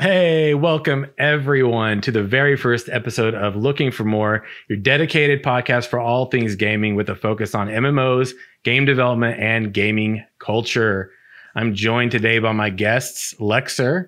[0.00, 5.88] Hey, welcome everyone to the very first episode of Looking for More, your dedicated podcast
[5.88, 8.30] for all things gaming with a focus on MMOs,
[8.62, 11.10] game development, and gaming culture.
[11.56, 14.06] I'm joined today by my guests, Lexer,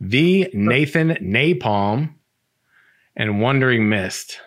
[0.00, 2.14] the Nathan Napalm,
[3.14, 4.40] and Wandering Mist.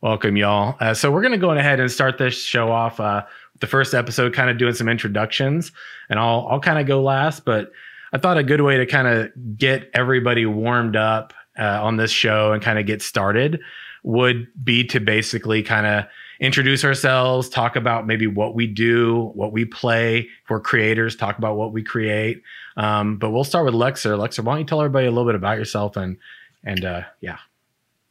[0.00, 0.76] Welcome, y'all.
[0.80, 3.26] Uh, so, we're going to go ahead and start this show off uh,
[3.60, 5.70] the first episode, kind of doing some introductions,
[6.08, 7.72] and I'll, I'll kind of go last, but
[8.12, 12.10] I thought a good way to kind of get everybody warmed up uh, on this
[12.10, 13.60] show and kind of get started
[14.04, 16.04] would be to basically kind of
[16.40, 21.56] introduce ourselves, talk about maybe what we do, what we play for creators, talk about
[21.56, 22.42] what we create.
[22.76, 24.18] Um, but we'll start with Lexer.
[24.18, 26.16] Lexer, why don't you tell everybody a little bit about yourself and
[26.64, 27.38] and uh, yeah.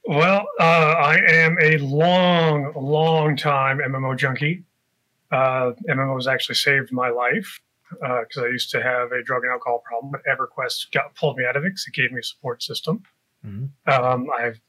[0.05, 4.63] Well, uh, I am a long, long time MMO junkie.
[5.31, 7.61] Uh, MMO has actually saved my life
[7.91, 11.37] because uh, I used to have a drug and alcohol problem, but EverQuest got pulled
[11.37, 13.03] me out of it because it gave me a support system.
[13.45, 13.91] Mm-hmm.
[13.91, 14.59] Um, I've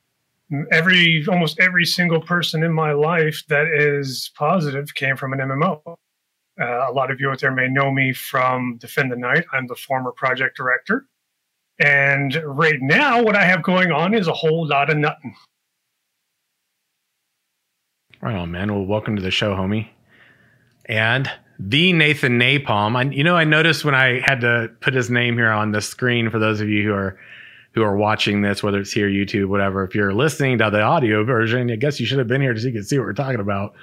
[0.70, 5.80] every almost every single person in my life that is positive came from an MMO.
[6.60, 9.44] Uh, a lot of you out there may know me from Defend the Night.
[9.52, 11.06] I'm the former project director.
[11.78, 15.34] And right now, what I have going on is a whole lot of nothing.
[18.20, 18.72] Right on, man.
[18.72, 19.88] Well, welcome to the show, homie.
[20.84, 21.30] And
[21.68, 22.96] the Nathan Napalm.
[22.96, 25.80] I, you know, I noticed when I had to put his name here on the
[25.80, 27.18] screen for those of you who are
[27.74, 29.82] who are watching this, whether it's here, YouTube, whatever.
[29.84, 32.66] If you're listening to the audio version, I guess you should have been here so
[32.66, 33.74] you could see what we're talking about.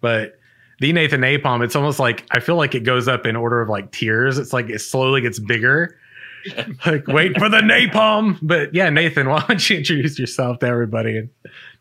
[0.00, 0.38] But
[0.80, 3.68] the Nathan Napalm, it's almost like I feel like it goes up in order of
[3.68, 4.38] like tiers.
[4.38, 5.96] It's like it slowly gets bigger
[6.86, 8.38] like wait for the napalm.
[8.42, 11.30] But yeah, Nathan, why don't you introduce yourself to everybody and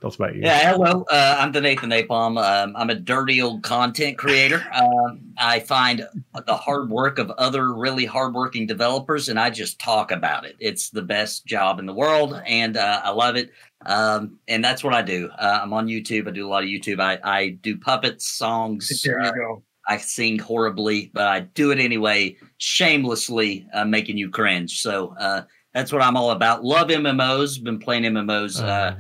[0.06, 0.42] tell us about you?
[0.44, 1.06] Yeah, hello.
[1.10, 2.42] Uh, I'm the Nathan Napalm.
[2.42, 4.64] Um, I'm a dirty old content creator.
[4.72, 6.08] Um, I find
[6.46, 10.56] the hard work of other really hardworking developers, and I just talk about it.
[10.60, 13.52] It's the best job in the world, and uh, I love it.
[13.86, 15.30] Um, and that's what I do.
[15.38, 16.28] Uh, I'm on YouTube.
[16.28, 17.00] I do a lot of YouTube.
[17.00, 19.02] I, I do puppets, songs.
[19.04, 24.32] There you go I sing horribly, but I do it anyway, shamelessly, uh, making you
[24.32, 24.82] cringe.
[24.82, 25.44] So uh,
[25.76, 26.64] that's what I'm all about.
[26.64, 27.64] Love MMOs.
[27.64, 28.96] Been playing MMOs oh, uh,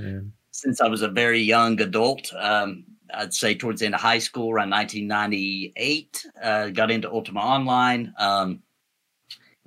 [0.55, 2.33] since I was a very young adult.
[2.33, 6.25] Um, I'd say towards the end of high school, around 1998.
[6.41, 8.13] Uh, got into Ultima Online.
[8.17, 8.61] Um,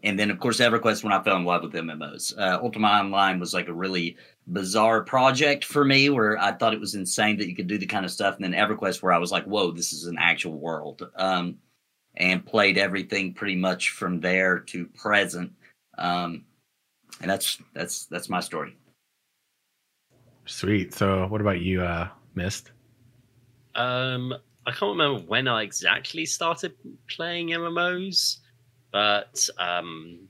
[0.02, 2.36] and then, of course, EverQuest when I fell in love with MMOs.
[2.38, 4.16] Uh, Ultima Online was like a really
[4.46, 7.84] bizarre project for me where I thought it was insane that you could do the
[7.84, 8.36] kind of stuff.
[8.36, 11.06] And then EverQuest, where I was like, whoa, this is an actual world.
[11.16, 11.58] Um,
[12.16, 15.52] and played everything pretty much from there to present.
[15.98, 16.46] Um,
[17.20, 18.74] and that's that's that's my story.
[20.48, 20.94] Sweet.
[20.94, 22.72] So, what about you, uh, Mist?
[23.74, 24.32] Um,
[24.66, 26.72] I can't remember when I exactly started
[27.06, 28.38] playing MMOs,
[28.90, 30.26] but um,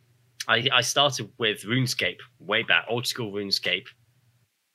[0.48, 3.86] I, I started with RuneScape way back, old school RuneScape,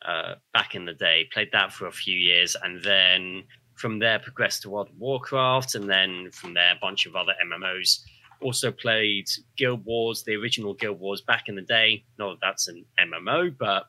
[0.05, 1.27] uh, back in the day.
[1.33, 3.43] Played that for a few years, and then
[3.75, 7.33] from there progressed to World of Warcraft, and then from there a bunch of other
[7.45, 7.99] MMOs.
[8.41, 9.27] Also played
[9.57, 12.05] Guild Wars, the original Guild Wars back in the day.
[12.17, 13.87] Not that that's an MMO, but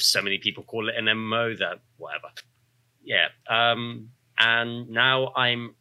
[0.00, 2.28] so many people call it an MMO that whatever.
[3.02, 3.28] Yeah.
[3.48, 5.74] Um, and now I'm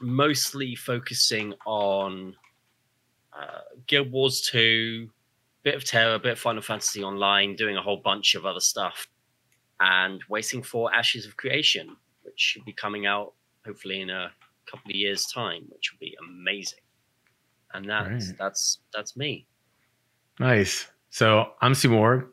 [0.00, 2.34] mostly focusing on
[3.38, 5.08] uh, Guild Wars 2,
[5.62, 9.08] bit of TERA, bit of Final Fantasy Online, doing a whole bunch of other stuff,
[9.80, 14.30] and waiting for Ashes of Creation, which should be coming out hopefully in a
[14.70, 16.78] couple of years' time, which will be amazing.
[17.74, 18.38] And that's right.
[18.38, 19.46] that's that's me.
[20.38, 20.86] Nice.
[21.10, 22.30] So I'm Seymour.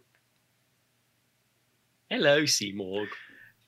[2.14, 3.08] Hello, Seymour.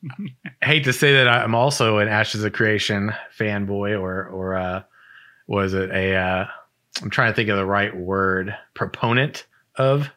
[0.62, 4.84] hate to say that I'm also an Ashes of Creation fanboy, or or uh,
[5.48, 6.16] was it a?
[6.16, 6.46] Uh,
[7.02, 8.56] I'm trying to think of the right word.
[8.76, 9.48] Proponent
[9.78, 10.12] of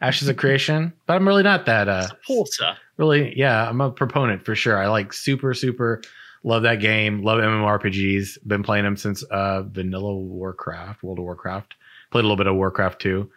[0.00, 2.78] Ashes of Creation, but I'm really not that uh supporter.
[2.96, 4.78] Really, yeah, I'm a proponent for sure.
[4.78, 6.00] I like super, super
[6.44, 7.22] love that game.
[7.22, 8.38] Love MMORPGs.
[8.46, 11.74] Been playing them since uh Vanilla Warcraft, World of Warcraft.
[12.10, 13.30] Played a little bit of Warcraft too.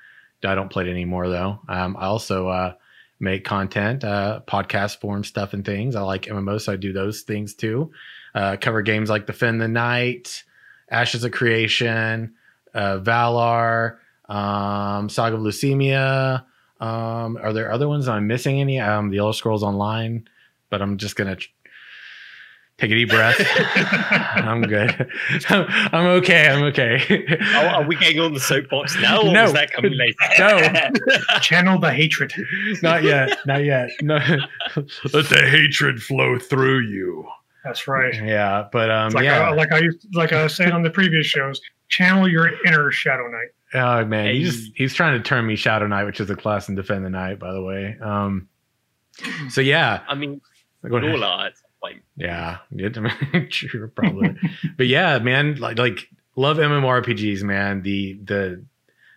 [0.46, 1.60] I don't play it anymore though.
[1.68, 2.76] Um, I also uh,
[3.20, 5.96] make content, uh, podcast form stuff and things.
[5.96, 7.92] I like MMOs, so I do those things too.
[8.34, 10.44] Uh, cover games like Defend the Night,
[10.90, 12.34] Ashes of Creation,
[12.74, 13.98] uh, Valar,
[14.30, 16.46] um, Saga of Lucimia.
[16.80, 18.08] Um, are there other ones?
[18.08, 18.80] I'm missing any?
[18.80, 20.28] Um, the Elder Scrolls Online,
[20.70, 21.50] but I'm just gonna tr-
[22.80, 23.36] take a deep breath.
[24.36, 25.10] I'm good.
[25.50, 26.48] I'm, I'm, okay.
[26.48, 27.38] I'm okay.
[27.56, 30.16] oh, are we getting on the soapbox now, or no, is that coming later?
[30.40, 31.20] No.
[31.42, 32.34] Channel the hatred.
[32.82, 33.38] Not yet.
[33.46, 33.90] Not yet.
[34.02, 34.18] No.
[35.14, 37.28] Let the hatred flow through you.
[37.64, 38.14] That's right.
[38.16, 39.82] Yeah, but um, like yeah, I, like I
[40.14, 41.60] like I was saying on the previous shows,
[41.90, 43.50] channel your inner Shadow Knight.
[43.74, 46.70] Oh man, he just he's trying to turn me Shadow Knight, which is a class
[46.70, 47.98] in Defend the Night, by the way.
[48.02, 48.48] Um,
[49.50, 50.40] so yeah, I mean,
[50.88, 51.12] Go ahead.
[51.12, 52.04] all are point.
[52.16, 52.58] Yeah,
[53.50, 54.36] true, probably.
[54.78, 57.82] but yeah, man, like like love MMORPGs, man.
[57.82, 58.64] The the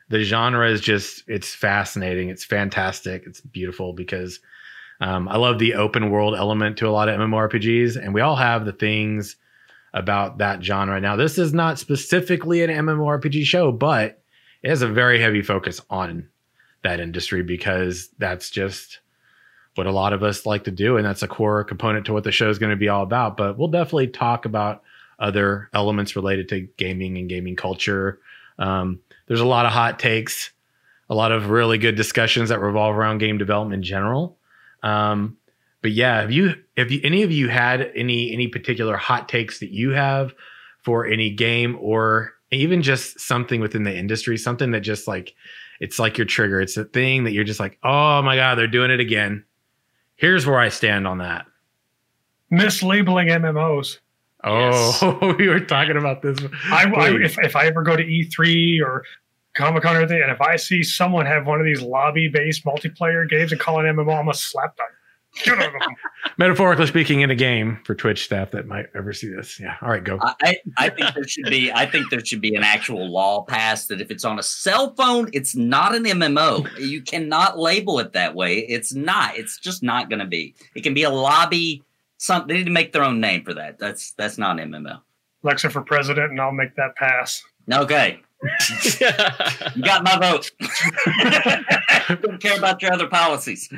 [0.08, 2.28] the genre is just it's fascinating.
[2.28, 3.24] It's fantastic.
[3.26, 4.40] It's beautiful because
[5.00, 8.36] um, I love the open world element to a lot of MMORPGs, and we all
[8.36, 9.36] have the things
[9.94, 11.00] about that genre.
[11.00, 14.22] Now, this is not specifically an MMORPG show, but
[14.62, 16.28] it has a very heavy focus on
[16.82, 19.00] that industry because that's just
[19.74, 22.24] what a lot of us like to do and that's a core component to what
[22.24, 24.82] the show is going to be all about but we'll definitely talk about
[25.18, 28.18] other elements related to gaming and gaming culture.
[28.58, 30.50] Um, there's a lot of hot takes
[31.08, 34.38] a lot of really good discussions that revolve around game development in general.
[34.82, 35.36] Um,
[35.82, 39.60] but yeah have you have you any of you had any any particular hot takes
[39.60, 40.32] that you have
[40.82, 45.34] for any game or even just something within the industry something that just like
[45.80, 48.66] it's like your trigger it's a thing that you're just like oh my god they're
[48.66, 49.44] doing it again
[50.22, 51.44] here's where i stand on that
[52.50, 53.98] Mislabeling MMOs.
[54.44, 56.38] oh we were talking about this
[56.70, 59.04] I, I if, if I ever go to E3 or
[59.54, 62.64] Comic Con or anything, and if I see someone have one of these lobby based
[62.64, 64.86] multiplayer games and call it MMO, I'm gonna slap them.
[65.44, 65.80] Get out of them.
[66.36, 69.88] metaphorically speaking in a game for twitch staff that might ever see this yeah all
[69.88, 72.62] right go I, I I think there should be I think there should be an
[72.62, 76.68] actual law passed that if it's on a cell phone, it's not an MMO.
[76.78, 78.58] You cannot label it that way.
[78.58, 79.36] It's not.
[79.36, 80.54] It's just not going to be.
[80.74, 81.82] It can be a lobby.
[82.18, 83.78] Some they need to make their own name for that.
[83.78, 85.00] That's that's not an MMO.
[85.44, 87.42] Alexa for president, and I'll make that pass.
[87.72, 88.20] Okay,
[89.74, 90.50] you got my vote.
[92.22, 93.68] Don't care about your other policies.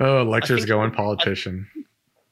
[0.00, 1.68] Oh Lexer's going politician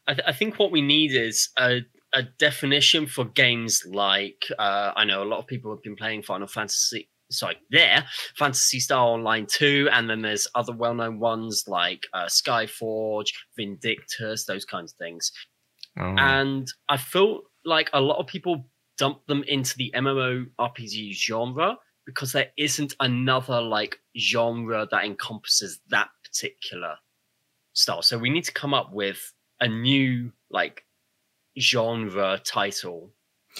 [0.08, 1.80] I, th- I think what we need is a,
[2.14, 6.22] a definition for games like uh, I know a lot of people have been playing
[6.22, 7.08] Final Fantasy.
[7.28, 8.04] Sorry, there,
[8.36, 14.44] Phantasy Star Online 2, and then there's other well known ones like uh, Skyforge, Vindictus,
[14.44, 15.32] those kinds of things.
[15.98, 16.14] oh.
[16.16, 21.78] And I feel like a lot of people dump them into the MMO RPG genre
[22.06, 26.94] because there isn't another like genre that encompasses that particular
[27.76, 28.02] style.
[28.02, 30.84] So we need to come up with a new like
[31.58, 33.10] genre title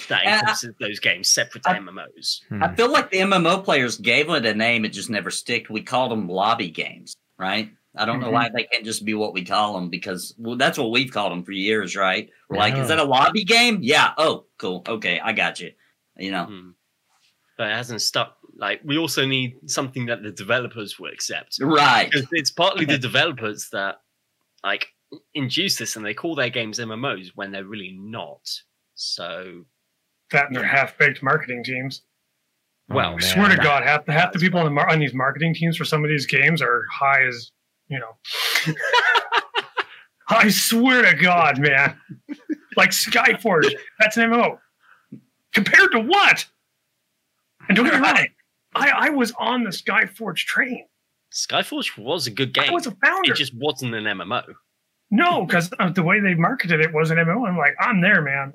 [0.09, 2.41] that Uh, encompasses those games separate to I- MMOs.
[2.49, 2.63] Hmm.
[2.63, 5.69] I feel like the MMO players gave it a name, it just never sticked.
[5.69, 7.71] We called them lobby games, right?
[7.95, 8.33] I don't know Mhm.
[8.33, 11.31] why they can't just be what we call them because well, that's what we've called
[11.31, 12.29] them for years, right?
[12.47, 13.79] We're like, is that a lobby game?
[13.81, 14.13] Yeah.
[14.19, 14.83] Oh, cool.
[14.87, 15.71] Okay, I got you.
[16.17, 16.69] You know, Hmm.
[17.57, 18.37] But it hasn't stuck.
[18.55, 21.57] Like we also need something that the developers will accept.
[21.59, 22.09] right?
[22.11, 24.01] because it's partly the developers that
[24.67, 24.87] like
[25.33, 28.41] induce this and they call their games MMOs when they're really not.
[28.95, 29.63] So
[30.31, 32.01] That and their half baked marketing teams.
[32.89, 33.63] Oh, well, Oh, I swear to man.
[33.63, 36.09] God, half half the people on, the mar- on these marketing teams for some of
[36.09, 37.51] these games are high as
[37.89, 38.73] you know.
[40.29, 41.97] I swear to God, man.
[42.75, 44.57] Like Skyforge, that's an MMO.
[45.53, 46.45] Compared to what?
[47.67, 48.25] And don't get me wrong,
[48.75, 50.85] I, I was on the Skyforge train.
[51.33, 52.73] Skyforge was a good I game.
[52.73, 53.31] was a founder.
[53.31, 54.43] It just wasn't an MMO.
[55.11, 57.47] no, because the way they marketed it was an MMO.
[57.47, 58.53] I'm like, I'm there, man.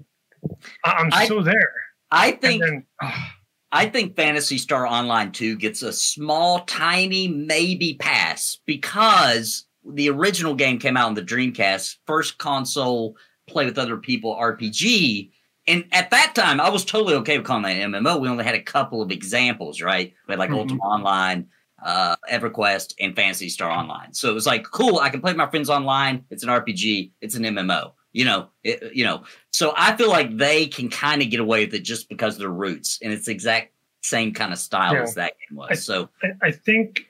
[0.84, 1.72] I- I'm I- so there.
[2.10, 3.24] I think then, oh,
[3.72, 10.54] I think Phantasy Star Online 2 gets a small, tiny maybe pass because the original
[10.54, 13.16] game came out on the Dreamcast, first console
[13.48, 15.30] play with other people RPG.
[15.66, 18.20] And at that time, I was totally okay with calling that MMO.
[18.20, 20.12] We only had a couple of examples, right?
[20.28, 20.58] We had like Mhm.
[20.58, 21.46] Ultima Online,
[21.84, 24.12] uh, EverQuest, and Phantasy Star Online.
[24.14, 26.24] So it was like, cool, I can play my friends online.
[26.30, 27.92] It's an RPG, it's an MMO.
[28.12, 29.24] You know, it, you know.
[29.52, 32.40] So I feel like they can kind of get away with it just because of
[32.40, 33.72] their roots, and it's exact
[34.02, 35.02] same kind of style Yeah.
[35.02, 35.68] as that game was.
[35.70, 37.06] I- so I, I think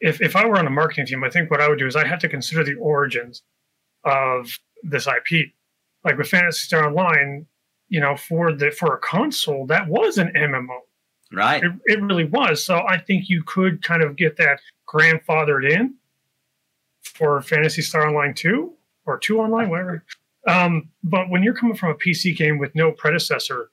[0.00, 1.94] if, if I were on a marketing team, I think what I would do is
[1.94, 3.42] I had to consider the origins
[4.04, 5.52] of this IP.
[6.04, 7.46] Like with Phantasy Star Online,
[7.88, 10.78] you know, for the for a console, that was an MMO.
[11.32, 12.64] Right, It, it really was.
[12.64, 15.94] So I think you could kind of get that grandfathered in
[17.02, 18.72] for Phantasy Star Online 2
[19.06, 20.04] or 2 Online, whatever.
[20.48, 23.70] Um, but when you're coming from a PC game with no predecessor,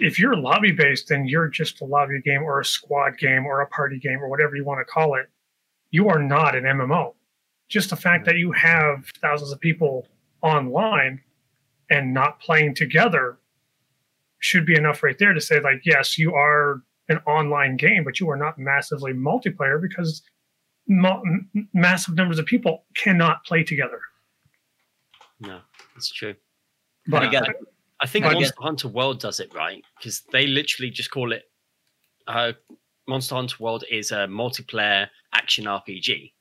[0.00, 3.60] if you're lobby based, then you're just a lobby game or a squad game or
[3.60, 5.28] a party game or whatever you want to call it.
[5.90, 7.14] You are not an MMO.
[7.68, 10.08] Just the fact that you have thousands of people
[10.42, 11.20] online
[11.90, 13.38] and not playing together
[14.42, 18.20] should be enough right there to say, like, yes, you are an online game, but
[18.20, 20.22] you are not massively multiplayer because
[20.88, 24.00] mo- m- massive numbers of people cannot play together.
[25.40, 25.60] No,
[25.94, 26.34] that's true.
[27.06, 27.42] But I
[28.00, 31.44] I think I Monster Hunter World does it right because they literally just call it
[32.26, 32.52] uh,
[33.08, 36.32] Monster Hunter World is a multiplayer action RPG.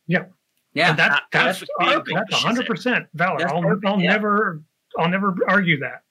[0.74, 3.42] Yeah, And that, that that's perfectly that's hundred percent valid.
[3.42, 4.12] That's I'll, I'll yeah.
[4.12, 4.64] never
[4.98, 6.04] I'll never argue that.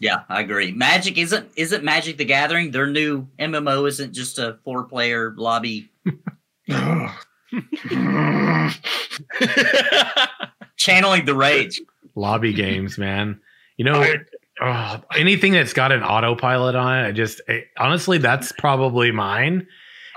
[0.00, 0.72] Yeah, I agree.
[0.72, 2.70] Magic isn't isn't Magic the Gathering.
[2.70, 5.90] Their new MMO isn't just a four player lobby
[10.76, 11.80] channeling the rage.
[12.14, 13.40] Lobby games, man.
[13.76, 14.16] You know, I-
[14.60, 19.66] oh, anything that's got an autopilot on it, I just I, honestly, that's probably mine.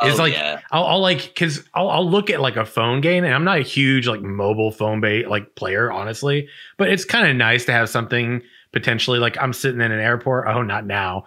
[0.02, 0.60] It's Oh, like yeah.
[0.72, 3.60] I'll, I'll like because I'll, I'll look at like a phone game, and I'm not
[3.60, 6.50] a huge like mobile phone bait like player, honestly.
[6.78, 8.42] But it's kind of nice to have something
[8.74, 10.48] potentially like I'm sitting in an airport.
[10.48, 11.26] Oh, not now.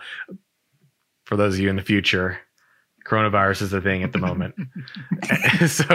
[1.24, 2.38] For those of you in the future,
[3.06, 4.54] coronavirus is a thing at the moment.
[5.68, 5.86] so,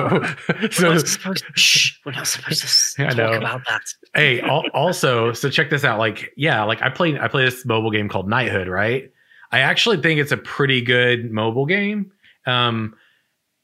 [0.49, 3.33] We're so not supposed to, shh, we're not supposed to I talk know.
[3.33, 3.81] about that.
[4.15, 7.65] hey al- also so check this out like yeah like i play i play this
[7.65, 9.11] mobile game called knighthood right
[9.51, 12.11] i actually think it's a pretty good mobile game
[12.45, 12.93] um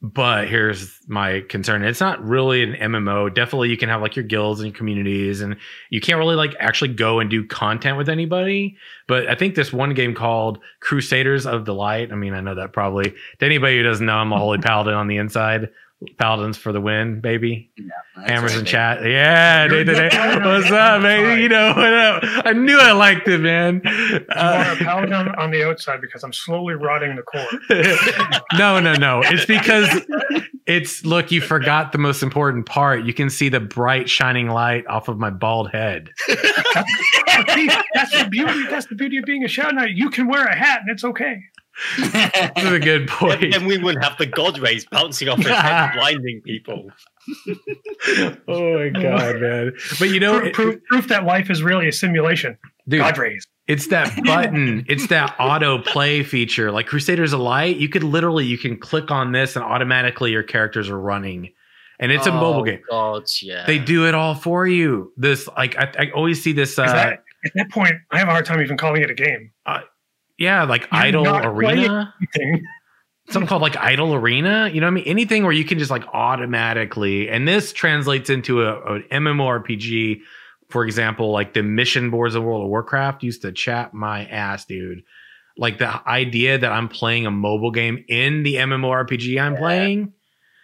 [0.00, 1.82] but here's my concern.
[1.82, 5.56] It's not really an mmo definitely you can have like your guilds and communities and
[5.90, 8.76] you can't really like actually go and do content with anybody.
[9.08, 12.54] But i think this one game called crusaders of the light i mean i know
[12.54, 15.68] that probably to anybody who doesn't know i'm a holy paladin on the inside
[16.16, 17.72] paladins for the win baby
[18.16, 19.02] That's Hammers right in chat.
[19.04, 19.94] Yeah, You're- Nathan.
[19.96, 20.44] you're hey, fine.
[20.44, 21.28] What's up, You're baby?
[21.28, 21.38] fine.
[21.40, 22.22] You know what up?
[22.46, 23.80] I knew I liked it, man.
[23.84, 27.46] You Uh, are a paladin on, on the outside because I'm slowly rotting the core.
[28.58, 29.22] no, no, no.
[29.24, 29.88] It's because
[30.66, 33.04] it's look, you forgot the most important part.
[33.04, 36.10] You can see the bright shining light off of my bald head.
[36.28, 38.66] See, that's the beauty.
[38.70, 39.90] That's the beauty of being a shadow knight.
[39.96, 41.38] You can wear a hat and it's okay.
[41.96, 43.52] This is a good point.
[43.52, 46.90] Then we wouldn't have the god rays bouncing off his head, blinding people.
[48.48, 49.72] oh my god, man.
[49.98, 52.56] But you know, Proof, it- proof, proof that life is really a simulation.
[52.88, 53.46] dude, God rays.
[53.66, 54.86] It's that button.
[54.88, 56.72] it's that auto play feature.
[56.72, 60.42] Like Crusaders of Light, you could literally you can click on this and automatically your
[60.42, 61.52] characters are running.
[62.00, 62.80] And it's a mobile Oh, game.
[62.88, 63.66] God, yeah.
[63.66, 65.12] They do it all for you.
[65.16, 67.12] This like I, I always see this uh 'Cause that,
[67.44, 69.50] at that point, I have a hard time even calling it a game.
[70.38, 72.14] Yeah, like You're Idle Arena.
[73.30, 74.70] Something called like Idle Arena.
[74.72, 75.04] You know what I mean?
[75.04, 80.20] Anything where you can just like automatically and this translates into a, an MMORPG.
[80.70, 84.64] For example, like the mission boards of World of Warcraft used to chat my ass,
[84.64, 85.02] dude.
[85.56, 90.12] Like the idea that I'm playing a mobile game in the MMORPG I'm playing,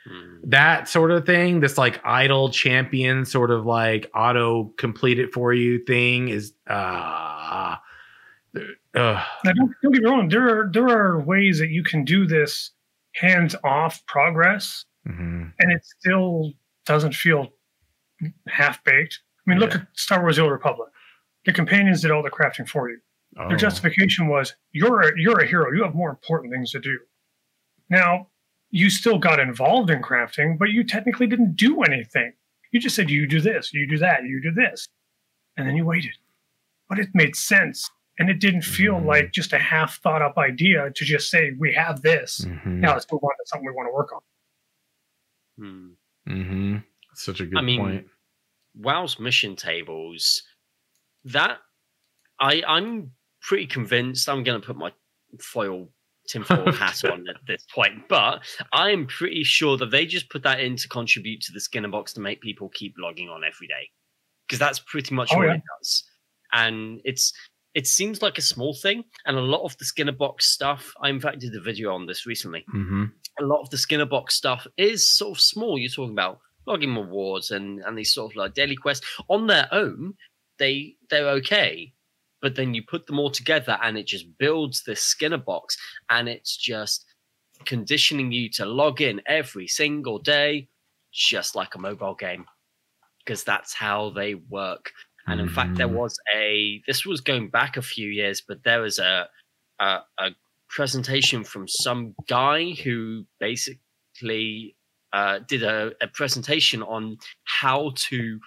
[0.06, 0.50] Hmm.
[0.50, 5.54] that sort of thing, this like idle champion sort of like auto complete it for
[5.54, 7.76] you thing is uh
[8.94, 10.28] Now, don't, don't get me wrong.
[10.28, 12.70] There are there are ways that you can do this
[13.14, 15.52] hands off progress, mhm.
[15.58, 16.52] and it still
[16.86, 17.48] doesn't feel
[18.48, 19.20] half baked.
[19.46, 20.90] I mean, look at Star Wars: The Old Republic.
[21.44, 22.98] The companions did all the crafting for you.
[23.36, 23.48] Oh.
[23.48, 25.72] Their justification was you're a, you're a hero.
[25.72, 26.98] You have more important things to do.
[27.90, 28.28] Now,
[28.70, 32.32] you still got involved in crafting, but you technically didn't do anything.
[32.72, 34.88] You just said you do this, you do that, you do this,
[35.56, 36.16] and then you waited.
[36.88, 39.06] But it made sense, and it didn't feel Mhm.
[39.06, 42.40] like just a half thought up idea to just say we have this.
[42.44, 42.66] Mhm.
[42.80, 44.20] Now let's move on to something we want to work on.
[45.58, 45.92] Hmm.
[46.28, 46.76] Mm-hmm.
[47.14, 48.08] Such a good I mean, point.
[48.74, 50.42] WoW's mission tables,
[51.24, 51.60] that
[52.40, 54.92] I I'm pretty convinced I'm going to put my
[55.40, 55.92] foil
[56.26, 58.42] tinfoil hat on at this point, but
[58.72, 62.12] I'm pretty sure that they just put that in to contribute to the Skinner box
[62.14, 63.90] to make people keep logging on every day,
[64.46, 65.54] because that's pretty much Oh, what yeah.
[65.54, 66.04] it does,
[66.52, 67.32] and it's.
[67.74, 70.92] It seems like a small thing, and a lot of the Skinner box stuff.
[71.00, 73.04] I in fact did a video on this recently Mm-hmm.
[73.40, 75.78] a lot of the Skinner box stuff is sort of small.
[75.78, 79.68] You're talking about logging rewards and and these sort of like daily quests on their
[79.72, 80.14] own.
[80.58, 81.92] They they're okay,
[82.40, 85.76] but then you put them all together and it just builds this Skinner box,
[86.10, 87.04] and it's just
[87.64, 90.68] conditioning you to log in every single day,
[91.12, 92.44] just like a mobile game,
[93.18, 94.92] because that's how they work.
[95.26, 95.94] And in fact, there Mhm.
[95.94, 99.28] was a this was going back a few years, but there was a
[99.80, 100.30] a, a
[100.68, 104.76] presentation from some guy who basically
[105.12, 108.40] uh, did a, a presentation on how to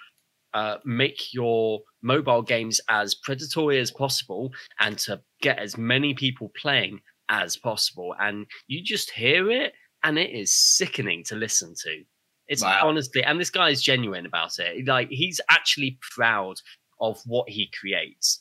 [0.54, 6.50] uh, make your mobile games as predatory as possible and to get as many people
[6.60, 8.14] playing as possible.
[8.20, 12.04] And you just hear it, and it is sickening to listen to.
[12.48, 12.80] It's Wow.
[12.88, 14.86] honestly, and this guy is genuine about it.
[14.86, 16.56] Like he's actually proud
[17.00, 18.40] of what he creates,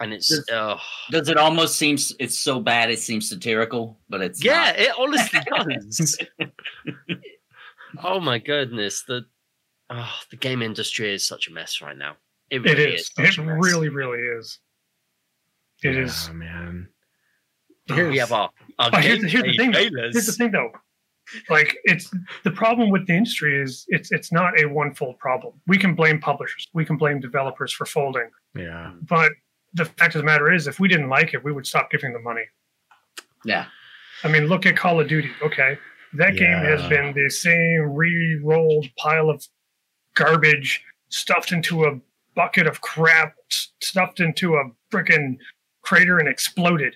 [0.00, 0.78] and it's Does- uh,
[1.10, 4.78] Does it almost seems it's so bad it seems satirical, but it's yeah, not.
[4.78, 6.18] it honestly does.
[8.02, 9.24] oh my goodness, the
[9.90, 12.16] oh, the game industry is such a mess right now.
[12.50, 13.10] It It really is.
[13.18, 14.58] It really, really is.
[15.82, 16.30] It is.
[16.32, 16.88] man.
[17.88, 19.72] we have our But here's, the- here's the thing.
[19.72, 19.80] though.
[20.12, 20.70] Here's the thing, though.
[21.48, 22.10] Like it's
[22.44, 25.54] the problem with the industry is it's it's not a one-fold problem.
[25.66, 28.92] We can blame publishers, we can blame developers for folding, Yeah.
[29.02, 29.32] but
[29.74, 32.12] the fact of the matter is, if we didn't like it, we would stop giving
[32.12, 32.42] them money.
[33.44, 33.66] Yeah.
[34.24, 35.30] I mean, look at Call of Duty.
[35.42, 35.78] Okay,
[36.14, 39.46] that game has been the same re-rolled pile of
[40.14, 41.98] garbage stuffed into a
[42.34, 43.34] bucket of crap,
[43.80, 45.36] stuffed into a freaking
[45.82, 46.94] crater and exploded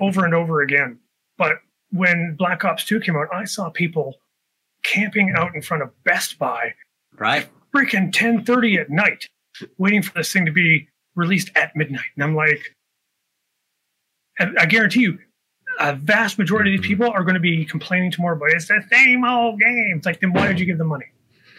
[0.00, 0.98] over and over again.
[1.36, 1.52] But
[1.94, 4.16] when Black Ops 2 came out, I saw people
[4.82, 6.74] camping out in front of Best Buy
[7.16, 7.48] Right.
[7.72, 9.28] freaking 10:30 at night
[9.78, 12.10] waiting for this thing to be released at midnight.
[12.16, 12.74] And I'm like
[14.38, 15.18] I guarantee you
[15.78, 17.02] a vast majority of these mm-hmm.
[17.02, 19.94] people are going to be complaining tomorrow but it's the same old game.
[19.96, 21.06] It's like then why did you give them money?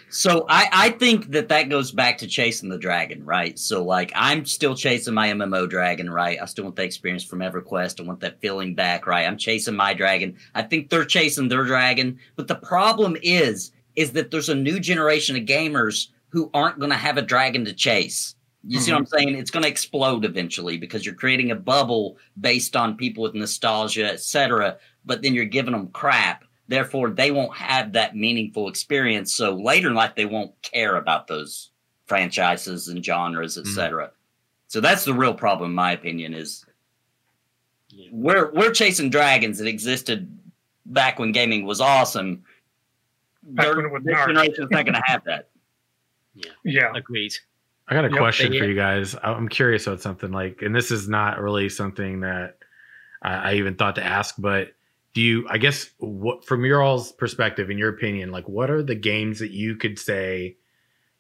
[0.10, 3.58] So I, I think that that goes back to chasing the dragon, right?
[3.60, 6.38] So like I'm still chasing my MMO dragon, right?
[6.42, 8.00] I still want the experience from EverQuest.
[8.00, 9.28] I want that feeling back, right?
[9.28, 10.38] I'm chasing my dragon.
[10.54, 14.80] I think they're chasing their dragon, but the problem is, is that there's a new
[14.80, 18.36] generation of gamers who aren't going to have a dragon to chase.
[18.68, 19.16] You see what mm-hmm.
[19.16, 19.36] I'm saying?
[19.38, 24.12] It's going to explode eventually because you're creating a bubble based on people with nostalgia,
[24.12, 24.78] etc.
[25.06, 29.88] But then you're giving them crap therefore they won't have that meaningful experience so later
[29.88, 31.72] in life they won't care about those
[32.08, 34.14] franchises and genres etc mm-hmm.
[34.68, 36.66] so that's the real problem in my opinion is
[37.90, 38.10] Yeah.
[38.12, 40.30] we're we're chasing dragons that existed
[40.88, 42.44] back when gaming was awesome
[43.44, 45.50] Back Their- when this generation's not going to have that
[46.64, 46.92] Yeah.
[46.96, 47.34] Agreed.
[47.88, 48.18] I got a Yep.
[48.18, 49.16] question for you guys.
[49.16, 52.58] I- I'm curious about something like, and this is not really something that
[53.22, 54.74] I, I even thought to ask, but
[55.16, 58.84] do you, I guess, what from your all's perspective, in your opinion, like what are
[58.84, 60.58] the games that you could say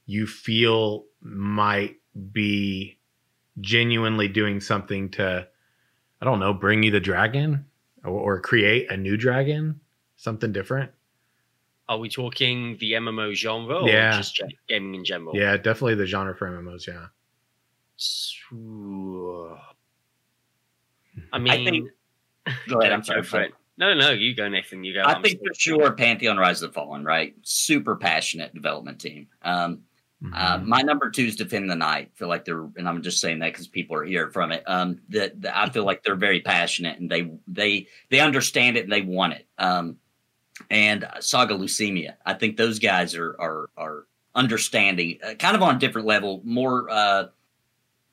[0.05, 1.95] you feel might
[2.33, 2.99] be
[3.61, 5.47] genuinely doing something to,
[6.21, 7.65] I don't know, bring you the dragon
[8.03, 9.79] or, or create a new dragon,
[10.17, 10.91] something different?
[11.87, 14.17] Are we talking the MMO genre or Yeah.
[14.17, 15.37] just gaming in general?
[15.37, 16.85] Yeah, definitely the genre for MMOs.
[16.85, 17.05] Yeah.
[17.95, 19.57] So-
[21.31, 21.89] I I mean, think-
[22.67, 23.53] go ahead i'm sorry for it.
[23.77, 24.83] No, no, you go, Nathan.
[24.83, 25.01] You go.
[25.01, 27.35] I I'm think for sure Pantheon Rise of the Fallen, right?
[27.43, 29.27] Super passionate development team.
[29.41, 29.83] Um,
[30.33, 30.65] Uh, Mhm.
[30.65, 32.09] my number two is Defend the Night.
[32.15, 34.63] I feel like they're, and I'm just saying that because people are here from it.
[34.65, 38.85] Um, that that I feel like they're very passionate and they they they understand it
[38.85, 39.45] and they want it.
[39.59, 39.99] Um,
[40.71, 45.75] and Saga Lucimia, I think those guys are are are understanding, uh, kind of on
[45.75, 47.27] a different level, more uh,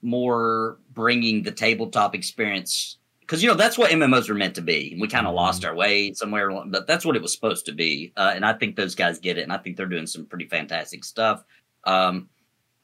[0.02, 2.98] more bringing the tabletop experience
[3.32, 4.92] because you know that's what MMOs are meant to be.
[4.92, 5.36] And we kind of Mhm.
[5.36, 8.12] lost our way somewhere, but that's what it was supposed to be.
[8.14, 10.44] Uh, and I think those guys get it, and I think they're doing some pretty
[10.48, 11.42] fantastic stuff.
[11.84, 12.28] Um,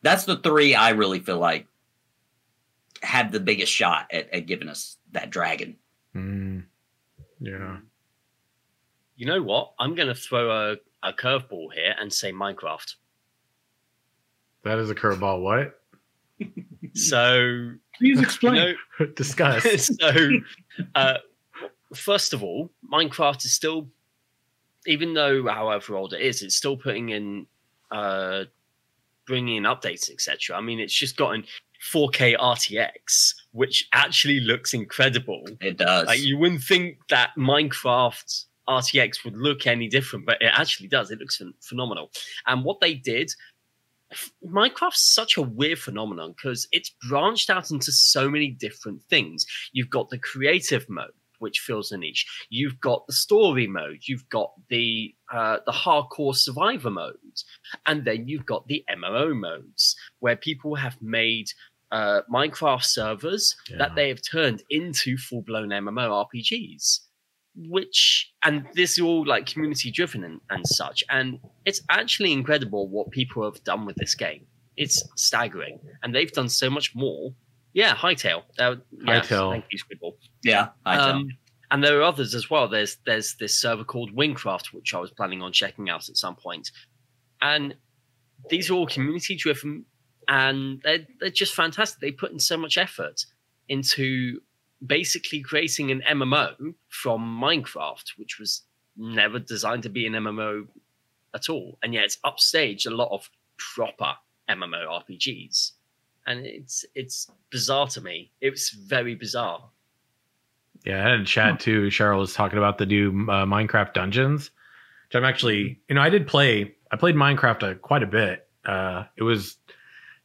[0.01, 1.67] that's the three I really feel like
[3.03, 5.77] had the biggest shot at, at giving us that dragon.
[6.17, 6.65] Mm.
[7.41, 7.81] Yeah.
[9.17, 9.75] You know what?
[9.79, 12.95] I'm going to throw a, a curveball here and say Minecraft.
[14.65, 15.43] That is a curveball.
[15.43, 15.79] What?
[16.95, 18.55] So, Please you explain.
[18.55, 18.75] know,
[19.17, 19.91] Discuss.
[19.99, 20.31] so,
[20.95, 21.15] uh,
[21.95, 23.89] first of all, Minecraft is still,
[24.87, 27.47] even though however old it is, it's still putting in,
[27.91, 28.45] uh,
[29.27, 30.57] bringing in updates, etc.
[30.57, 31.45] I mean, it's just gotten
[31.93, 35.45] 4K RTX, which actually looks incredible.
[35.61, 36.07] It does.
[36.07, 41.11] Like you wouldn't think that Minecraft RTX would look any different, but it actually does.
[41.11, 42.11] It looks phen- phenomenal.
[42.47, 43.35] And what they did, f-
[44.45, 49.45] Minecraft's such a weird phenomenon because it's branched out into so many different things.
[49.73, 52.27] You've got the creative mode, which fills a niche.
[52.51, 53.99] You've got the story mode.
[54.07, 57.17] You've got the uh, the hardcore survivor mode,
[57.87, 61.49] and then you've got the MMO modes where people have made
[61.91, 63.79] uh, Minecraft servers Yeah.
[63.79, 67.01] that they have turned into full blown MMO RPGs.
[67.67, 71.03] Which and this is all like community driven and, and such.
[71.11, 74.47] And it's actually incredible what people have done with this game.
[74.77, 75.81] It's staggering.
[76.03, 77.33] And they've done so much more.
[77.73, 78.43] Yeah, Hytale.
[78.59, 79.53] Uh, yeah, Hytale.
[79.53, 80.17] Thank you, Squibble.
[80.45, 81.09] yeah, I tell.
[81.11, 81.29] Um,
[81.71, 82.69] and there are others as well.
[82.69, 86.37] There's there's this server called Wynncraft, which I was planning on checking out at some
[86.37, 86.71] point.
[87.43, 87.75] And
[88.49, 89.85] these are all community driven,
[90.29, 92.01] and they're they're just fantastic.
[92.01, 93.27] They put in so much effort
[93.69, 94.41] into
[94.85, 98.63] basically creating an MMO from Minecraft, which was
[98.97, 100.67] never designed to be an MMO
[101.35, 104.15] at all, and yet it's upstaged a lot of proper
[104.49, 105.73] MMO RPGs,
[106.27, 108.33] and it's it's bizarre to me.
[108.41, 109.71] It's very bizarre.
[110.85, 114.51] Yeah, and in chat too, Cheryl was talking about the new uh, Minecraft dungeons,
[115.09, 116.75] which I'm actually, you know, I did play.
[116.91, 118.49] I played Minecraft uh, quite a bit.
[118.65, 119.57] Uh, it was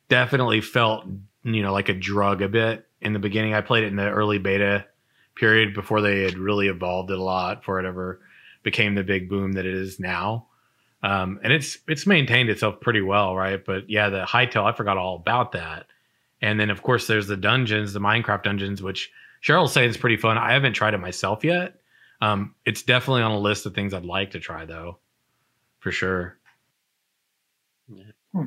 [0.09, 1.05] definitely felt,
[1.43, 3.53] you know, like a drug a bit in the beginning.
[3.53, 4.85] I played it in the early beta
[5.35, 8.21] period before they had really evolved it a lot before it ever
[8.63, 10.47] became the big boom that it is now.
[11.03, 13.63] Um, and it's it's maintained itself pretty well, right?
[13.63, 15.87] But yeah, the Hytale, I forgot all about that.
[16.41, 19.11] And then of course there's the dungeons, the Minecraft dungeons, which
[19.43, 20.37] Cheryl's saying is pretty fun.
[20.37, 21.75] I haven't tried it myself yet.
[22.21, 24.99] Um, it's definitely on a list of things I'd like to try though,
[25.79, 26.37] for sure.
[28.33, 28.45] Hmm.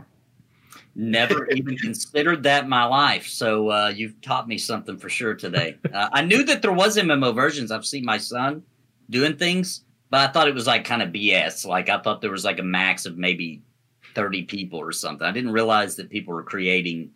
[0.98, 3.28] Never even considered that in my life.
[3.28, 5.76] So uh, you've taught me something for sure today.
[5.92, 7.70] Uh, I knew that there was MMO versions.
[7.70, 8.62] I've seen my son
[9.10, 11.66] doing things, but I thought it was like kind of BS.
[11.66, 13.62] Like I thought there was like a max of maybe
[14.14, 15.26] 30 people or something.
[15.26, 17.10] I didn't realize that people were creating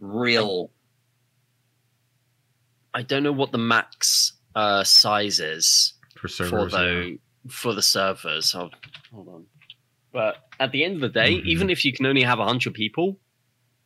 [0.00, 0.72] real.
[2.92, 7.16] I don't know what the max uh, size is for servers for the yeah.
[7.48, 8.50] for the servers.
[8.52, 8.74] Hold,
[9.12, 9.46] hold on.
[10.16, 11.46] But at the end of the day, mm-hmm.
[11.46, 13.18] even if you can only have a hundred people,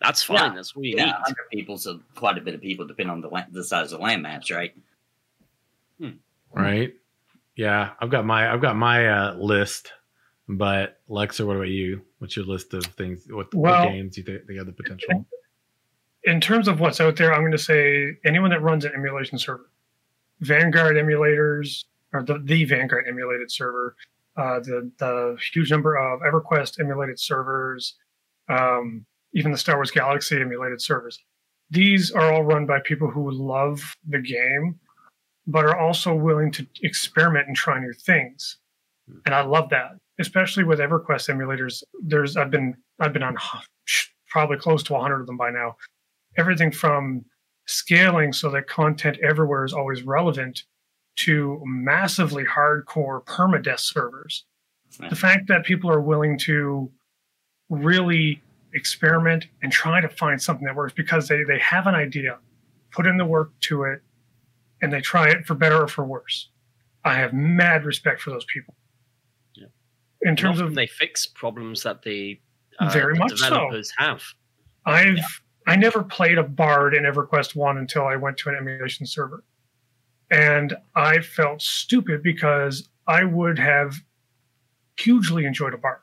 [0.00, 0.36] that's fine.
[0.36, 0.54] Yeah.
[0.54, 1.14] That's what you yeah, need.
[1.14, 3.98] Hundred people, so quite a bit of people, depending on the land, the size of
[3.98, 4.72] the land maps, right?
[5.98, 6.10] Hmm.
[6.52, 6.94] Right.
[7.56, 9.90] Yeah, I've got my I've got my uh, list,
[10.48, 12.02] but Lexer, what about you?
[12.18, 13.26] What's your list of things?
[13.28, 15.26] What, well, what games do you think they have the potential?
[16.22, 19.36] In terms of what's out there, I'm going to say anyone that runs an emulation
[19.36, 19.68] server,
[20.38, 23.96] Vanguard emulators, or the, the Vanguard emulated server,
[24.40, 27.96] uh, the the huge number of EverQuest emulated servers,
[28.48, 31.18] um, even the Star Wars Galaxy emulated servers.
[31.70, 34.80] These are all run by people who love the game,
[35.46, 38.56] but are also willing to experiment and try new things.
[39.26, 41.82] And I love that, especially with EverQuest emulators.
[42.02, 43.36] There's I've been I've been on
[44.30, 45.76] probably close to 100 of them by now.
[46.38, 47.26] Everything from
[47.66, 50.62] scaling so that content everywhere is always relevant
[51.16, 54.44] to massively hardcore permadeath servers.
[55.08, 56.90] The fact that people are willing to
[57.68, 58.42] really
[58.74, 62.38] experiment and try to find something that works because they, they have an idea,
[62.90, 64.02] put in the work to it,
[64.82, 66.48] and they try it for better or for worse.
[67.04, 68.74] I have mad respect for those people.
[69.54, 69.66] Yeah.
[70.22, 72.40] In terms of they fix problems that the
[72.78, 74.04] uh, very the much developers so.
[74.04, 74.22] have.
[74.86, 75.24] I've yeah.
[75.66, 79.44] I never played a Bard in EverQuest One until I went to an emulation server.
[80.30, 83.96] And I felt stupid because I would have
[84.96, 86.00] hugely enjoyed a bard.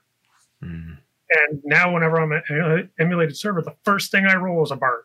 [0.63, 0.97] Mm.
[1.29, 5.03] And now, whenever I'm an emulated server, the first thing I roll is a bard.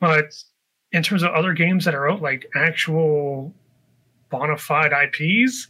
[0.00, 0.32] But
[0.92, 3.54] in terms of other games that are out, like actual
[4.30, 5.68] bona fide IPs,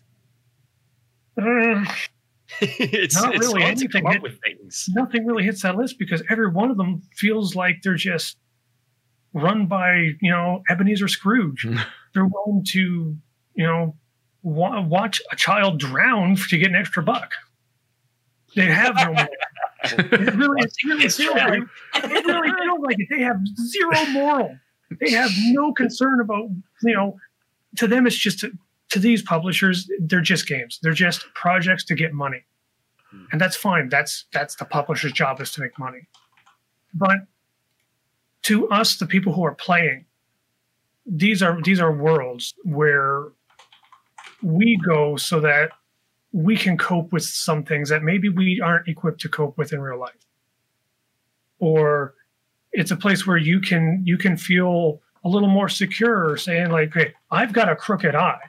[1.40, 1.84] uh,
[2.60, 4.06] it's not it's really anything.
[4.06, 4.86] Hit, with things.
[4.90, 8.38] Nothing really hits that list because every one of them feels like they're just
[9.32, 11.66] run by you know Ebenezer Scrooge.
[12.14, 13.16] They're willing to
[13.54, 13.96] you know
[14.42, 17.32] wa- watch a child drown to get an extra buck.
[18.56, 19.12] They have no.
[19.84, 21.62] it really, it really feels like
[21.94, 23.06] it really feels like it.
[23.10, 24.56] They have zero moral.
[25.00, 26.48] They have no concern about
[26.82, 27.16] you know.
[27.76, 28.50] To them, it's just to,
[28.88, 29.88] to these publishers.
[30.00, 30.80] They're just games.
[30.82, 32.44] They're just projects to get money,
[33.30, 33.88] and that's fine.
[33.88, 36.08] That's that's the publisher's job is to make money.
[36.92, 37.18] But
[38.42, 40.06] to us, the people who are playing,
[41.06, 43.28] these are these are worlds where
[44.42, 45.70] we go so that
[46.32, 49.80] we can cope with some things that maybe we aren't equipped to cope with in
[49.80, 50.26] real life.
[51.58, 52.14] Or
[52.72, 56.94] it's a place where you can you can feel a little more secure saying like
[56.94, 58.40] hey i've got a crooked eye.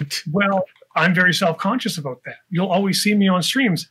[0.32, 0.64] Well
[0.96, 2.36] i'm very self-conscious about that.
[2.50, 3.88] You'll always see me on streams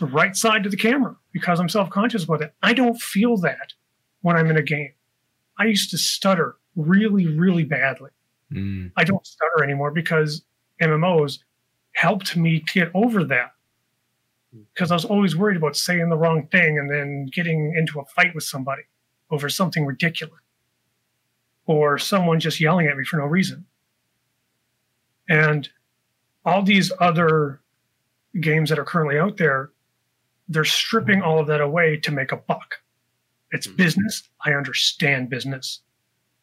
[0.00, 2.54] the right side to the camera because i'm self-conscious about it.
[2.62, 3.74] I don't feel that
[4.24, 4.90] when I'm in a game.
[5.58, 8.10] I used to stutter really, really badly.
[8.50, 8.90] Mm.
[8.96, 10.42] I don't stutter anymore because
[10.80, 11.40] MMOs
[11.92, 13.50] helped me get over that.
[14.72, 18.04] Because I was always worried about saying the wrong thing and then getting into a
[18.06, 18.84] fight with somebody
[19.30, 20.40] over something ridiculous
[21.66, 23.66] or someone just yelling at me for no reason.
[25.28, 25.68] And
[26.46, 27.60] all these other
[28.40, 29.70] games that are currently out there,
[30.48, 32.76] they're stripping all of that away to make a buck.
[33.54, 33.76] It's mm-hmm.
[33.76, 34.28] business.
[34.44, 35.80] I understand business.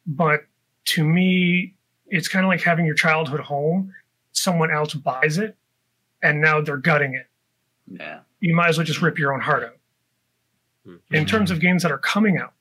[0.08, 0.46] But
[0.86, 1.76] to me,
[2.08, 3.94] it's kind of like having your childhood home.
[4.32, 5.56] Someone else buys it
[6.24, 7.28] and now they're gutting it.
[7.88, 8.20] Yeah.
[8.40, 9.78] You might as well just rip your own heart out.
[10.88, 11.16] Mm-hmm.
[11.16, 12.54] In terms of games that are coming out,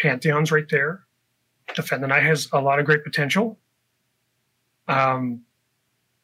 [0.00, 1.04] Pantheon's right there.
[1.74, 3.58] Defend the Night has a lot of great potential.
[4.88, 5.42] Um,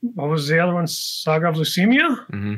[0.01, 0.87] what was the other one?
[0.87, 2.27] Saga of Lucimia?
[2.31, 2.55] Mm-hmm.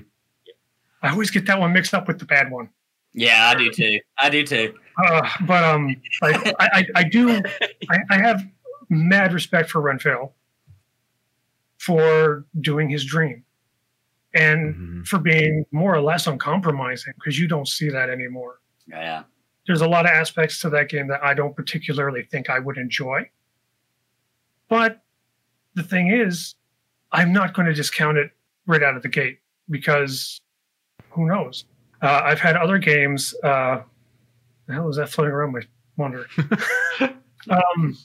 [1.02, 2.68] I always get that one mixed up with the bad one.
[3.12, 3.98] Yeah, I do too.
[4.18, 4.74] I do too.
[5.04, 7.42] Uh, but um, I, I, I do.
[7.90, 8.46] I, I, have
[8.88, 10.32] mad respect for Renfail
[11.78, 13.44] for doing his dream
[14.34, 15.02] and mm-hmm.
[15.02, 18.60] for being more or less uncompromising because you don't see that anymore.
[18.86, 19.22] Yeah.
[19.66, 22.76] there's a lot of aspects to that game that I don't particularly think I would
[22.76, 23.30] enjoy.
[24.68, 25.02] But
[25.74, 26.54] the thing is,
[27.12, 28.30] I'm not going to discount it
[28.66, 30.40] right out of the gate because
[31.10, 31.64] who knows?
[32.02, 33.34] Uh, I've had other games.
[33.42, 33.82] Uh,
[34.66, 35.60] the hell was that floating around my
[35.96, 36.26] wonder?
[37.50, 37.96] um,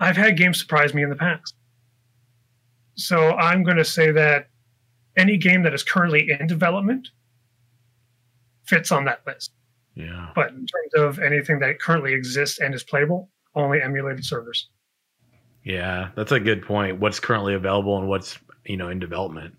[0.00, 1.54] I've had games surprise me in the past.
[2.94, 4.48] So I'm going to say that
[5.16, 7.08] any game that is currently in development
[8.64, 9.52] fits on that list.
[9.94, 10.30] Yeah.
[10.34, 14.68] But in terms of anything that currently exists and is playable, only emulated servers.
[15.64, 16.98] Yeah, that's a good point.
[16.98, 19.54] What's currently available and what's you know in development.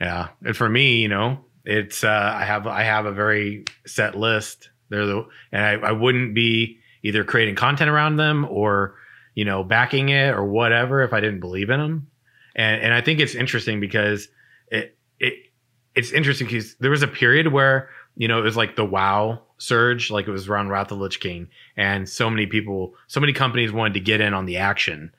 [0.00, 4.16] Yeah, and for me, you know, it's uh, I have I have a very set
[4.16, 4.70] list.
[4.88, 8.96] They're the and I, I wouldn't be either creating content around them or
[9.34, 12.08] you know backing it or whatever if I didn't believe in them.
[12.56, 14.28] And and I think it's interesting because
[14.68, 15.34] it it
[15.94, 19.40] it's interesting because there was a period where you know it was like the WoW
[19.58, 23.20] surge, like it was around Wrath of the Lich King, and so many people, so
[23.20, 25.12] many companies wanted to get in on the action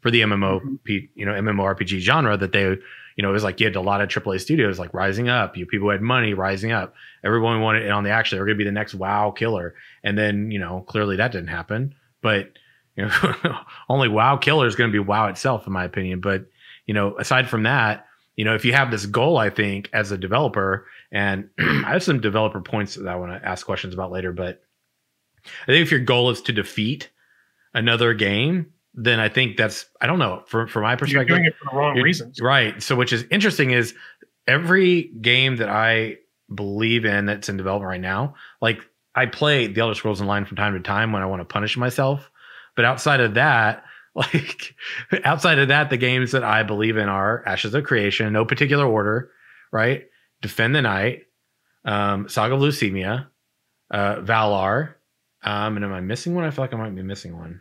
[0.00, 2.76] for the MMO, you know, MMORPG genre that they,
[3.16, 5.56] you know, it was like you had a lot of AAA studios like rising up.
[5.56, 6.94] You people had money rising up.
[7.24, 8.36] Everyone wanted in on the action.
[8.36, 9.74] They were going to be the next WoW killer,
[10.04, 11.94] and then you know clearly that didn't happen.
[12.20, 12.52] But
[12.94, 13.56] you know,
[13.88, 16.20] only WoW killer is going to be WoW itself, in my opinion.
[16.20, 16.46] But
[16.84, 20.12] you know, aside from that, you know, if you have this goal, I think as
[20.12, 24.12] a developer, and I have some developer points that I want to ask questions about
[24.12, 24.62] later, but
[25.62, 27.10] I think if your goal is to defeat
[27.72, 31.28] another game, then I think that's I don't know for for my perspective.
[31.28, 32.82] You're doing it for the wrong reasons, right?
[32.82, 33.94] So, which is interesting is
[34.46, 36.16] every game that I
[36.52, 38.80] believe in that's in development right now, like
[39.14, 41.76] I play The Elder Scrolls Online from time to time when I want to punish
[41.76, 42.30] myself,
[42.74, 44.74] but outside of that, like
[45.24, 48.86] outside of that, the games that I believe in are Ashes of Creation, no particular
[48.86, 49.30] order,
[49.72, 50.06] right?
[50.40, 51.24] Defend the Night,
[51.84, 53.26] um, Saga of Lucimia,
[53.90, 54.94] uh, Valar,
[55.42, 56.44] um, and am I missing one?
[56.44, 57.60] I feel like I might be missing one.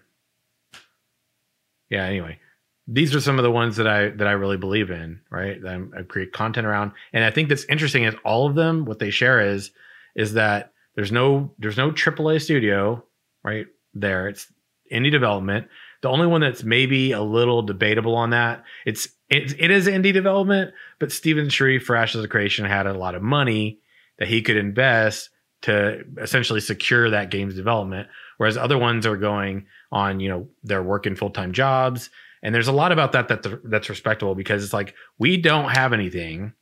[1.90, 2.06] Yeah.
[2.06, 2.40] Anyway,
[2.88, 5.62] these are some of the ones that I that I really believe in, right?
[5.62, 8.86] That I'm, I create content around, and I think that's interesting is all of them.
[8.86, 9.72] What they share is
[10.16, 13.04] is that there's no there's no AAA studio
[13.44, 14.28] right there.
[14.28, 14.52] It's
[14.92, 15.68] indie development.
[16.02, 20.14] The only one that's maybe a little debatable on that, it's it, it is indie
[20.14, 23.80] development, but Steven Sharif for Ashes of Creation had a lot of money
[24.20, 25.30] that he could invest
[25.64, 28.08] to essentially secure that game's development.
[28.38, 32.10] Whereas other ones are going on, you know, they're working full time jobs,
[32.44, 35.94] and there's a lot about that that that's respectable because it's like we don't have
[35.94, 36.54] anything,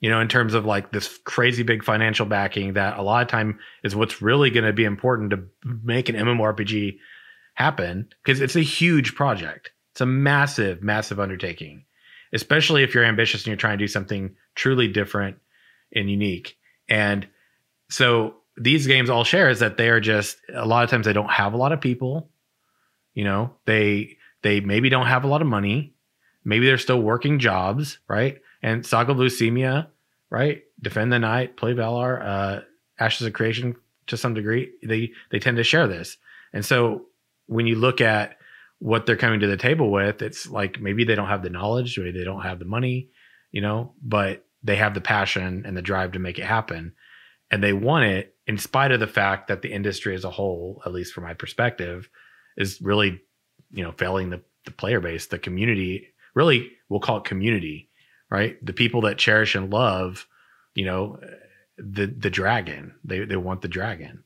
[0.00, 3.28] you know, in terms of like this crazy big financial backing that a lot of
[3.28, 6.98] time is what's really going to be important to make an MMORPG
[7.54, 9.70] happen because it's a huge project.
[9.92, 11.84] It's a massive, massive undertaking,
[12.32, 15.36] especially if you're ambitious and you're trying to do something truly different
[15.94, 16.56] and unique.
[16.88, 17.26] And
[17.90, 21.12] so these games all share is that they are just a lot of times they
[21.12, 22.30] don't have a lot of people.
[23.14, 25.94] You know, they they maybe don't have a lot of money.
[26.44, 28.40] Maybe they're still working jobs, right?
[28.62, 29.88] And Saga of Lucimia,
[30.30, 30.62] right?
[30.80, 32.60] Defend the Night, Play Valar, uh,
[32.98, 36.16] Ashes of Creation to some degree, they they tend to share this.
[36.52, 37.06] And so
[37.46, 38.36] when you look at
[38.78, 41.98] what they're coming to the table with, it's like maybe they don't have the knowledge,
[41.98, 43.08] maybe they don't have the money,
[43.52, 46.94] you know, but they have the passion and the drive to make it happen.
[47.50, 50.82] And they want it in spite of the fact that the industry as a whole,
[50.84, 52.08] at least from my perspective,
[52.56, 53.20] is really,
[53.70, 57.88] you know, failing the, the player base, the community, really, we'll call it community,
[58.30, 58.64] right?
[58.64, 60.26] The people that cherish and love,
[60.74, 61.18] you know,
[61.78, 62.94] the the dragon.
[63.04, 64.24] They they want the dragon.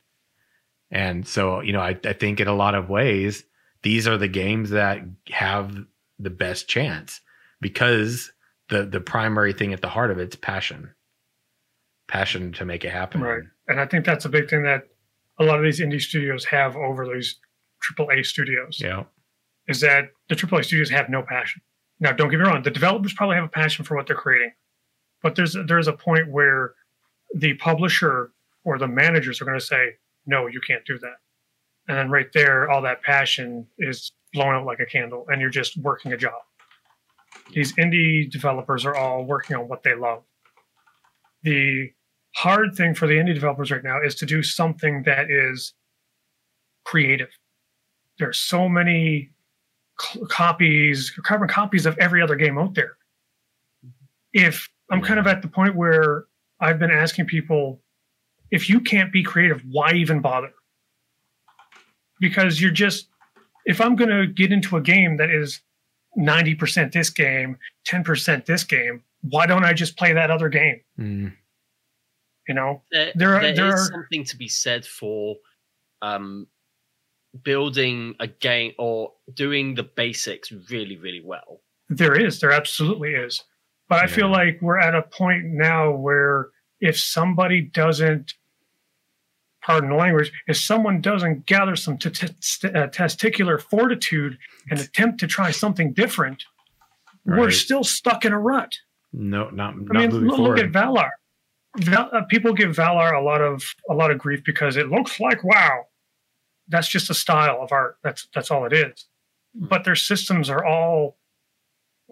[0.90, 3.44] And so, you know, I, I think in a lot of ways,
[3.82, 5.76] these are the games that have
[6.18, 7.20] the best chance
[7.60, 8.32] because
[8.68, 10.92] the the primary thing at the heart of it's passion.
[12.08, 13.20] Passion to make it happen.
[13.20, 13.42] Right.
[13.68, 14.88] And I think that's a big thing that
[15.38, 17.36] a lot of these indie studios have over these
[17.98, 18.80] AAA studios.
[18.80, 19.04] Yeah.
[19.68, 21.62] Is that the AAA studios have no passion.
[21.98, 24.52] Now, don't get me wrong, the developers probably have a passion for what they're creating.
[25.22, 26.74] But there's there's a point where
[27.34, 28.32] the publisher
[28.64, 29.94] or the managers are going to say,
[30.26, 31.16] no, you can't do that.
[31.88, 35.50] And then right there, all that passion is blown out like a candle, and you're
[35.50, 36.40] just working a job.
[37.52, 40.22] These indie developers are all working on what they love.
[41.42, 41.92] The
[42.36, 45.72] hard thing for the indie developers right now is to do something that is
[46.84, 47.30] creative.
[48.18, 49.30] There's so many
[49.98, 52.98] c- copies, carbon copies of every other game out there.
[54.34, 56.26] If I'm kind of at the point where
[56.60, 57.80] I've been asking people,
[58.50, 60.52] if you can't be creative, why even bother?
[62.20, 63.08] Because you're just,
[63.64, 65.62] if I'm going to get into a game that is
[66.18, 67.56] 90% this game,
[67.88, 70.80] 10% this game, why don't I just play that other game?
[70.98, 71.32] Mm.
[72.48, 75.36] You know, there, There are- there there is are- something to be said for
[76.02, 76.46] um,
[77.42, 81.60] building a game or doing the basics really, really well.
[81.88, 83.42] there is, there absolutely is.
[83.88, 86.48] But I feel like we're at a point now where
[86.80, 88.34] if somebody doesn't,
[89.62, 94.36] pardon the language, if someone doesn't gather some t- t- st- uh, testicular fortitude
[94.70, 96.44] and attempt to try something different,
[97.24, 98.72] we're still stuck in a rut.
[99.12, 100.58] No, not, I not mean, look, forward.
[100.58, 101.10] at Valar.
[101.78, 105.20] Val, uh, people give Valar a lot of a lot of grief because it looks
[105.20, 105.86] like WoW.
[106.68, 107.98] That's just a style of art.
[108.02, 109.06] That's that's all it is.
[109.54, 111.16] But their systems are all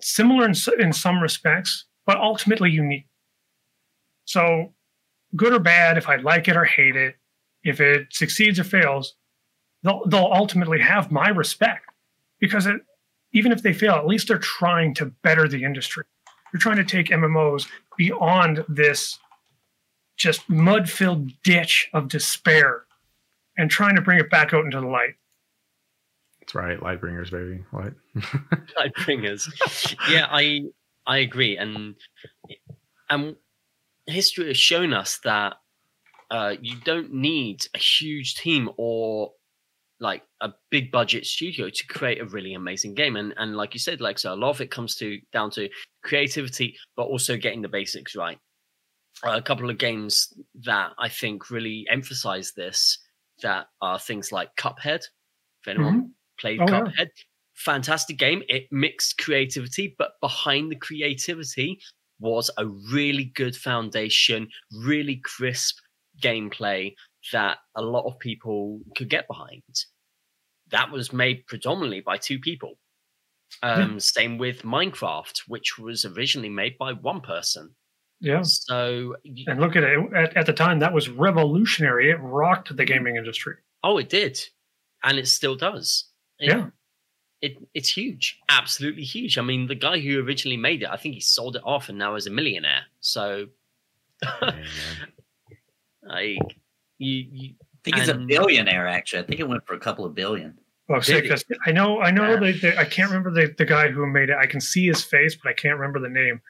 [0.00, 3.06] similar in, in some respects, but ultimately unique.
[4.24, 4.72] So,
[5.36, 7.16] good or bad, if I like it or hate it,
[7.62, 9.14] if it succeeds or fails,
[9.82, 11.86] they'll they'll ultimately have my respect
[12.38, 12.80] because it,
[13.32, 16.04] even if they fail, at least they're trying to better the industry.
[16.52, 19.18] You're trying to take MMOs beyond this
[20.16, 22.84] just mud filled ditch of despair
[23.56, 25.14] and trying to bring it back out into the light.
[26.40, 26.78] That's right.
[26.78, 27.64] Lightbringers, baby.
[27.70, 27.94] What?
[28.78, 29.96] Lightbringers.
[30.10, 30.64] yeah, I
[31.06, 31.94] I agree, and
[33.08, 33.36] and
[34.06, 35.54] history has shown us that
[36.30, 39.32] uh, you don't need a huge team or
[40.00, 43.16] like a big budget studio to create a really amazing game.
[43.16, 45.68] And and like you said, like so, a lot of it comes to down to
[46.02, 48.38] creativity, but also getting the basics right.
[49.24, 50.32] A couple of games
[50.64, 52.98] that I think really emphasize this
[53.42, 55.02] that are things like Cuphead.
[55.62, 56.80] If anyone played Oh, yeah.
[56.82, 57.08] Cuphead,
[57.54, 58.42] fantastic game.
[58.48, 61.80] It mixed creativity, but behind the creativity
[62.20, 65.76] was a really good foundation, really crisp
[66.22, 66.94] gameplay
[67.32, 69.62] that a lot of people could get behind.
[70.70, 72.78] That was made predominantly by two people.
[73.62, 77.74] Um, Same with Minecraft, which was originally made by one person.
[78.24, 78.42] Yeah.
[78.42, 80.12] So, y- And look at it.
[80.14, 82.10] At, at the time, that was revolutionary.
[82.10, 83.56] It rocked the gaming industry.
[83.82, 84.38] oh, it did,
[85.02, 86.06] and it still does.
[86.38, 86.68] It- Yeah.
[87.42, 89.36] it it's huge, absolutely huge.
[89.38, 91.98] I mean, the guy who originally made it, I think he sold it off and
[91.98, 92.84] now is a millionaire.
[93.00, 93.48] So,
[94.40, 94.64] Man.
[96.10, 96.36] I,
[96.98, 98.86] you, you, I think he's a And- billionaire.
[98.88, 100.58] Actually, I think it went for a couple of billion.
[100.88, 101.28] Well, Did say, he?
[101.28, 102.40] 'cause I know, I know Yeah.
[102.40, 104.36] that that- I can't remember the, the guy who made it.
[104.36, 106.40] I can see his face, but I can't remember the name.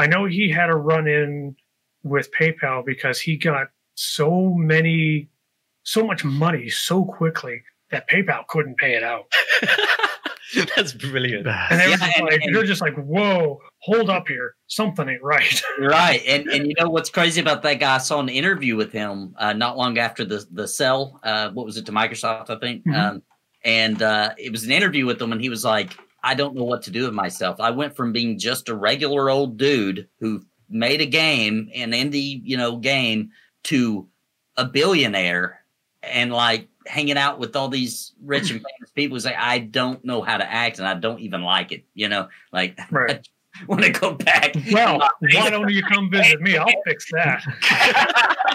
[0.00, 1.54] I know he had a run in
[2.02, 5.28] with PayPal because he got so many,
[5.82, 9.26] so much money so quickly that PayPal couldn't pay it out.
[10.76, 11.46] that's brilliant.
[11.46, 14.54] And they were Yeah, just and- like, and- they're just like, whoa, hold up here.
[14.66, 15.62] Something ain't right.
[15.80, 17.94] Right, and and you know what's crazy about that guy?
[17.94, 21.18] I saw an interview with him uh, not long after the the sell.
[21.22, 22.50] Uh, what was it to Microsoft?
[22.50, 22.84] I think.
[22.86, 22.94] Mhm.
[22.98, 23.22] Um,
[23.64, 26.64] and uh, it was an interview with him, and he was like, "I don't know
[26.64, 27.60] what to do with myself.
[27.60, 32.40] I went from being just a regular old dude who made a game, an indie,
[32.44, 33.30] you know, game,
[33.64, 34.08] to
[34.56, 35.64] a billionaire,
[36.02, 39.18] and like hanging out with all these rich and famous people.
[39.22, 41.84] Like, I don't know how to act, and I don't even like it.
[41.94, 43.26] You know, like Right.
[43.66, 44.54] want to go back.
[44.72, 44.98] Well,
[45.34, 46.56] why don't you come visit me?
[46.56, 47.42] I'll fix that.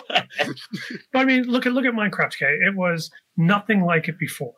[1.12, 2.36] But I mean, look at look at Minecraft.
[2.36, 4.54] Okay, it was nothing like it before.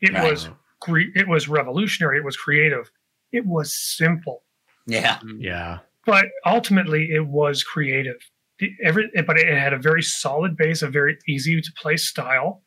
[0.00, 0.30] It Right.
[0.32, 0.48] was
[0.80, 2.18] cre- it was revolutionary.
[2.18, 2.90] It was creative.
[3.32, 4.42] It was simple,
[4.86, 5.18] Yeah.
[5.38, 5.78] Yeah.
[6.06, 8.16] but ultimately, it was creative.
[8.58, 12.62] The, every, but it had a very solid base, a very easy to play style.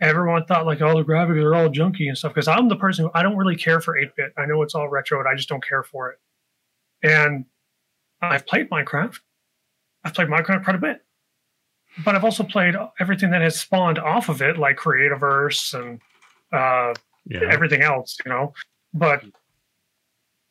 [0.00, 2.32] Everyone thought like, oh, the graphics are all junky and stuff.
[2.34, 4.32] Because I'm the person who I don't really care for 8 bit.
[4.38, 6.18] I know it's all retro, and I just don't care for it.
[7.02, 7.44] And
[8.22, 9.16] I've played Minecraft.
[10.04, 11.00] I've played Minecraft quite a bit.
[12.04, 16.00] But I've also played everything that has spawned off of it, like Creativerse and
[16.52, 16.94] uh,
[17.26, 17.48] Yeah.
[17.50, 18.52] everything else, you know.
[18.92, 19.24] But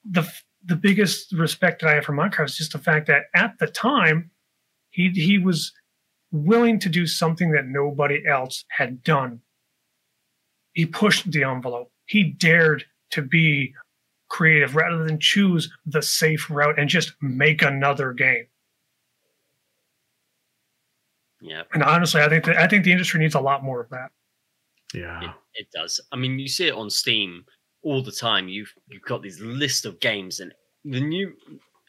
[0.09, 0.29] the
[0.65, 3.67] the biggest respect that I have for Minecraft is just the fact that at the
[3.67, 4.31] time,
[4.89, 5.73] he he was
[6.31, 9.41] willing to do something that nobody else had done.
[10.74, 11.91] He pushed the envelope.
[12.05, 13.74] He dared to be
[14.30, 18.47] creative rather than choose the safe route and just make another game.
[21.39, 23.89] Yeah, And honestly, I think that I think the industry needs a lot more of
[23.89, 24.11] that.
[24.93, 25.34] Yeah.
[25.56, 25.99] It, does.
[26.12, 27.45] I mean, you see it on Steam
[27.84, 28.47] all the time.
[28.47, 30.54] You've you've got these list of games, and
[30.86, 31.34] the new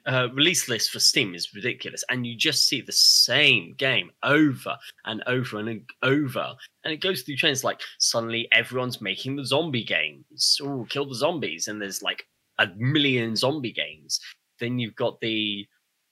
[0.06, 4.76] uh, release list for Steam is ridiculous, and you just see the same game over
[5.06, 6.54] and over and over,
[6.84, 7.64] and it goes through trends.
[7.64, 10.58] Like suddenly everyone's making the zombie games.
[10.62, 12.26] Oh, kill the zombies, and there's like
[12.58, 14.20] a million zombie games.
[14.60, 15.66] Then you've got the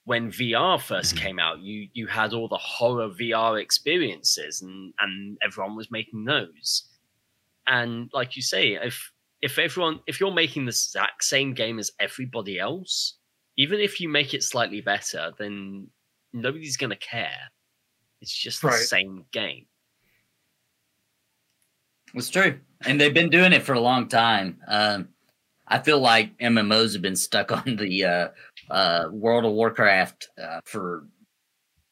[0.05, 1.19] when VR 1st Mhm.
[1.19, 6.25] came out, you you had all the horror VR experiences, and and everyone was making
[6.25, 6.89] those.
[7.67, 9.11] And like you say, if
[9.41, 13.19] if everyone if you're making the exact same game as everybody else,
[13.57, 15.89] even if you make it slightly better, then
[16.33, 17.51] nobody's gonna care.
[18.21, 18.77] It's just the Right.
[18.77, 19.67] same game.
[22.15, 24.61] It's true, and they've been doing it for a long time.
[24.69, 25.09] Um,
[25.67, 28.29] I feel like MMOs have been stuck on the uh,
[28.71, 31.07] uh, World of Warcraft uh, for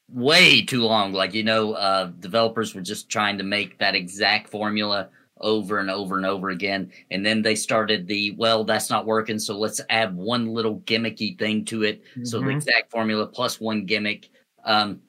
[0.08, 1.12] way too long.
[1.12, 5.08] Like you know, uh, developers were just trying to make that exact formula
[5.40, 9.38] over and over and over again, and then they started the well, that's not working,
[9.38, 12.02] so let's add one little gimmicky thing to it.
[12.22, 12.56] So the Mhm.
[12.56, 14.28] exact formula plus one gimmick.
[14.64, 15.00] Um,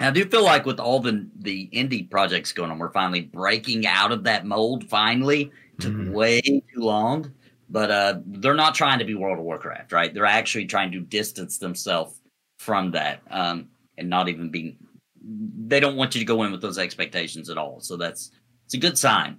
[0.00, 3.86] I do feel like with all the the indie projects going on, we're finally breaking
[3.86, 4.88] out of that mold.
[4.88, 6.10] Finally, took Mhm.
[6.10, 7.32] way too long,
[7.68, 10.12] but uh, they're not trying to be World of Warcraft, right?
[10.12, 12.20] They're actually trying to distance themselves
[12.58, 13.68] from that, um,
[13.98, 14.76] and not even being.
[15.24, 17.80] They don't want you to go in with those expectations at all.
[17.80, 18.30] So that's
[18.64, 19.38] it's a good sign.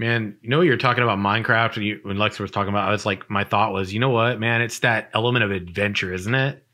[0.00, 2.90] Man, you know you're talking about Minecraft when you when Lex was talking about I
[2.90, 6.34] was like my thought was, you know what, man, it's that element of adventure, isn't
[6.34, 6.64] it?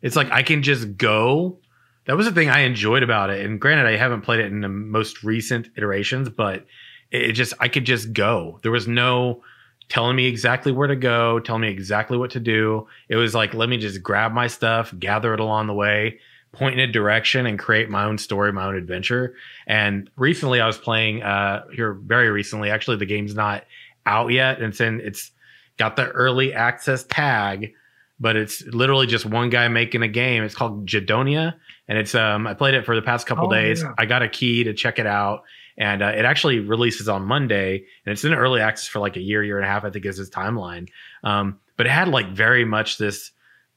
[0.00, 1.58] It's like I can just go.
[2.06, 3.44] That was the thing I enjoyed about it.
[3.44, 6.64] And granted, I haven't played it in the most recent iterations, but
[7.10, 8.58] it it just I could just go.
[8.62, 9.42] There was no
[9.90, 12.88] telling me exactly where to go, telling me exactly what to do.
[13.10, 16.20] It was like let me just grab my stuff, gather it along the way,
[16.52, 19.34] point in a direction, and create my own story, my own adventure.
[19.66, 22.70] And recently, I was playing uh here very recently.
[22.70, 23.64] Actually, the game's not
[24.06, 25.30] out yet, and it's in it's
[25.78, 27.72] got the early access tag,
[28.20, 30.42] but it's literally just one guy making a game.
[30.42, 31.54] It's called Jadonia,
[31.88, 33.82] and it's um I played it for the past couple Oh, days.
[33.82, 33.94] yeah.
[33.98, 35.44] I got a key to check it out.
[35.78, 39.20] And uh, it actually releases on Monday, and it's in early access for like a
[39.20, 39.84] year, year and a half.
[39.84, 40.90] I think is its timeline.
[41.24, 43.30] Um, but it had like very much this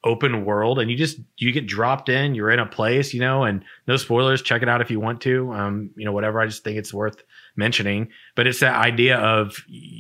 [0.05, 2.35] open world, and you just you get dropped in.
[2.35, 4.41] You're in a place, you know, and no spoilers.
[4.41, 5.51] Check it out if you want to.
[5.51, 6.39] Um, you know, whatever.
[6.39, 7.23] I just think it's worth
[7.55, 8.09] mentioning.
[8.35, 9.57] But it's that idea of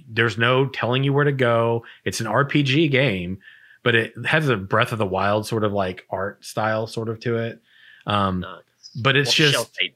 [0.09, 1.83] there's no telling you where to go.
[2.05, 3.39] It's an RPG game,
[3.83, 7.19] but it has a Breath of the Wild sort of like art style sort of
[7.21, 7.61] to it.
[8.07, 8.61] Um, Nice.
[9.01, 9.95] but it's just shell shaded.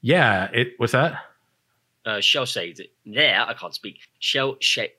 [0.00, 0.50] yeah.
[0.52, 1.18] It what's that?
[2.04, 2.88] Uh, shell shaded.
[3.06, 4.00] There, I can't speak.
[4.18, 4.90] Shell shade.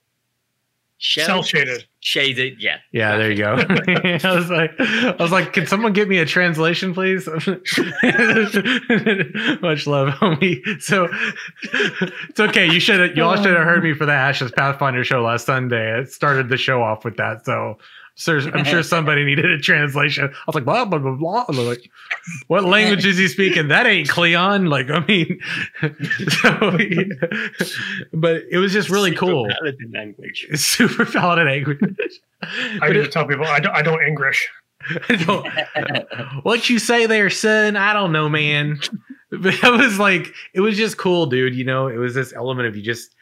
[1.00, 1.86] Cell shaded.
[2.00, 2.62] Shaded.
[2.62, 2.78] Yeah.
[2.92, 3.54] Yeah, there you go.
[3.58, 7.28] I was like, I was like, can someone get me a translation, please?
[7.28, 7.48] Much
[9.88, 10.82] love, homie.
[10.82, 11.10] So
[12.30, 12.72] it's okay.
[12.72, 16.00] You should, you all should have heard me for the Ashes Pathfinder show last Sunday.
[16.00, 17.46] It started the show off with that.
[17.46, 17.78] So,
[18.16, 20.26] sir, I'm sure somebody needed a translation.
[20.26, 21.46] I was like, blah blah blah blah.
[21.48, 21.90] And like,
[22.48, 23.68] what language is he speaking?
[23.70, 24.66] That ain't Cleon.
[24.66, 25.40] Like, I mean,
[26.42, 26.78] so,
[28.14, 29.48] but it was just really Super cool.
[29.60, 30.48] paladin language.
[30.50, 31.80] It's super valid language.
[32.42, 34.48] I But need to tell people I don't, I don't English.
[35.10, 37.76] I don't- what you say there, son?
[37.76, 38.80] I don't know, man.
[39.32, 41.56] But it was like, it was just cool, dude.
[41.56, 43.16] You know, it was this element of you just,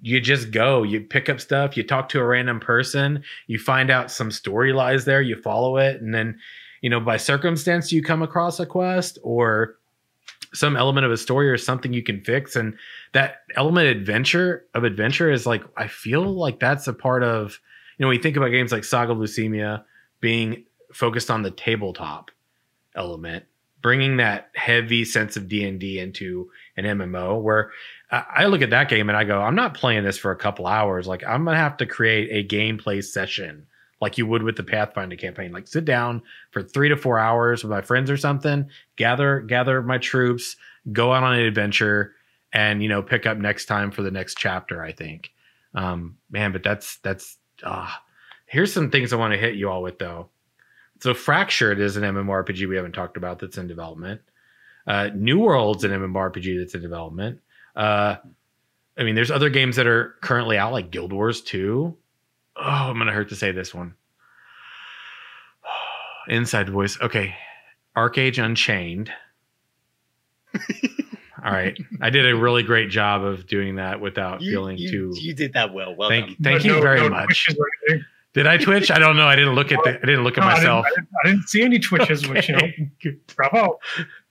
[0.00, 3.90] you just go, you pick up stuff, you talk to a random person, you find
[3.90, 6.38] out some story lies there, you follow it, and then,
[6.80, 9.76] you know, by circumstance, you come across a quest or
[10.54, 12.56] some element of a story or something you can fix.
[12.56, 12.76] And
[13.12, 17.58] that element adventure of adventure is like, I feel like that's a part of,
[17.98, 19.84] you know, when you think about games like Saga of Lucimia
[20.20, 22.30] being focused on the tabletop
[22.94, 23.44] element
[23.80, 27.70] bringing that heavy sense of d&d into an mmo where
[28.10, 30.66] I look at that game and I go, I'm not playing this for a couple
[30.66, 31.06] hours.
[31.06, 33.66] Like I'm gonna have to create a gameplay session,
[34.00, 35.52] like you would with the Pathfinder campaign.
[35.52, 39.82] Like sit down for three to four hours with my friends or something, gather gather
[39.82, 40.56] my troops,
[40.90, 42.14] go out on an adventure,
[42.52, 44.82] and you know pick up next time for the next chapter.
[44.82, 45.30] I think,
[45.74, 48.02] um, man, but that's that's ah.
[48.46, 50.30] here's some things I want to hit you all with though.
[51.00, 54.22] So Fractured is an MMORPG we haven't talked about that's in development.
[54.86, 57.40] Uh, New World's an MMORPG that's in development.
[57.78, 58.16] Uh,
[58.98, 61.96] I mean, there's other games that are currently out, like Guild Wars 2.
[62.56, 63.94] Oh, I'm gonna hurt to say this one.
[66.28, 66.98] Inside voice.
[67.00, 67.34] Okay.
[67.96, 69.12] ArcheAge Unchained.
[71.44, 71.78] All right.
[72.00, 75.12] I did a really great job of doing that without feeling you, too.
[75.20, 75.94] You did that well.
[75.94, 76.36] Well thank done.
[76.42, 77.26] thank But you no- very no much.
[77.46, 78.04] twitches or anything.
[78.34, 78.90] Did I twitch?
[78.90, 79.26] I don't know.
[79.26, 79.90] I didn't look at the.
[80.02, 80.86] I didn't look at No, I didn't- myself.
[80.86, 83.78] I didn't, I didn't see any twitches, which you know, bravo.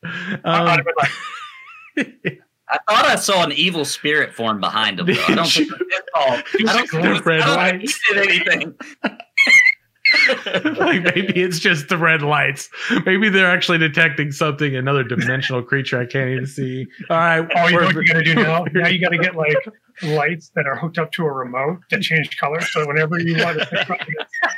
[0.04, 5.06] I- Um, like, I thought I saw an evil spirit form behind him.
[5.08, 5.14] Though.
[5.28, 6.34] I don't think it's all.
[6.34, 8.00] I don't think, red I don't think lights.
[8.10, 8.76] did anything.
[10.78, 12.70] like maybe it's just the red lights.
[13.06, 16.86] Maybe they're actually detecting something, another dimensional creature I can't even see.
[17.10, 17.48] All right.
[17.56, 18.66] oh, you know we're- what you got to do now?
[18.74, 19.58] Now you got to get like
[20.04, 22.62] lights that are hooked up to a remote that change color.
[22.62, 23.98] So whenever you want to pick up,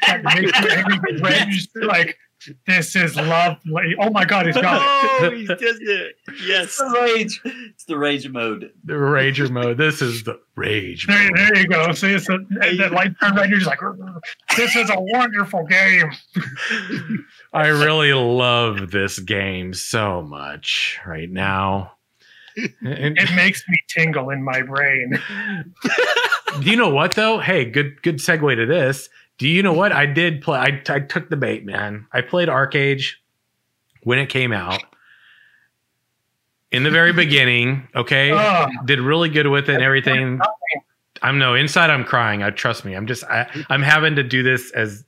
[0.08, 2.18] that makes you red, you like
[2.66, 3.96] This is lovely.
[4.00, 4.80] Oh my god, he's got
[5.22, 5.34] oh, it.
[5.38, 6.16] he does it.
[6.46, 6.64] Yes.
[6.66, 7.42] It's the rage.
[7.44, 8.72] It's the rage mode.
[8.86, 9.78] The rager mode.
[9.78, 11.38] This is the rage There, mode.
[11.38, 11.92] there you go.
[11.92, 13.50] See, it's a, and that light turned red.
[13.50, 13.80] You're just like,
[14.56, 16.12] this is a wonderful game.
[17.54, 21.94] I really love this game so much right now.
[22.82, 25.20] And- It makes me tingle in my brain.
[26.62, 27.40] Do you know what though?
[27.40, 29.10] Hey, good good segue to this.
[29.40, 30.60] Do you know what I did play?
[30.60, 32.06] I, I took the bait, man.
[32.12, 33.14] I played ArcheAge
[34.04, 34.84] when it came out.
[36.72, 38.70] In the very beginning, okay, Ugh.
[38.80, 38.86] Oh.
[38.86, 40.40] did really good with it and everything.
[41.22, 41.90] I'm no inside.
[41.90, 42.44] I'm crying.
[42.44, 42.96] I trust me.
[42.96, 43.24] I'm just.
[43.24, 45.04] I, I'm having to do this as.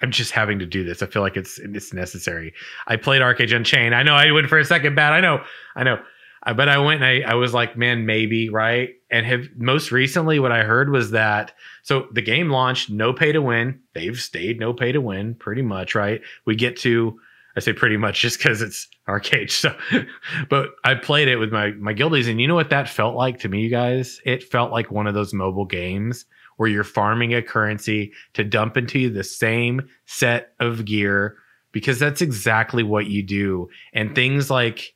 [0.00, 1.02] I'm just having to do this.
[1.02, 2.54] I feel like it's it's necessary.
[2.86, 3.94] I played ArcheAge Unchained.
[3.94, 5.12] I know I went for a second bad.
[5.12, 5.42] I know.
[5.76, 5.98] I know.
[6.44, 8.90] I, but I went and I, I was like, man, maybe right.
[9.14, 11.52] And have most recently, what I heard was that
[11.84, 13.78] so the game launched, no pay to win.
[13.92, 16.20] They've stayed no pay to win, pretty much, right?
[16.46, 17.20] We get to,
[17.56, 19.52] I say pretty much just because it's ArcheAge.
[19.52, 19.76] So,
[20.50, 23.38] but I played it with my my guildies, and you know what that felt like
[23.38, 24.20] to me, you guys?
[24.24, 26.24] It felt like one of those mobile games
[26.56, 31.36] where you're farming a currency to dump into the same set of gear
[31.70, 33.68] because that's exactly what you do.
[33.92, 34.92] And things like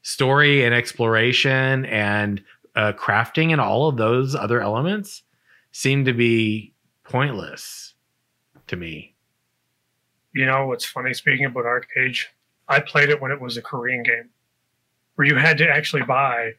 [0.00, 2.42] story and exploration and
[2.78, 5.24] uh, crafting and all of those other elements
[5.72, 6.72] seem to be
[7.02, 7.94] pointless
[8.68, 9.16] to me.
[10.32, 11.12] You know what's funny?
[11.12, 12.26] Speaking about ArcheAge,
[12.68, 14.30] I played it when it was a Korean game,
[15.16, 16.52] where you had to actually buy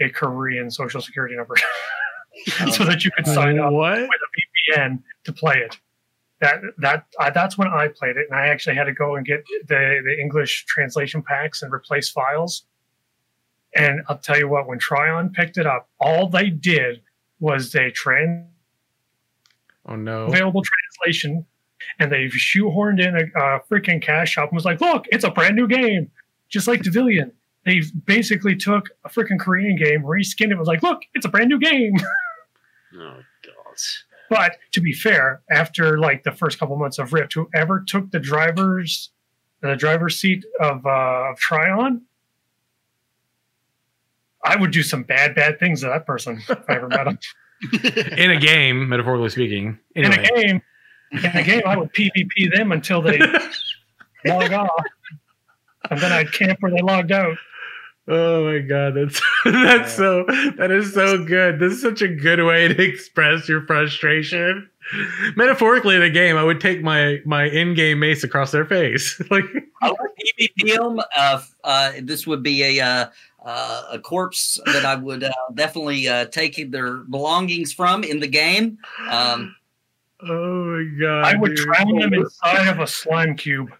[0.00, 1.56] a Korean social security number
[2.70, 3.98] so that you could sign up What?
[3.98, 5.80] with a VPN to play it.
[6.40, 9.26] That that uh, that's when I played it, and I actually had to go and
[9.26, 12.64] get the the English translation packs and replace files.
[13.76, 17.02] And I'll tell you what, when Trion picked it up, all they did
[17.40, 18.46] was they trans
[19.86, 20.26] Oh no.
[20.26, 21.44] available translation,
[21.98, 25.30] and they shoehorned in a, a freaking cash shop and was like, "Look, it's a
[25.30, 26.10] brand new game,
[26.48, 27.32] just like Devilian."
[27.66, 31.48] They basically took a freaking Korean game, reskinned it, was like, "Look, it's a brand
[31.50, 31.94] new game."
[32.96, 33.76] Oh god.
[34.30, 38.20] but to be fair, after like the first couple months of Rift, whoever took the
[38.20, 39.10] driver's
[39.62, 42.02] the driver's seat of uh, of Trion,
[44.54, 47.18] I would do some bad, bad things to that person if I ever met him.
[48.18, 49.78] In a game, metaphorically speaking.
[49.96, 50.14] Anyway.
[50.14, 50.62] In a game,
[51.12, 53.18] in a game, I would PvP them until they
[54.24, 54.84] log off,
[55.90, 57.36] and then I'd camp where they logged out.
[58.06, 60.24] Oh my god, that's that's so
[60.58, 61.58] that is so good.
[61.58, 64.68] This is such a good way to express your frustration.
[65.36, 69.20] Metaphorically in a game, I would take my my in-game mace across their face.
[69.30, 69.44] like
[69.80, 71.00] I would PvP them.
[71.16, 73.06] Uh, uh, this would be a uh,
[73.44, 78.28] uh, a corpse that I would uh, definitely uh, take their belongings from in the
[78.28, 78.78] game.
[79.10, 79.56] Um,
[80.26, 81.24] Oh my god.
[81.24, 81.66] I would dude.
[81.66, 83.70] drown them inside of a slime cube.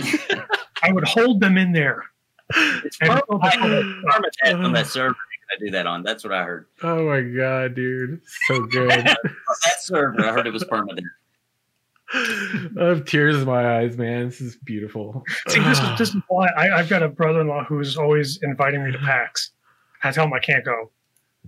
[0.00, 2.04] I would hold them in there.
[2.54, 4.84] It's And- permadeath on that uh-huh.
[4.84, 5.16] server.
[5.48, 6.02] I do that on.
[6.02, 6.66] That's what I heard.
[6.82, 8.20] Oh my god, dude.
[8.48, 8.90] So good.
[8.92, 11.06] On that server, I heard it was permanent.
[12.12, 14.26] I have tears in my eyes, man.
[14.26, 15.24] This is beautiful.
[15.48, 18.90] See, this is this is why I, I've got a brother-in-law who's always inviting me
[18.92, 19.50] to PAX.
[20.02, 20.90] I tell him I can't go.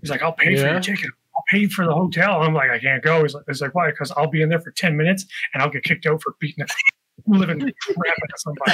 [0.00, 0.72] He's like, "I'll pay for Yeah?
[0.72, 1.10] your ticket.
[1.36, 3.90] I'll pay for the hotel." I'm like, "I can't go." He's like, he's like "Why?"
[3.90, 6.64] Because I'll be in there for ten minutes and I'll get kicked out for beating
[7.26, 8.72] living crap of somebody.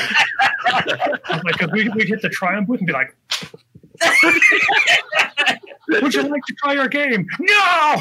[1.45, 3.15] Like, because we we'd hit the Triumph booth and be like,
[6.03, 7.95] "Would you like to try our game?" No.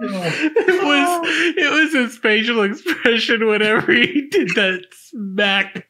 [0.00, 5.88] it was it was his facial expression whenever he did that smack.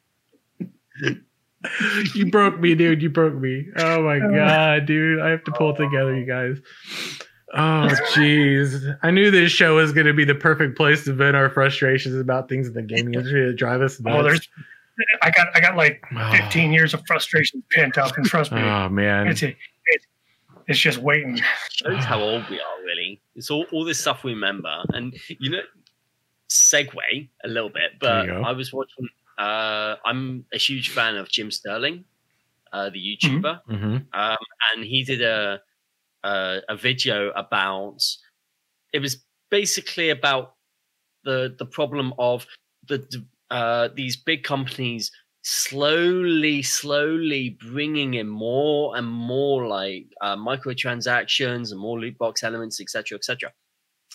[2.14, 3.02] you broke me, dude.
[3.02, 3.66] You broke me.
[3.76, 4.34] Oh my oh.
[4.34, 5.20] god, dude.
[5.20, 6.58] I have to pull it together, you guys.
[7.54, 8.98] Oh jeez.
[9.02, 12.48] I knew this show was gonna be the perfect place to vent our frustrations about
[12.48, 14.16] things in the gaming industry that drive us nuts.
[14.18, 14.48] Oh, there's.
[15.22, 16.32] I got I got like Oh.
[16.36, 19.28] 15 years of frustration pent up, and trust me, Oh man.
[19.28, 19.56] it's, it's
[20.66, 21.40] it's just waiting.
[21.70, 23.20] shows how old we are, really.
[23.34, 24.82] It's all, all this stuff we remember.
[24.92, 25.60] And, you know,
[26.50, 28.28] segue a little bit, but.
[28.28, 32.04] I was watching, uh, I'm a huge fan of Jim Sterling,
[32.72, 33.62] uh, the YouTuber.
[33.66, 34.36] hmm Um,
[34.74, 35.60] and he did a,
[36.24, 38.02] a, a video about,
[38.92, 40.54] it was basically about
[41.24, 42.46] the, the problem of
[42.86, 45.10] the, uh, these big companies
[45.42, 52.80] slowly, slowly bringing in more and more like uh, microtransactions and more loot box elements,
[52.80, 53.52] etc., etc.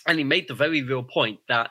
[0.06, 1.70] And he made the very real point that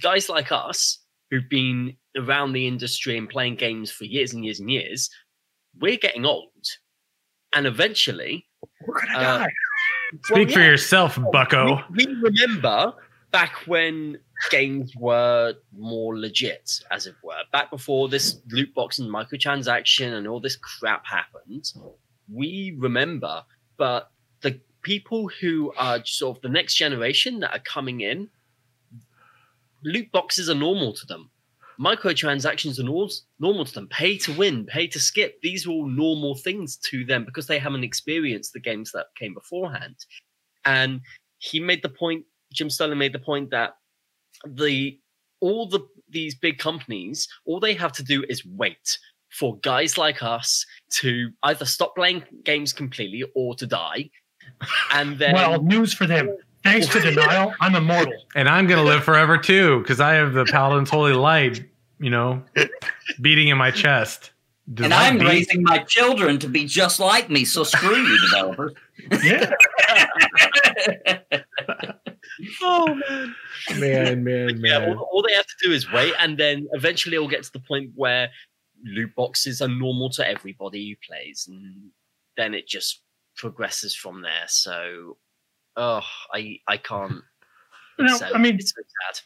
[0.00, 4.60] guys like us who've been around the industry and playing games for years and years
[4.60, 5.10] and years,
[5.78, 6.64] we're getting old,
[7.54, 8.47] and eventually,
[8.86, 9.52] We're gonna Uh, die.
[10.24, 10.66] Speak Well, for yeah.
[10.70, 11.84] yourself, Bucko.
[11.90, 12.94] we, we remember
[13.30, 14.18] back when
[14.50, 20.26] games were more legit, as it were, back before this loot box and microtransaction and
[20.26, 21.72] all this crap happened,
[22.32, 23.44] we remember.
[23.76, 24.10] But
[24.40, 28.30] the people who are sort of the next generation that are coming in,
[29.84, 31.30] loot boxes are normal to them.
[31.80, 33.08] Microtransactions are nor-
[33.38, 33.88] normal to them.
[33.88, 35.40] Pay to win, pay to skip.
[35.42, 39.34] These are all normal things to them because they haven't experienced the games that came
[39.34, 39.96] beforehand.
[40.64, 41.00] And
[41.38, 43.76] he made the point, Jim Sterling made the point that
[44.46, 44.98] the
[45.40, 48.98] all the these big companies, all they have to do is wait
[49.30, 54.10] for guys like us to either stop playing games completely or to die.
[54.92, 56.34] And then well, news for them.
[56.72, 58.14] Thanks to denial, I'm immortal.
[58.34, 61.64] And I'm gonna live forever too, because I have the Paladin's Holy Light,
[61.98, 62.42] you know,
[63.20, 64.32] beating in my chest.
[64.72, 67.44] Does and I'm beat- raising my children to be just like me.
[67.46, 68.74] So screw you, developers.
[69.22, 69.50] Yeah.
[72.62, 73.34] oh man.
[73.78, 74.96] man, man, yeah, man.
[74.98, 77.60] all, all they have to do is wait, and then eventually it'll get to the
[77.60, 78.28] point where
[78.84, 81.90] loot boxes are normal to everybody who plays, and
[82.36, 83.00] then it just
[83.36, 84.44] progresses from there.
[84.48, 85.16] So,
[85.78, 86.02] oh,
[86.34, 87.22] I I can't.
[87.98, 89.22] No, it's, I mean- it's so sad.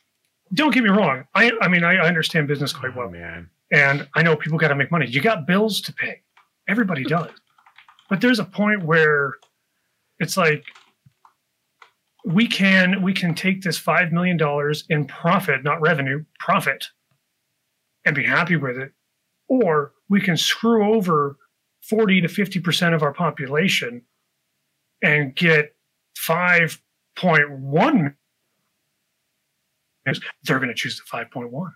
[0.55, 1.25] Don't get me wrong.
[1.35, 3.11] I, I mean, I understand business quite Oh, well.
[3.11, 3.49] man.
[3.73, 5.07] And I know people got to make money.
[5.07, 6.21] You got bills to pay.
[6.69, 7.31] Everybody does.
[8.11, 9.33] But there's a point where
[10.19, 10.63] it's like
[12.25, 16.87] we can we can take this 5 million dollars in profit, not revenue, profit
[18.05, 18.93] and be happy with it
[19.49, 21.37] or we can screw over
[21.83, 24.03] 40 to 50% of our population
[25.03, 25.75] and get
[26.17, 28.15] 5.1
[30.45, 31.71] they're going to choose the 5.1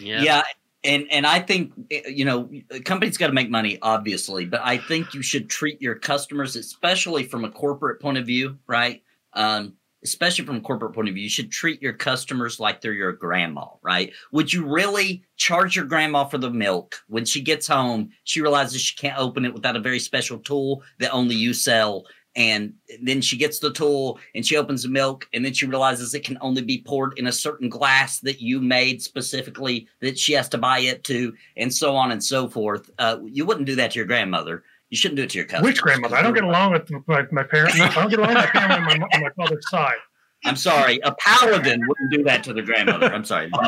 [0.00, 0.22] Yeah.
[0.22, 0.42] Yeah.
[0.84, 1.72] And and I think
[2.08, 2.50] you know
[2.84, 7.22] companies got to make money, obviously, but I think you should treat your customers, especially
[7.22, 9.00] from a corporate point of view, right?
[9.34, 12.92] Um, especially from a corporate point of view, you should treat your customers like they're
[12.92, 14.12] your grandma, right?
[14.32, 18.10] Would you really charge your grandma for the milk when she gets home?
[18.24, 22.06] She realizes she can't open it without a very special tool that only you sell.
[22.34, 26.14] And then she gets the tool and she opens the milk, and then she realizes
[26.14, 30.32] it can only be poured in a certain glass that you made specifically that she
[30.32, 32.90] has to buy it to, and so on and so forth.
[32.98, 34.64] Uh, you wouldn't do that to your grandmother.
[34.88, 35.64] You shouldn't do it to your cousin.
[35.64, 36.16] Which grandmother?
[36.16, 37.80] I don't get along with my, my parents.
[37.80, 39.96] I don't get along with my family on my, on my father's side.
[40.44, 41.00] I'm sorry.
[41.04, 43.06] A paladin wouldn't do that to their grandmother.
[43.06, 43.50] I'm sorry.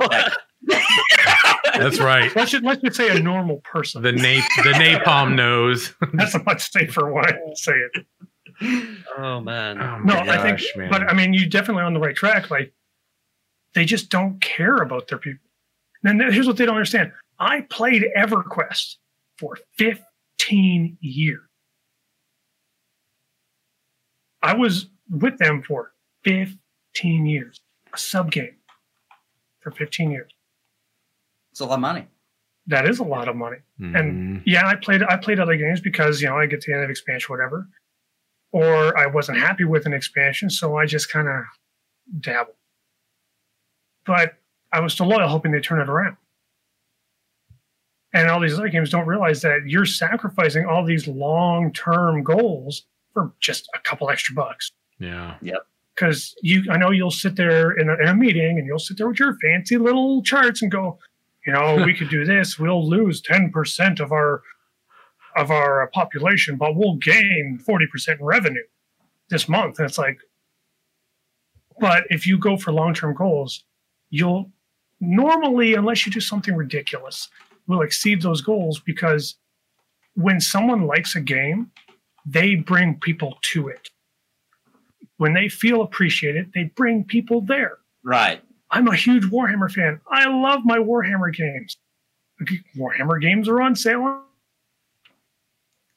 [1.77, 2.35] That's right.
[2.35, 4.03] Let's just, let's just say a normal person.
[4.03, 5.95] The nap the napalm nose.
[6.13, 8.07] That's a much safer way to say it.
[9.17, 9.81] Oh man.
[9.81, 10.91] Oh No, my I think, man.
[10.91, 12.51] but I mean, you're definitely on the right track.
[12.51, 12.73] Like,
[13.75, 15.41] they just don't care about their people.
[16.05, 18.97] And here's what they don't understand I played EverQuest
[19.39, 21.41] for 15 years.
[24.43, 25.93] I was with them for
[26.25, 27.61] 15 years,
[27.93, 28.57] a sub game
[29.61, 30.31] for 15 years.
[31.53, 32.07] It's a lot of money.
[32.67, 33.59] That is a lot of money.
[33.81, 33.99] Mhm.
[33.99, 36.75] and yeah, I played I played other games because you know I get to the
[36.75, 37.69] end of expansion, whatever,
[38.55, 41.43] or I wasn't happy with an expansion, so I just kind of
[42.21, 42.55] dabbled.
[44.07, 44.35] But
[44.73, 46.17] I was still loyal, hoping they turn it around.
[48.13, 52.85] And all these other games don't realize that you're sacrificing all these long term goals
[53.13, 54.71] for just a couple extra bucks.
[55.01, 55.35] yeah.
[55.43, 55.67] Yep.
[55.97, 58.99] Because you, I know you'll sit there in a, in a meeting and you'll sit
[58.99, 60.99] there with your fancy little charts and go,
[61.45, 62.57] you know, we could do this.
[62.59, 64.43] We'll lose ten percent of our
[65.37, 68.63] of our uh, population, but we'll gain forty percent revenue
[69.31, 69.79] this month.
[69.79, 70.19] And it's like,
[71.81, 73.65] but if you go for long term goals,
[74.11, 74.51] you'll
[75.01, 77.29] normally, unless you do something ridiculous,
[77.67, 79.37] will exceed those goals because
[80.15, 81.71] when someone likes a game,
[82.27, 83.91] they bring people to it.
[85.17, 87.79] When they feel appreciated, they bring people there.
[88.03, 88.43] Right.
[88.71, 90.01] I'm a huge Warhammer fan.
[90.11, 91.77] I love my Warhammer games.
[92.43, 94.23] Okay, Warhammer games are on sale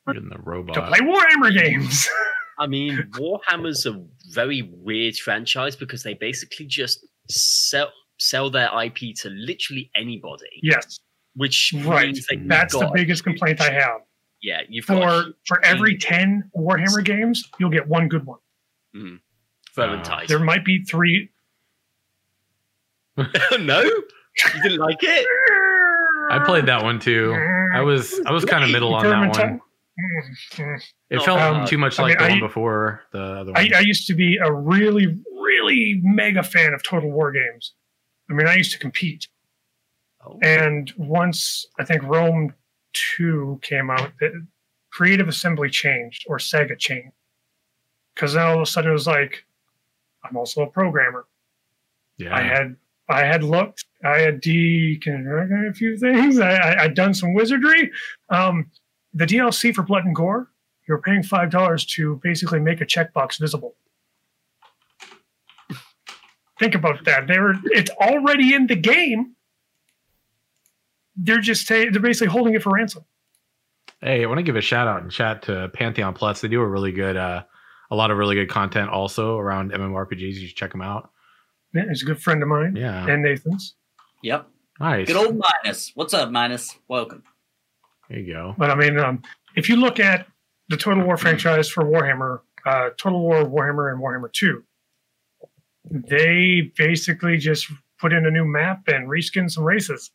[0.10, 0.76] Even the robot.
[0.76, 2.08] to play Warhammer games.
[2.60, 9.16] I mean, Warhammer's a very weird franchise because they basically just sell sell their IP
[9.16, 11.00] to literally anybody, yes,
[11.36, 12.08] which Right.
[12.08, 14.02] means that you've that's the biggest complaint I have.
[14.42, 16.00] Yeah, you've got For for every mm.
[16.00, 18.40] ten Warhammer games, you'll get one good one.
[18.96, 19.20] Mm.
[19.76, 20.10] Vermintide.
[20.10, 20.24] Ah.
[20.28, 21.30] There might be three.
[23.18, 24.04] no, you
[24.64, 25.28] didn't like it.
[26.30, 27.34] I played that one too.
[27.74, 29.62] I was I was kind of middle on that one.
[30.00, 33.04] Vermintide- Mm, It Oh, felt um, too much I like mean, the I- one before
[33.12, 33.74] the other one.
[33.74, 37.74] I, I used to be a really, really mega fan of Total War games.
[38.30, 39.28] I mean, I used to compete.
[40.26, 40.38] Oh.
[40.44, 42.54] And once I think Rome
[42.94, 44.46] 2 came out, the
[44.92, 47.14] Creative Assembly changed or Sega changed.
[48.16, 49.46] Because then all of a sudden it was like,
[50.24, 51.26] I'm also a programmer.
[52.18, 52.36] Yeah.
[52.36, 52.76] I had
[53.10, 53.86] I had looked.
[54.04, 56.40] I had deconstructed a few things.
[56.40, 57.90] I, I, I'd done some wizardry.
[58.30, 58.70] Um,
[59.18, 60.50] the DLC for Blood and Gore,
[60.88, 63.76] you're paying five dollars to basically make a checkbox visible.
[66.60, 67.28] Think about that.
[67.28, 67.54] They were.
[67.66, 69.36] It's already in the game.
[71.16, 73.04] They're just say, they're basically holding it for ransom.
[74.02, 76.42] Hey, I want to give a shout out and chat to Pantheon Plus.
[76.42, 77.44] They do a really good, uh,
[77.90, 80.20] a lot of really good content also around MMORPGs.
[80.36, 81.10] You should check them out.
[81.74, 83.08] Yeah, he's a good friend of mine Yeah.
[83.08, 83.74] and Nathan's.
[84.22, 84.48] Yep.
[84.80, 85.08] Nice.
[85.08, 85.92] Good old Minus.
[85.96, 86.78] What's up, Minus?
[86.88, 87.24] Welcome.
[88.10, 88.56] There you go.
[88.58, 89.22] But I mean, um,
[89.56, 90.28] if you look at
[90.70, 94.64] the Total War franchise for Warhammer, uh, Total War, Warhammer, and Warhammer 2,
[95.92, 97.68] they basically just
[98.00, 100.12] put in a new map and reskinned some races.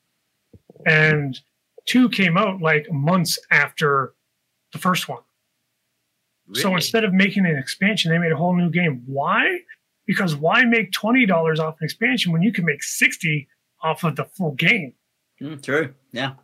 [0.87, 1.39] And
[1.87, 4.15] 2 came out like months after
[4.73, 5.23] the first one.
[6.55, 9.03] So instead of making an expansion, they made a whole new game.
[9.07, 9.61] Why?
[10.07, 13.49] Because why make $20 off an expansion when you can make 60
[13.83, 14.93] off of the full game?
[15.41, 15.95] Mm, true.
[16.13, 16.35] Yeah.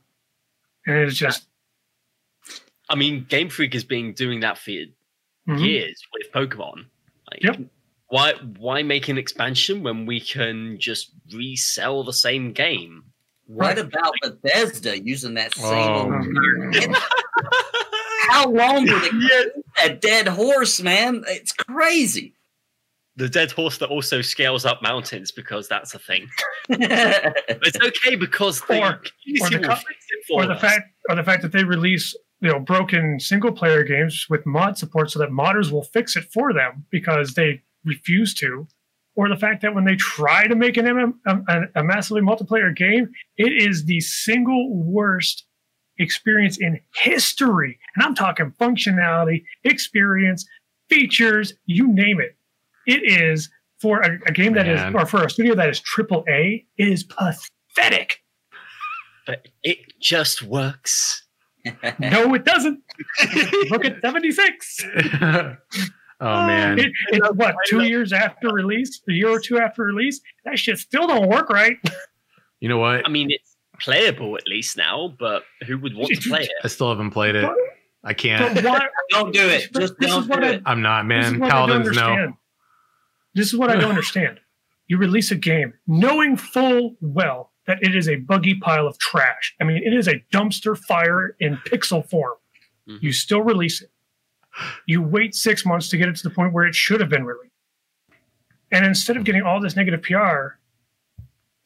[0.88, 1.46] And it's just
[2.88, 4.94] I mean, Game Freak has been doing that for mhm.
[5.46, 6.86] years with Pokemon.
[7.30, 7.60] Like, Yep.
[8.10, 13.04] Why why make an expansion when we can just resell the same game?
[13.46, 13.78] What Right.
[13.78, 16.94] about Bethesda using that same Oh.
[18.30, 21.22] How long do they keep that dead horse, man?
[21.28, 22.34] It's crazy.
[23.18, 26.28] The dead horse that also scales up mountains because that's a thing.
[26.70, 30.54] It's okay because the Or- community or the will co- fix it for or the
[30.56, 34.78] fact or the fact that they release you know broken single player games with mod
[34.78, 38.66] support so that modders will fix it for them because they refuse to
[39.16, 42.74] or the fact that when they try to make an MM, a, a massively multiplayer
[42.74, 45.44] game it is the single worst
[45.98, 47.78] experience in history.
[47.96, 50.46] And i'm talking functionality experience
[50.88, 52.36] features you name it
[52.88, 53.48] it is
[53.80, 54.96] for a, a game that is Man.
[54.96, 58.20] or for a studio that is triple a it is pathetic
[59.26, 61.24] but it just works.
[61.98, 62.82] no it doesn't
[63.70, 64.80] Look at 76.
[65.20, 65.56] oh
[66.20, 66.78] man.
[66.78, 70.20] It, it's what, two years after release, a year or two after release?
[70.44, 71.76] That shit still don't work right.
[72.60, 73.06] You know what?
[73.06, 76.50] I mean, it's playable at least now, but who would want to play it?
[76.64, 77.48] I still haven't played it.
[78.02, 78.64] I can't.
[78.64, 78.88] why?
[79.10, 79.72] don't do it.
[79.74, 80.62] Just is don't what do I- it.
[80.64, 81.38] I'm not, man.
[81.38, 82.32] what Paladins no.
[83.38, 84.40] This is what I don't understand.
[84.88, 89.54] You release a game knowing full well that it is a buggy pile of trash.
[89.60, 92.34] I mean, it is a dumpster fire in pixel form.
[92.88, 93.02] Mhm.
[93.02, 93.90] You still release it.
[94.86, 97.24] You wait six months to get it to the point where it should have been
[97.24, 97.52] released.
[98.72, 100.58] And instead of getting all this negative PR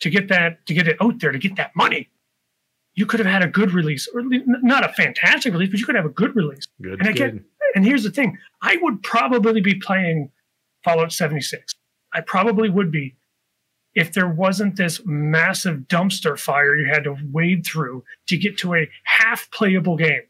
[0.01, 2.11] to get that to get it out there to get that money,
[2.95, 5.95] you could have had a good release, or not a fantastic release, but you could
[5.95, 6.66] have a good release.
[6.83, 7.01] Good.
[7.07, 7.45] And get- good.
[7.75, 10.31] And here's the thing: I would probably be playing
[10.85, 11.74] Fallout 76.
[12.12, 13.16] I probably would be
[13.95, 18.74] if there wasn't this massive dumpster fire you had to wade through to get to
[18.74, 20.22] a half playable game.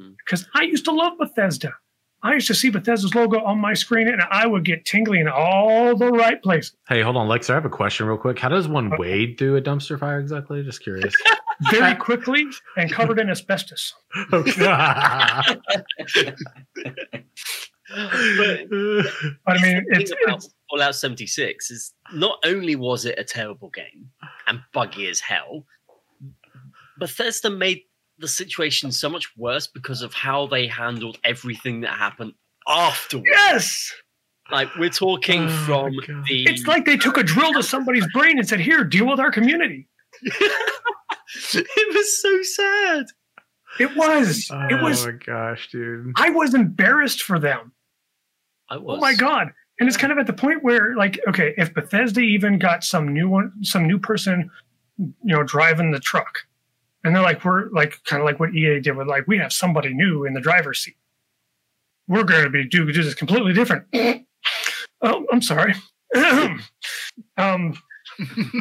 [0.00, 0.10] Hmm.
[0.24, 1.74] Because I used to love Bethesda.
[2.22, 5.28] I used to see Bethesda's logo on my screen and I would get tingly in
[5.28, 6.74] all the right places.
[6.88, 7.50] Hey, hold on, Lex.
[7.50, 8.38] I have a question real quick.
[8.38, 8.96] How does one Okay.
[8.98, 10.62] wade through a dumpster fire exactly?
[10.62, 11.14] Just curious.
[11.70, 12.46] Very quickly
[12.76, 13.94] and covered in asbestos.
[14.32, 14.66] Okay.
[17.90, 18.66] But
[19.46, 24.10] I mean, it's, about it's Fallout 76 is not only was it a terrible game
[24.46, 25.66] and buggy as hell,
[26.98, 27.82] Bethesda made
[28.18, 32.32] the situation so much worse because of how they handled everything that happened
[32.68, 33.28] afterwards.
[33.30, 33.92] yes.
[34.50, 35.92] Like we're talking Oh, from
[36.28, 39.18] the It's like they took a drill to somebody's brain and said, "Here, deal with
[39.18, 39.88] our community."
[40.22, 43.06] it was so sad.
[43.78, 44.48] It was.
[44.50, 45.04] oh it was.
[45.04, 46.12] Oh my gosh, dude.
[46.16, 47.72] I was embarrassed for them.
[48.70, 49.52] I was Oh my god!
[49.80, 53.12] And it's kind of at the point where, like, okay, if Bethesda even got some
[53.12, 54.50] new one, some new person,
[54.98, 56.38] you know, driving the truck,
[57.02, 59.52] and they're like, we're like, kind of like what EA did with, like, we have
[59.52, 60.96] somebody new in the driver's seat.
[62.06, 63.86] We're going to be do do this completely different.
[65.02, 65.74] oh, I'm sorry.
[67.36, 67.76] um,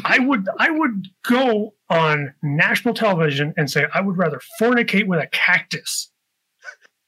[0.06, 5.20] I would I would go on national television and say I would rather fornicate with
[5.20, 6.10] a cactus.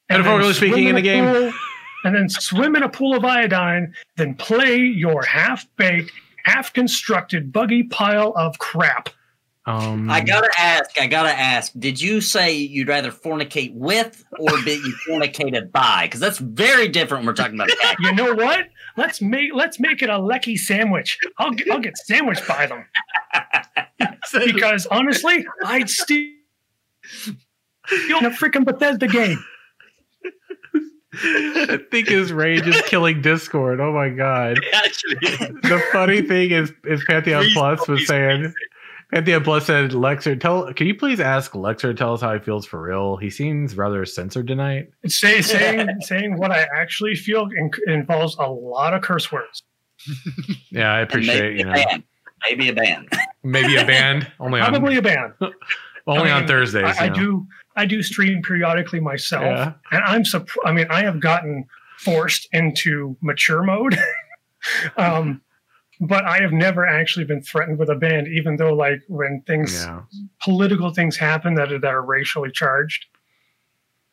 [0.09, 1.25] and then Metaphorically swim speaking, in a the game.
[1.33, 1.53] pool-
[2.03, 6.11] and then swim in a pool of iodine, then play your half baked,
[6.43, 9.09] half constructed buggy pile of crap.
[9.67, 10.91] Um, I gotta ask.
[10.99, 11.71] I gotta ask.
[11.79, 16.01] Did you say you'd rather fornicate with or be you fornicated by?
[16.05, 17.21] Because that's very different.
[17.21, 17.71] When we're talking about.
[17.99, 18.67] You know what?
[18.97, 21.17] Let's make let's make it a lecky sandwich.
[21.37, 22.85] I'll get, I'll get sandwiched by them
[24.45, 26.31] because honestly, I'd steal
[27.27, 29.43] a freaking Bethesda game.
[31.17, 33.79] I think his rage is killing Discord.
[33.79, 34.59] Oh my god!
[34.73, 38.53] Actually, The funny thing is, is Pantheon Please Plus was these saying.
[39.15, 39.25] Things.
[39.25, 40.73] Pantheon Plus said, "Lexer, tell.
[40.73, 43.17] Can you please ask Lexer to tell us how he feels for real?
[43.17, 48.47] He seems rather censored tonight." Say, saying saying what I actually feel in, involves a
[48.47, 49.63] lot of curse words.
[50.71, 52.03] Yeah, I appreciate maybe you a know band.
[52.47, 53.09] Maybe a band.
[53.43, 55.33] maybe a band only on Probably a band.
[56.07, 56.95] only I on Thursdays.
[56.99, 59.73] I, I do I do stream periodically myself, Yeah.
[59.91, 60.59] and I'm surprised.
[60.65, 61.65] I mean, I have gotten
[61.99, 63.97] forced into mature mode,
[64.97, 65.41] um,
[66.01, 69.83] but I have never actually been threatened with a ban, even though like when things
[69.83, 70.01] Yeah.
[70.43, 73.05] political things happen that are, that are racially charged.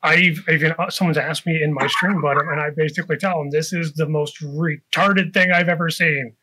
[0.05, 3.39] I've even uh, someone's asked me in my stream about it, and I basically tell
[3.39, 6.35] them this is the most retarded thing I've ever seen.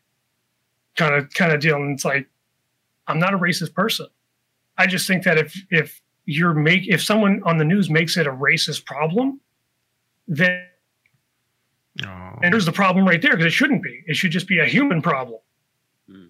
[0.96, 2.26] Kind of kind of deal, and it's like
[3.06, 4.06] I'm not a racist person.
[4.78, 8.26] I just think that if if you're make if someone on the news makes it
[8.26, 9.40] a racist problem,
[10.26, 10.64] then
[12.06, 12.38] Oh.
[12.42, 14.02] and there's the problem right there because it shouldn't be.
[14.06, 15.40] It should just be a human problem.
[16.08, 16.26] Hmm.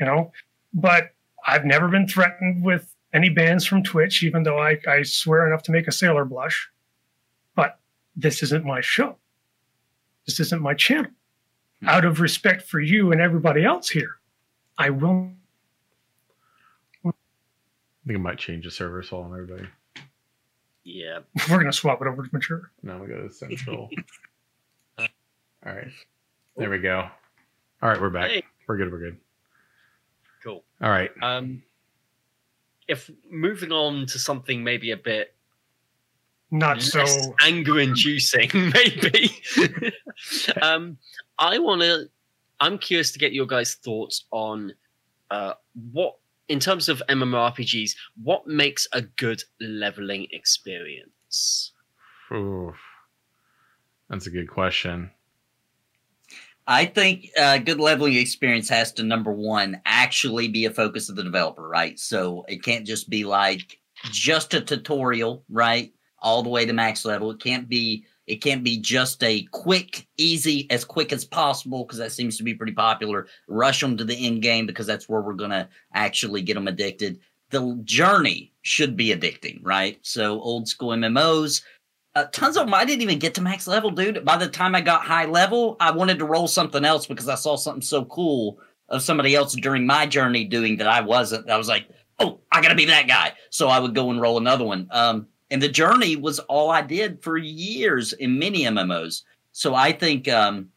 [0.00, 0.32] You know,
[0.72, 1.10] but
[1.46, 5.62] I've never been threatened with any bans from Twitch, even though I, I swear enough
[5.64, 6.70] to make a sailor blush.
[7.54, 7.78] But
[8.16, 9.16] this isn't my show.
[10.26, 11.10] This isn't my channel.
[11.80, 11.88] Hmm.
[11.88, 14.16] Out of respect for you and everybody else here,
[14.78, 15.30] I will.
[17.04, 17.10] I
[18.06, 19.68] think I might change the server so on everybody.
[20.84, 21.18] yeah.
[21.50, 22.70] We're gonna swap it over to mature.
[22.82, 23.90] Now we go to central.
[25.66, 25.90] All right,
[26.56, 27.08] there we go.
[27.82, 28.30] All right, we're back.
[28.30, 28.92] Hey, We're good.
[28.92, 29.16] We're good.
[30.44, 30.62] cool.
[30.80, 31.10] All right.
[31.22, 31.62] Um,
[32.86, 35.34] if moving on to something maybe a bit
[36.52, 37.04] Not so.
[37.42, 39.30] anger inducing, maybe.
[40.62, 40.98] um,
[41.38, 42.08] I want to.
[42.60, 44.72] I'm curious to get your guys' thoughts on
[45.32, 45.54] uh,
[45.92, 46.16] what,
[46.48, 47.90] in terms of MMORPGs,
[48.22, 51.72] what makes a good leveling experience.
[52.32, 52.76] Oof.
[54.08, 55.10] That's a good question.
[56.66, 61.16] I think a good leveling experience has to number one actually be a focus of
[61.16, 61.98] the developer, right?
[61.98, 63.78] So it can't just be like
[64.10, 65.92] just a tutorial, right?
[66.18, 67.30] All the way to max level.
[67.30, 71.98] It can't be it can't be just a quick, easy, as quick as possible because
[71.98, 73.28] that seems to be pretty popular.
[73.46, 77.20] Rush them to the end game because that's where we're gonna actually get them addicted.
[77.50, 80.00] The journey should be addicting, right?
[80.02, 81.62] So old school MMOs,
[82.16, 84.24] uh, tons of them I didn't even get to max level, dude.
[84.24, 87.34] By the time I got high level, I wanted to roll something else because I
[87.36, 88.58] saw something so cool
[88.88, 91.48] of somebody else during my journey doing that I wasn't.
[91.50, 91.86] I was like,
[92.18, 93.34] oh, I gotta be that guy.
[93.50, 94.88] So I would go and roll another one.
[94.90, 99.22] Um, and the journey was all I did for years in many MMOs.
[99.52, 100.70] So I think um,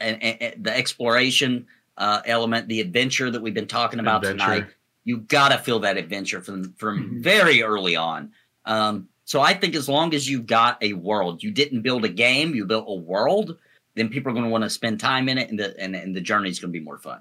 [0.00, 1.66] and, and- the exploration
[1.96, 4.44] uh, element, the adventure that we've been talking about Adventure.
[4.62, 4.66] tonight,
[5.04, 7.22] you gotta feel that adventure from from Mhm.
[7.22, 8.32] very early on.
[8.64, 12.08] Um, so I think as long as you got a world, you didn't build a
[12.08, 13.56] game, you built a world,
[13.94, 16.14] then people are going to want to spend time in it, and the and, and
[16.14, 17.20] the journey is going to be more fun.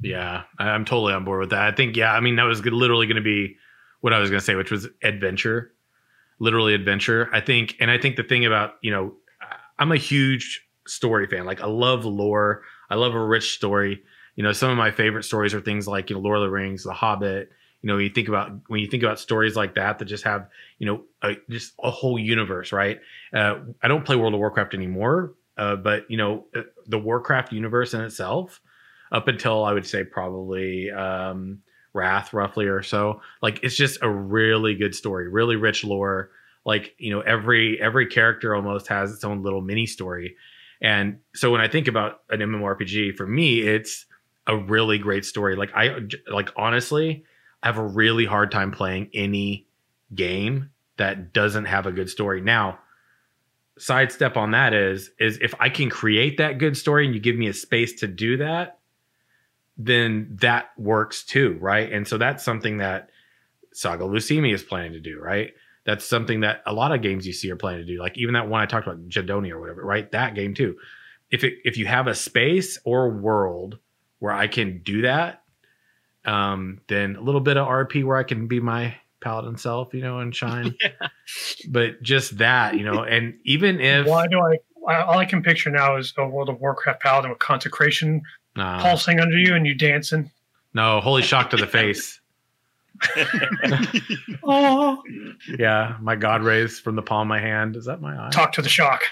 [0.00, 1.62] Yeah, I'm totally on board with that.
[1.62, 3.56] I think, yeah, I mean, that was literally going to be
[4.00, 5.72] what I was going to say, which was adventure,
[6.40, 7.30] literally adventure.
[7.32, 9.14] I think, and I think the thing about, you know,
[9.78, 11.46] I'm a huge story fan.
[11.46, 14.02] Like, I love lore, I love a rich story.
[14.36, 16.50] You know, some of my favorite stories are things like, you know, Lord of the
[16.50, 17.50] Rings, The Hobbit.
[17.84, 20.48] You know, you think about when you think about stories like that that just have,
[20.78, 22.98] you know, a, just a whole universe, right?
[23.30, 27.52] Uh, I don't play World of Warcraft anymore, uh, but you know, uh, the Warcraft
[27.52, 28.62] universe in itself,
[29.12, 31.58] up until I would say probably um,
[31.92, 33.20] Wrath, roughly or so.
[33.42, 36.30] Like it's just a really good story, really rich lore.
[36.64, 40.36] Like you know, every every character almost has its own little mini story.
[40.80, 44.06] And so when I think about an MMORPG, for me, it's
[44.46, 45.54] a really great story.
[45.54, 45.98] Like I
[46.32, 47.24] like honestly,
[47.64, 49.66] I have a really hard time playing any
[50.14, 52.42] game that doesn't have a good story.
[52.42, 52.78] Now,
[53.78, 57.36] sidestep on that is is if I can create that good story and you give
[57.36, 58.78] me a space to do that,
[59.78, 61.90] then that works too, right?
[61.90, 63.08] And so that's something that
[63.72, 65.52] Saga Lucimia is planning to do, right?
[65.84, 67.98] That's something that a lot of games you see are planning to do.
[67.98, 70.10] Like even that one I talked about, Jadonia or whatever, right?
[70.12, 70.76] That game too.
[71.30, 73.78] If it if you have a space or world
[74.18, 75.43] where I can do that,
[76.24, 80.00] um, then a little bit of RP where I can be my paladin self, you
[80.02, 80.74] know, and shine.
[81.70, 84.58] But just that, you know, and even if Why do I?
[84.86, 88.20] I- All I can picture now is a World of Warcraft paladin with consecration
[88.56, 90.30] Nah, pulsing under you and you dancing.
[90.74, 92.20] no, holy shock to the face.
[94.42, 95.02] Oh,
[95.58, 97.76] Yeah, my god rays from the palm of my hand.
[97.76, 98.30] Is that my eye?
[98.30, 99.02] talk to the shock.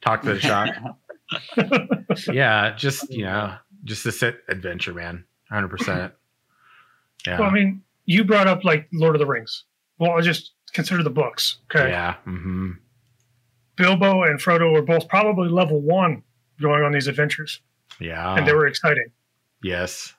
[0.00, 0.68] Talk to the shock.
[2.32, 3.54] yeah, just you know,
[3.84, 5.24] just a set adventure, man.
[5.50, 6.12] Hundred percent.
[7.26, 7.38] Yeah.
[7.40, 9.64] Well, I mean, you brought up like Lord of the Rings.
[9.98, 11.58] Well, I just consider the books.
[11.74, 11.90] Okay.
[11.90, 12.14] Yeah.
[12.24, 12.72] hmm
[13.76, 16.22] Bilbo and Frodo were both probably level one
[16.60, 17.60] going on these adventures,
[18.00, 18.34] Yeah.
[18.36, 19.08] and they were exciting.
[19.62, 20.14] yes.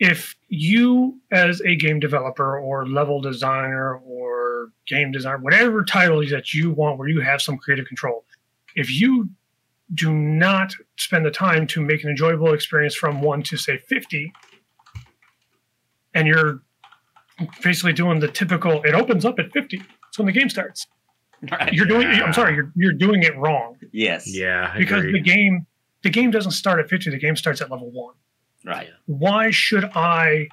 [0.00, 6.52] If you, as a game developer or level designer or game designer, whatever title that
[6.52, 8.24] you want where you have some creative control,
[8.74, 9.28] if you
[9.94, 14.32] do not spend the time to make an enjoyable experience from one to say 50,
[16.14, 16.60] and you're
[17.62, 19.78] basically doing the typical, it opens up at 50.
[19.78, 20.86] That's when the game starts.
[21.50, 21.72] Right.
[21.72, 22.22] You're doing, Yeah.
[22.24, 24.26] I'm sorry, you're, you're doing it wrong Yes.
[24.26, 24.70] Yeah.
[24.72, 25.12] I because agree.
[25.12, 25.66] the game,
[26.02, 27.10] the game doesn't start at 50.
[27.10, 28.14] The game starts at level one
[28.64, 28.88] Right.
[29.06, 30.48] why should I,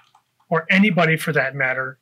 [0.50, 1.98] or anybody for that matter,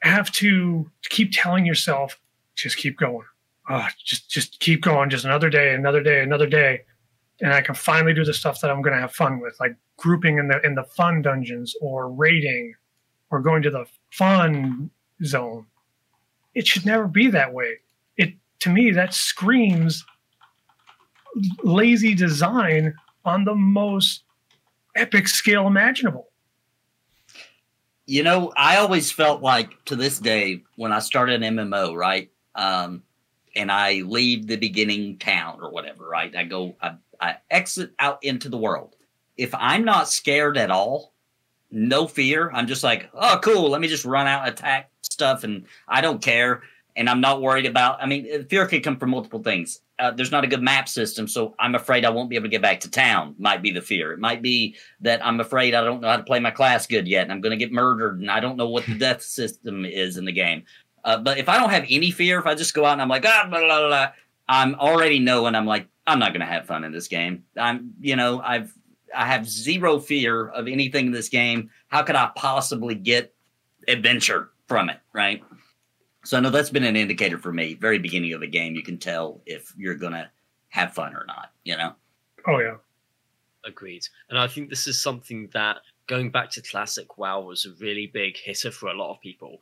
[0.00, 2.20] have to keep telling yourself,
[2.54, 3.26] just keep going.
[3.68, 5.08] Oh, just just keep going.
[5.10, 6.82] Just another day, another day, another day,
[7.40, 9.76] and I can finally do the stuff that I'm going to have fun with, like
[9.96, 12.74] grouping in the in the fun dungeons, or raiding,
[13.30, 14.90] or going to the fun
[15.24, 15.66] zone.
[16.54, 17.78] It should never be that way.
[18.16, 20.04] It to me that screams
[21.62, 24.22] lazy design on the most
[24.96, 26.28] epic scale imaginable.
[28.06, 32.30] You know, I always felt like to this day when I started an MMO, right?
[32.54, 33.02] Um,
[33.56, 36.34] and I leave the beginning town or whatever, right?
[36.36, 38.96] I go, I, I exit out into the world.
[39.36, 41.12] If I'm not scared at all,
[41.70, 43.70] no fear, I'm just like, oh, cool.
[43.70, 46.62] Let me just run out, attack stuff, and I don't care.
[46.96, 48.00] And I'm not worried about.
[48.00, 49.80] I mean, fear could come from multiple things.
[49.98, 52.50] Uh, there's not a good map system, so I'm afraid I won't be able to
[52.50, 53.34] get back to town.
[53.38, 54.12] Might be the fear.
[54.12, 57.08] It might be that I'm afraid I don't know how to play my class good
[57.08, 59.84] yet, and I'm going to get murdered, and I don't know what the death system
[59.84, 60.64] is in the game.
[61.04, 63.08] Uh, but if I don't have any fear, if I just go out and I'm
[63.08, 64.08] like, ah, blah, blah, blah, blah,
[64.48, 67.44] I'm already knowing I'm like, I'm not going to have fun in this game.
[67.56, 68.72] I'm, you know, I've,
[69.14, 71.70] I have zero fear of anything in this game.
[71.88, 73.34] How could I possibly get
[73.88, 75.42] adventure from it, right?
[76.24, 77.74] So I know that's been an indicator for me.
[77.74, 80.30] Very beginning of a game, you can tell if you're going to
[80.68, 81.94] have fun or not, you know?
[82.46, 82.76] Oh yeah,
[83.64, 84.06] Agreed.
[84.28, 88.08] And I think this is something that going back to classic WoW was a really
[88.12, 89.58] big hitter for a lot of people.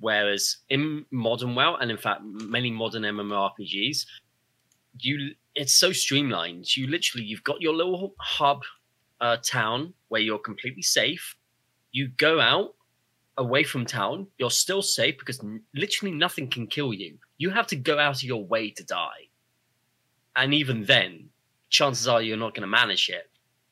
[0.00, 4.06] Whereas in modern WoW, and in fact many modern MMORPGs,
[5.00, 6.76] you it's so streamlined.
[6.76, 8.62] You literally you've got your little hub
[9.20, 11.34] uh, town where you're completely safe.
[11.90, 12.74] You go out
[13.36, 17.18] away from town, you're still safe because n- literally nothing can kill you.
[17.38, 19.30] You have to go out of your way to die.
[20.36, 21.30] And even then,
[21.70, 23.28] chances are you're not going to manage it.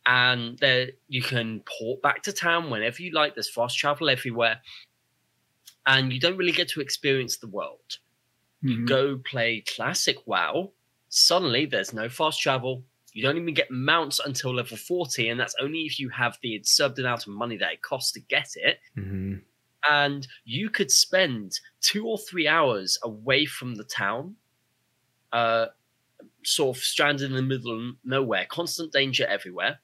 [0.07, 3.35] And there, you can port back to town whenever you like.
[3.35, 4.61] There's fast travel everywhere.
[5.87, 7.99] And you don't really get to experience the world.
[8.65, 8.87] Mhm.
[8.89, 10.73] Go play classic WoW.
[11.17, 12.85] Suddenly, there's no fast travel.
[13.15, 16.57] You don't even get mounts until level 40, and that's only if you have the
[16.57, 19.43] absurd amount of money that it costs to get it Mhm.
[19.89, 24.37] and you could spend two or three hours away from the town,
[25.33, 25.69] uh,
[26.45, 29.81] sort of stranded in the middle of nowhere, constant danger everywhere.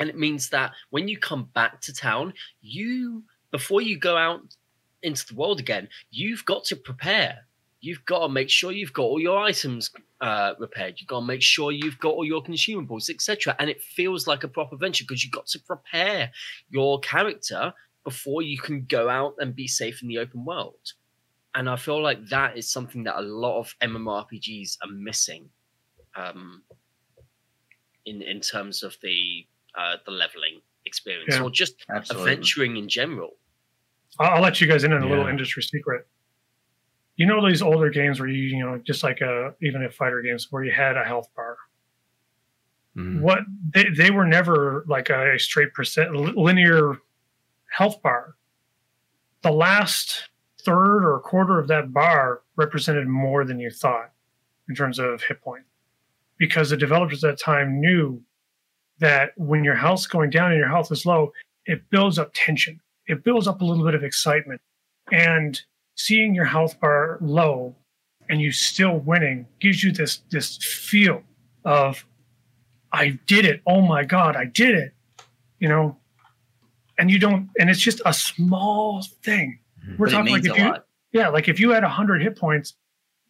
[0.00, 4.56] And it means that when you come back to town, you, before you go out
[5.02, 7.46] into the world again, you've got to prepare.
[7.80, 9.90] You've got to make sure you've got all your items
[10.20, 10.94] uh, repaired.
[10.98, 13.54] You've got to make sure you've got all your consumables, etc.
[13.58, 16.30] And it feels like a proper venture because you've got to prepare
[16.70, 17.72] your character
[18.04, 20.92] before you can go out and be safe in the open world.
[21.54, 25.48] And I feel like that is something that a lot of MMORPGs are missing,
[26.16, 26.62] um,
[28.06, 29.46] in in terms of the
[29.76, 31.42] uh, the leveling experience Yeah.
[31.42, 32.30] or just Absolutely.
[32.32, 33.36] adventuring in general.
[34.18, 36.06] I'll, I'll let you guys in on a little industry secret.
[37.18, 40.22] You know these older games where you you know just like a even if fighter
[40.22, 41.56] games where you had a health bar.
[42.96, 43.20] Mhm.
[43.20, 43.40] What
[43.74, 46.96] they they were never like a straight percent linear
[47.70, 48.36] health bar.
[49.42, 50.30] The last
[50.62, 54.12] third or quarter of that bar represented more than you thought
[54.68, 55.64] in terms of hit point,
[56.38, 58.22] because the developers at that time knew
[59.00, 61.32] that when your health's going down and your health is low,
[61.66, 62.80] it builds up tension.
[63.06, 64.60] It builds up a little bit of excitement,
[65.10, 65.60] and
[65.98, 67.74] seeing your health bar low
[68.30, 71.22] and you still winning gives you this this feel
[71.64, 72.06] of
[72.92, 73.60] I did it.
[73.66, 74.94] Oh my God, I did it.
[75.58, 75.96] You know,
[76.98, 79.58] and you don't, and it's just a small thing.
[79.80, 79.96] Mm-hmm.
[79.98, 80.86] We're But talking like if a you, lot.
[81.12, 82.74] yeah, like if you had 100 hit points,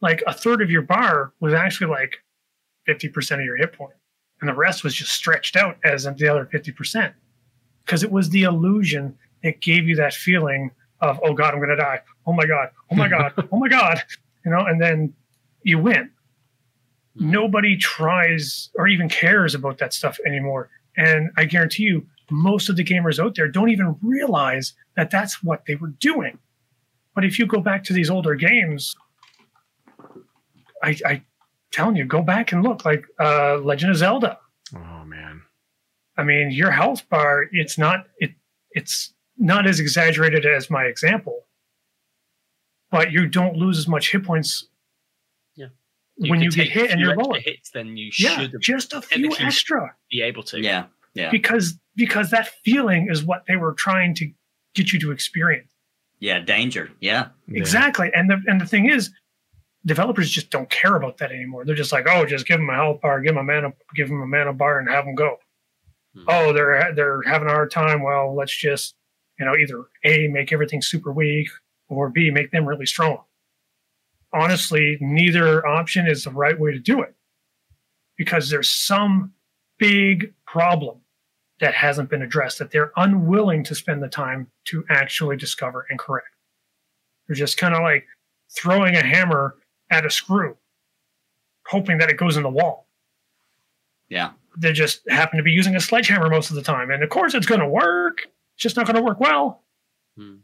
[0.01, 2.17] like a third of your bar was actually like
[2.89, 3.75] 50% of your hit.
[4.41, 7.13] And the rest was just stretched out as the other 50%.
[7.85, 10.71] Because it was the illusion that gave you that feeling
[11.01, 12.01] of, oh God, I'm going to die.
[12.27, 12.71] Oh my God.
[12.91, 13.33] Oh my God.
[13.53, 14.03] oh my God.
[14.45, 15.15] You know, and then
[15.63, 16.11] you win.
[17.15, 20.71] Nobody tries or even cares about that stuff anymore.
[20.97, 25.43] And I guarantee you, most of the gamers out there don't even realize that that's
[25.43, 26.39] what they were doing.
[27.15, 28.95] But if you go back to these older games,
[30.83, 31.23] I, I
[31.73, 34.39] telling you, go back and look like uh, Legend of Zelda.
[34.75, 35.43] Oh man.
[36.17, 38.33] I mean, your health bar, it's not it
[38.73, 41.45] it's not as exaggerated as my example,
[42.91, 44.67] but you don't lose as much hit points
[45.57, 45.69] You
[46.31, 47.39] when you get hit and you're extra lower.
[47.41, 49.95] hits than you Yeah, should just a few extra.
[50.11, 50.61] be able to.
[50.61, 50.87] Yeah.
[51.15, 51.31] Yeah.
[51.31, 54.31] Because because that feeling is what they were trying to
[54.75, 55.73] get you to experience.
[56.19, 56.41] Yeah.
[56.41, 56.91] Danger.
[57.01, 57.29] Yeah.
[57.47, 57.59] Yeah.
[57.59, 58.11] Exactly.
[58.15, 59.11] And the and the thing is,
[59.87, 61.65] developers just don't care about that anymore.
[61.65, 64.09] They're just like, oh, just give them a health bar, give them a mana, give
[64.09, 65.37] them a mana bar, and have them go.
[66.15, 66.25] Hmm.
[66.27, 68.03] Oh, they're they're having a hard time.
[68.03, 68.97] Well, let's just
[69.39, 71.49] you know either a make everything super weak
[71.89, 73.19] or b make them really strong.
[74.33, 77.15] Honestly, neither option is the right way to do it
[78.17, 79.33] because there's some
[79.79, 80.99] big problem
[81.61, 85.99] that hasn't been addressed that they're unwilling to spend the time to actually discover and
[85.99, 86.29] correct.
[87.27, 88.07] They're just kind of like
[88.51, 89.57] throwing a hammer
[89.91, 90.57] at a screw,
[91.67, 92.87] hoping that it goes in the wall.
[94.09, 94.31] Yeah.
[94.57, 96.91] They just happen to be using a sledgehammer most of the time.
[96.91, 98.19] And of course, it's going to work.
[98.59, 99.63] It's just not going to work well.
[100.17, 100.39] Hmm.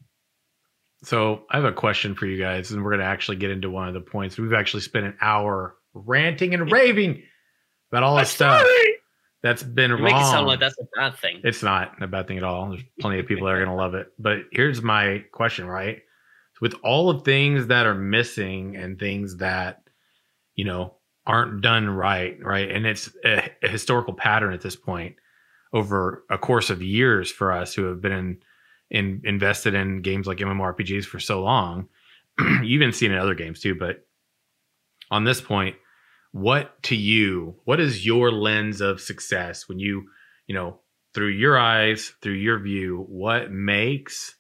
[1.03, 3.69] So I have a question for you guys, and we're going to actually get into
[3.71, 4.39] one of the points.
[4.39, 7.25] We've actually spent an hour ranting and raving
[7.91, 8.95] about all this stuff Sorry.
[9.43, 10.05] that's been You wrong.
[10.05, 11.41] make it sound like that's a bad thing.
[11.43, 12.71] It's not a bad thing at all.
[12.71, 14.13] There's plenty of people that are going to love it.
[14.17, 15.99] But here's my question, right?
[16.61, 19.83] With all of things that are missing and things that,
[20.55, 20.95] you know,
[21.27, 22.71] aren't done right, right?
[22.71, 25.17] And it's a, a historical pattern at this point
[25.75, 28.39] over a course of years for us who have been in,
[28.91, 31.89] in invested in games like MMORPGs for so long.
[32.39, 34.07] You've even seen in other games too, but
[35.11, 35.77] on this point,
[36.33, 40.05] what to you, what is your lens of success when you,
[40.47, 40.81] you know,
[41.13, 44.35] through your eyes, through your view, what makes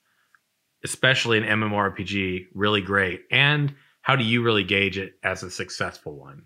[0.84, 6.18] especially an MMORPG really great and how do you really gauge it as a successful
[6.18, 6.44] one?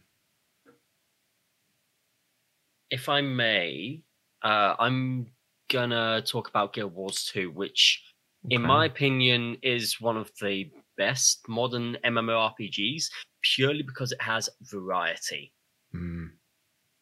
[2.90, 4.02] if I may,
[4.42, 5.32] uh, I'm
[5.70, 8.02] gonna talk about Guild Wars 2, which,
[8.50, 13.10] in my opinion, is one of the best modern MMORPGs
[13.42, 15.54] purely because it has variety.
[15.94, 16.32] Mm,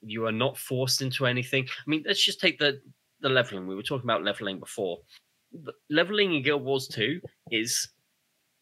[0.02, 1.68] You are not forced into anything.
[1.68, 2.80] I mean, let's just take the
[3.20, 3.66] the leveling.
[3.66, 4.98] We were talking about leveling before.
[5.52, 7.20] The- Leveling in Guild Wars 2
[7.50, 7.88] is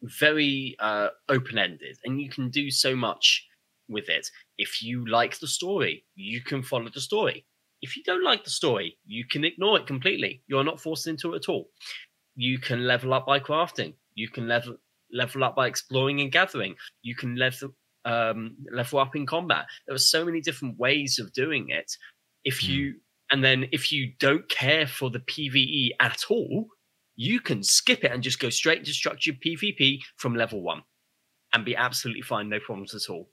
[0.03, 3.47] very uh, open ended, and you can do so much
[3.87, 4.29] with it.
[4.57, 7.45] If you like the story, you can follow the story.
[7.81, 10.41] If you don't like the story, you can ignore it completely.
[10.47, 11.69] You're not forced into it at all.
[12.35, 13.93] You can level up by crafting.
[14.15, 14.77] You can level
[15.11, 16.75] level up by exploring and gathering.
[17.03, 17.69] You can level
[18.05, 19.65] um, level up in combat.
[19.87, 21.91] There are so many different ways of doing it.
[22.43, 22.71] If Hmm.
[22.71, 22.95] you
[23.31, 26.67] and then if you don't care for the PVE at all,
[27.15, 30.83] you can skip it and just go straight to structured PvP from level one
[31.53, 33.31] and be absolutely fine, no problems at all.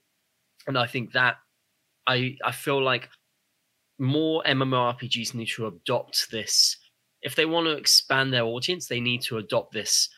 [0.67, 1.37] And I think that
[2.07, 3.09] I I feel like
[3.99, 6.77] more MMORPGs need to adopt this.
[7.21, 10.09] If they want to expand their audience, they need to adopt this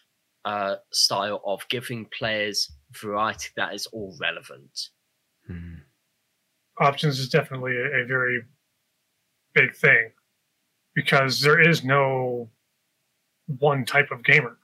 [0.45, 4.89] uh, style of giving players variety that is all relevant.
[5.49, 5.78] mm,
[6.80, 8.41] Options is definitely a, a very
[9.53, 10.11] big thing
[10.93, 12.49] because there is no
[13.47, 14.57] one type of gamer.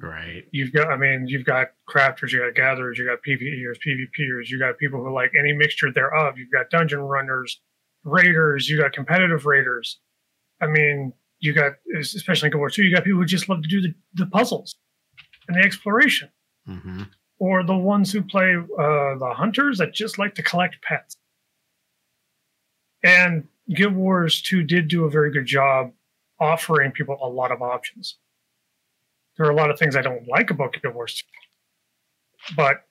[0.00, 0.44] right.
[0.52, 4.58] You've got, I mean, you've got crafters, you got gatherers, you got PvEers, PvPers, you
[4.58, 6.38] got people who like any mixture thereof.
[6.38, 7.60] You've got dungeon runners,
[8.04, 9.98] raiders, you got competitive raiders.
[10.60, 13.62] I mean, you got, especially in Guild Wars 2, you got people who just love
[13.62, 14.76] to do the, the puzzles
[15.48, 16.28] and the exploration,
[16.66, 17.02] hmm
[17.38, 21.16] or the ones who play uh, the hunters that just like to collect pets.
[23.02, 25.90] And Guild Wars 2 did do a very good job
[26.38, 28.16] offering people a lot of options.
[29.36, 31.20] There are a lot of things I don't like about Guild Wars
[32.48, 32.54] 2.
[32.54, 32.84] But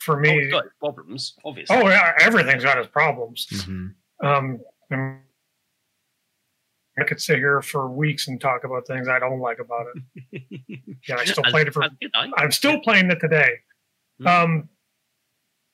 [0.00, 1.76] for Oh, me, it's got problems, obviously.
[1.76, 3.46] oh, yeah, everything's got its problems.
[3.66, 3.88] hmm
[4.22, 4.60] Um,
[6.98, 10.02] I could sit here for weeks and talk about things I don't like about it.
[11.08, 12.30] Yeah, I still played it for I.
[12.36, 13.54] I'm still playing it today.
[14.20, 14.26] Hmm.
[14.28, 14.68] Um,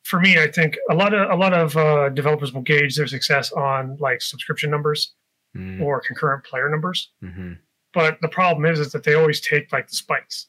[0.05, 3.07] for me, I think a lot of a lot of uh, developers will gauge their
[3.07, 5.13] success on like subscription numbers
[5.55, 7.11] mm, or concurrent player numbers.
[7.21, 7.55] hmm
[7.93, 10.47] But the problem is, is that they always take like the spikes,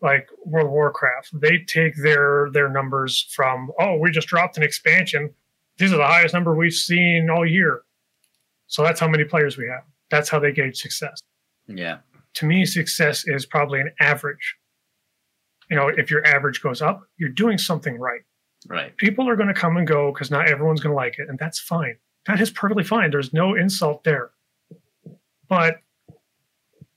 [0.00, 1.40] like World of Warcraft.
[1.40, 5.32] They take their their numbers from oh, we just dropped an expansion.
[5.78, 7.82] These are the highest number we've seen all year.
[8.66, 9.82] So that's how many players we have.
[10.10, 11.20] That's how they gauge success
[11.66, 11.98] Yeah.
[12.34, 14.56] to me, success is probably an average.
[15.70, 18.22] You know, if your average goes up, you're doing something right.
[18.68, 18.96] Right.
[18.96, 21.38] People are going to come and go because not everyone's going to like it, and
[21.38, 21.96] that's fine.
[22.26, 23.10] That is perfectly fine.
[23.10, 24.30] There's no insult there.
[25.48, 25.78] But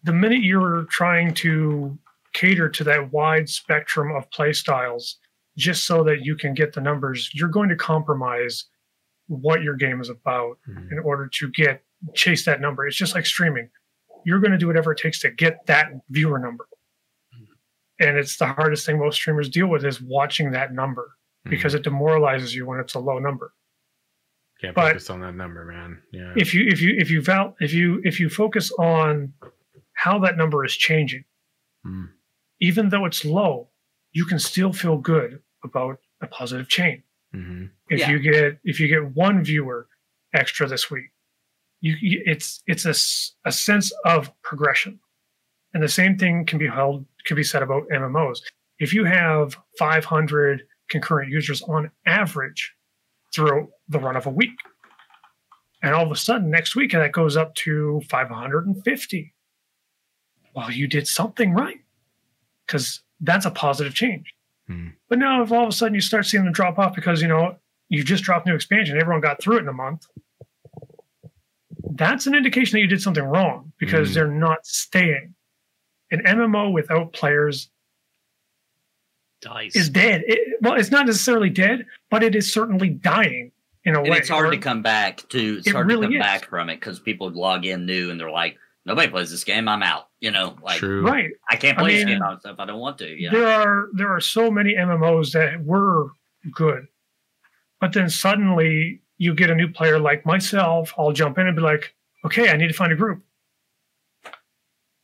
[0.04, 1.98] the minute you're trying to
[2.34, 5.18] cater to that wide spectrum of play styles
[5.58, 8.66] just so that you can get the numbers, you're going to compromise
[9.28, 10.92] what your game is about Mhm.
[10.92, 11.84] in order to get
[12.14, 12.86] chase that number.
[12.86, 13.70] It's just like streaming.
[14.26, 16.68] You're going to do whatever it takes to get that viewer number.
[18.00, 21.16] And it's the hardest thing most streamers deal with is watching that number
[21.46, 23.54] because it demoralizes you when it's a low number.
[24.62, 26.02] can't but- focus on that number, man.
[26.12, 26.34] Yeah.
[26.38, 29.34] If you if you if you val- if you if you focus on
[29.94, 31.26] how that number is changing,
[31.86, 32.10] Mm.
[32.62, 33.70] even though it's low,
[34.16, 37.04] you can still feel good about a positive chain.
[37.36, 37.70] Mhm.
[37.90, 38.12] if Yeah.
[38.12, 39.88] you get if you get one viewer
[40.34, 41.10] extra this week
[41.82, 45.00] you, you it's it's a sense of progression
[45.74, 48.40] and the same thing can be held can be said about mmos
[48.80, 52.74] if you have 500 concurrent users on average
[53.34, 54.58] throughout the run of a week
[55.84, 59.34] and all of a sudden next week that goes up to 550
[60.56, 61.82] well you did something right
[62.66, 64.34] because that's a positive change
[64.68, 64.90] Hmm.
[65.10, 67.28] but now if all of a sudden you start seeing them drop off because you
[67.28, 67.58] know
[67.90, 70.08] you just dropped new expansion, everyone got through it in a month.
[71.92, 74.14] That's an indication that you did something wrong because Mm.
[74.16, 75.36] they're not staying.
[76.12, 77.70] An MMO without players
[79.42, 79.76] Dice.
[79.76, 80.24] is dead.
[80.26, 83.52] It, well, it's not necessarily dead, but it is certainly dying
[83.84, 84.18] in a and way.
[84.18, 85.58] it's hard Or- to come back to.
[85.60, 86.20] It's It hard really to come is.
[86.26, 89.68] back from it because people log in new and they're like, nobody plays this game.
[89.68, 90.10] I'm out.
[90.20, 91.06] You know, like True.
[91.06, 91.32] Right.
[91.50, 92.60] I can't I play this game by myself.
[92.60, 93.10] I don't want to.
[93.10, 93.40] You know?
[93.40, 96.10] There are there are so many MMOs that were
[96.54, 96.88] good,
[97.82, 100.94] but then suddenly you get a new player like myself.
[100.98, 101.94] I'll jump in and be like,
[102.26, 103.24] okay, I need to find a group,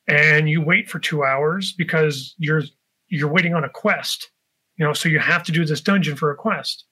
[0.08, 2.64] and you wait for two hours because you're
[3.10, 4.32] you're waiting on a quest,
[4.78, 4.94] you know.
[4.94, 6.86] So you have to do this dungeon for a quest,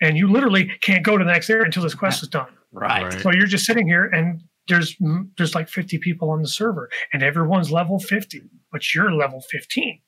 [0.00, 2.48] and you literally can't go to the next area until this quest is done.
[2.72, 3.04] right.
[3.04, 3.20] Right.
[3.20, 4.96] So you're just sitting here and there's
[5.36, 8.42] there's like 50 people on the server and everyone's level 50,
[8.72, 10.00] but you're level 15.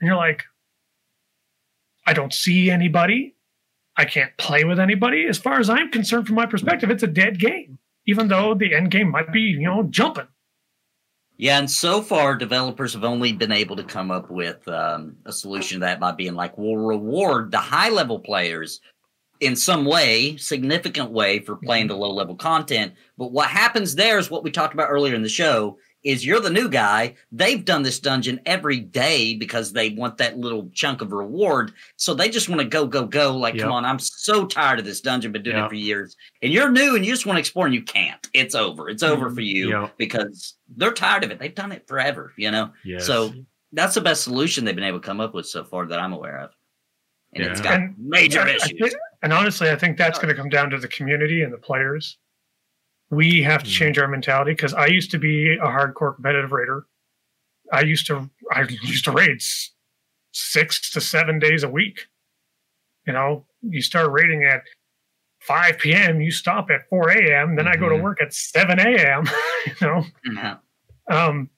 [0.00, 0.44] And you're like,
[2.06, 3.34] I don't see anybody.
[3.96, 5.26] I can't play with anybody.
[5.26, 8.74] As far as I'm concerned, from my perspective, it's a dead game, even though the
[8.74, 10.28] end game might be, you know, jumping.
[11.38, 15.32] Yeah, and so far, developers have only been able to come up with um, a
[15.32, 18.80] solution to that by being like, we'll reward the high level players
[19.40, 22.94] in some way, significant way, for playing the low level content.
[23.18, 25.78] But what happens there is what we talked about earlier in the show.
[26.04, 27.16] Is you're the new guy.
[27.32, 31.72] They've done this dungeon every day because they want that little chunk of reward.
[31.96, 33.36] So they just want to go, go, go.
[33.36, 35.32] Like, come on, I'm so tired of this dungeon.
[35.32, 35.66] Been doing Yep.
[35.66, 36.16] it for years.
[36.42, 38.24] And you're new and you just want to explore and you can't.
[38.32, 38.88] It's over.
[38.88, 39.34] It's over mm-hmm.
[39.34, 39.94] for you Yep.
[39.98, 41.40] because they're tired of it.
[41.40, 42.70] They've done it forever, you know?
[42.84, 43.04] Yes.
[43.04, 43.32] So
[43.72, 46.12] that's the best solution they've been able to come up with so far that I'm
[46.12, 46.50] aware of.
[47.34, 48.78] And it's got And- major I- I issues.
[48.78, 51.58] think- and honestly, I think that's going to come down to the community and the
[51.58, 52.18] players.
[53.10, 53.72] We have to Mhm.
[53.74, 56.86] change our mentality because I used to be a hardcore competitive raider.
[57.72, 59.38] I used to I used to raid
[60.32, 62.06] six to seven days a week.
[63.06, 64.62] You know, you start raiding at
[65.40, 68.02] 5 p.m., you stop at 4 a.m., then I go to Mhm.
[68.02, 69.24] work at 7 a.m.
[69.66, 70.56] you know, Yeah.
[71.08, 71.50] um,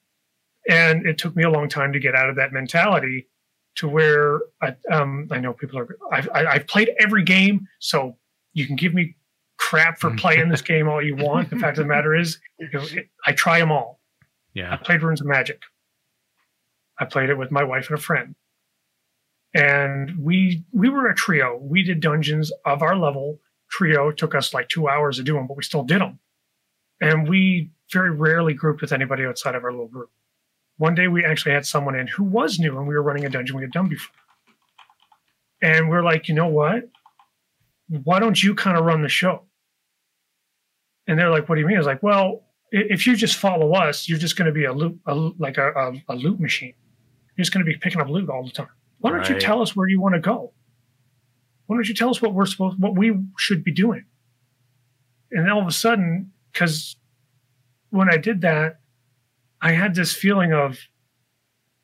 [0.69, 3.27] and it took me a long time to get out of that mentality
[3.75, 5.87] to where I, um, I know people are.
[6.11, 8.17] I've, I- I've played every game, so
[8.53, 9.15] you can give me
[9.57, 11.49] crap for playing this game all you want.
[11.49, 13.99] The fact of the matter is, you know, it, I try them all.
[14.53, 15.61] Yeah, I played Runes of Magic.
[16.99, 18.35] I played it with my wife and a friend,
[19.53, 21.57] and we we were a trio.
[21.61, 23.39] We did dungeons of our level.
[23.69, 26.19] Trio took us like two hours to do them, but we still did them.
[27.01, 30.09] And we very rarely grouped with anybody outside of our little group.
[30.79, 33.29] One day we actually had someone in who was new, and we were running a
[33.29, 34.15] dungeon we had done before.
[35.61, 36.89] And we're like, you know what?
[37.89, 39.43] Why don't you kind of run the show?
[41.05, 41.75] And they're like, what do you mean?
[41.75, 44.71] I was like, well, if you just follow us, you're just going to be a
[44.71, 46.73] loot, a, like a, a, a loot machine.
[47.35, 48.69] You're just going to be picking up loot all the time.
[48.99, 50.53] Why don't you tell us where you want to go?
[51.65, 54.05] Why don't you tell us what we're supposed, what we should be doing?
[55.31, 56.95] And then all of a sudden, because
[57.89, 58.79] when I did that,
[59.61, 60.77] I had this feeling of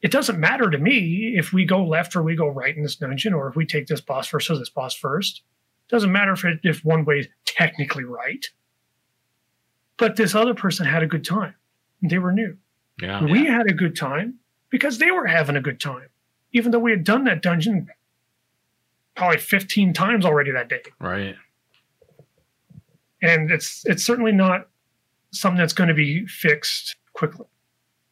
[0.01, 2.95] it doesn't matter to me if we go left or we go right in this
[2.95, 5.41] dungeon, or if we take this boss first or this boss first.
[5.87, 8.45] It doesn't matter if it, if one way is technically right.
[9.97, 11.55] But this other person had a good time.
[12.01, 12.57] They were new.
[13.01, 13.23] Yeah.
[13.23, 14.35] We had a good time
[14.69, 16.09] because they were having a good time,
[16.51, 17.87] even though we had done that dungeon
[19.15, 20.83] probably 15 times already that day.
[20.99, 21.35] Right.
[23.21, 24.67] And it's it's certainly not
[25.31, 27.47] something that's going to be fixed quickly.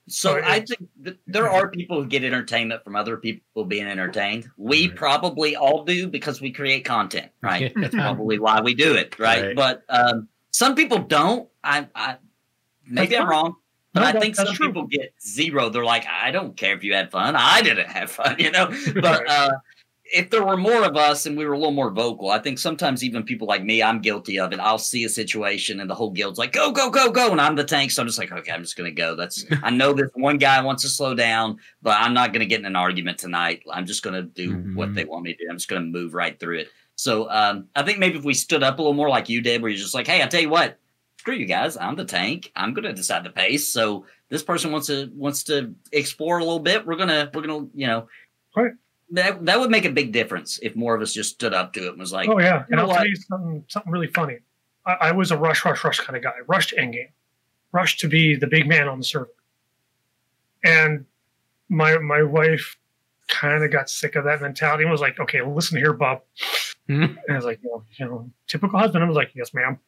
[0.07, 0.43] So Right.
[0.43, 4.49] I think th- there are people who get entertainment from other people being entertained.
[4.57, 4.95] We Right.
[4.95, 7.71] probably all do because we create content, right?
[7.75, 8.01] That's Mhm.
[8.01, 9.45] probably why we do it, right?
[9.47, 9.55] Right.
[9.55, 11.47] But um, some people don't.
[11.63, 12.17] I, I
[12.85, 13.55] maybe I'm wrong,
[13.93, 14.67] but No, I that- think some true.
[14.67, 15.69] people get zero.
[15.69, 17.35] They're like, I don't care if you had fun.
[17.37, 18.67] I didn't have fun, you know.
[19.01, 19.51] But uh,
[20.13, 22.59] if there were more of us and we were a little more vocal, I think
[22.59, 24.59] sometimes even people like me, I'm guilty of it.
[24.59, 27.31] I'll see a situation and the whole guild's like, go, go, go, go.
[27.31, 27.89] And I'm the tank.
[27.89, 29.15] So I'm just like, okay, I'm just going to go.
[29.15, 32.45] That's, I know this one guy wants to slow down, but I'm not going to
[32.45, 33.63] get in an argument tonight.
[33.71, 34.75] I'm just going to do mm-hmm.
[34.75, 35.49] what they want me to do.
[35.49, 36.67] I'm just going to move right through it.
[36.95, 39.63] So um, I think maybe if we stood up a little more like you did,
[39.63, 40.77] where you're just like, hey, I tell you what,
[41.17, 41.75] screw you guys.
[41.75, 42.51] I'm the tank.
[42.55, 43.67] I'm going to decide the pace.
[43.67, 46.85] So this person wants to wants to explore a little bit.
[46.85, 48.07] We're gonna we're gonna you know.
[48.55, 48.73] Right
[49.11, 51.85] that that would make a big difference if more of us just stood up to
[51.85, 52.97] it and was like, "Oh yeah," and I'll what?
[52.97, 54.39] tell you something something really funny.
[54.85, 56.33] I, I, was a rush, rush, rush kind of guy.
[56.47, 57.09] Rushed to endgame,
[57.71, 59.29] rush to be the big man on the server,
[60.63, 61.05] and
[61.69, 62.77] my my wife
[63.27, 66.21] kind of got sick of that mentality and was like, "Okay, listen here, Bob."
[66.89, 67.17] Mm-hmm.
[67.17, 69.03] And I was like, you know, you know, typical husband.
[69.03, 69.79] I was like, "Yes, ma'am."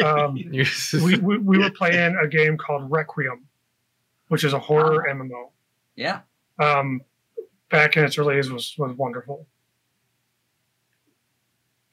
[0.04, 0.34] um,
[1.02, 3.46] we, we we were playing a game called Requiem,
[4.28, 5.14] which is a horror wow.
[5.14, 5.50] MMO.
[5.96, 6.20] Yeah.
[6.58, 7.02] Um,
[7.70, 9.46] back in its days was was wonderful.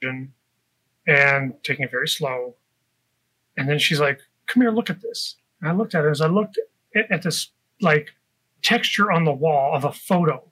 [0.02, 0.32] And
[1.62, 2.54] taking it very slow.
[3.56, 6.20] And then she's like, "Come here, look at this." And I looked at it as
[6.20, 6.58] I looked
[6.94, 7.50] at, at this
[7.80, 8.10] like
[8.62, 10.42] texture on the wall of a photo.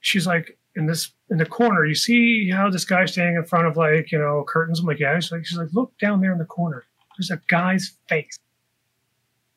[0.00, 3.66] She's like, in this in the corner, you see how this guy's standing in front
[3.66, 4.80] of like you know curtains.
[4.80, 5.18] I'm like, yeah.
[5.20, 6.84] She's like, she's like, look down there in the corner.
[7.16, 8.38] There's a guy's face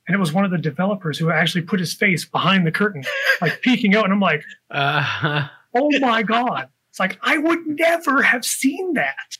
[0.07, 3.03] and it was one of the developers who actually put his face behind the curtain,
[3.41, 4.05] like peeking out.
[4.05, 6.69] And I'm like, uh, oh my god!
[6.89, 9.37] It's like I would never have seen that.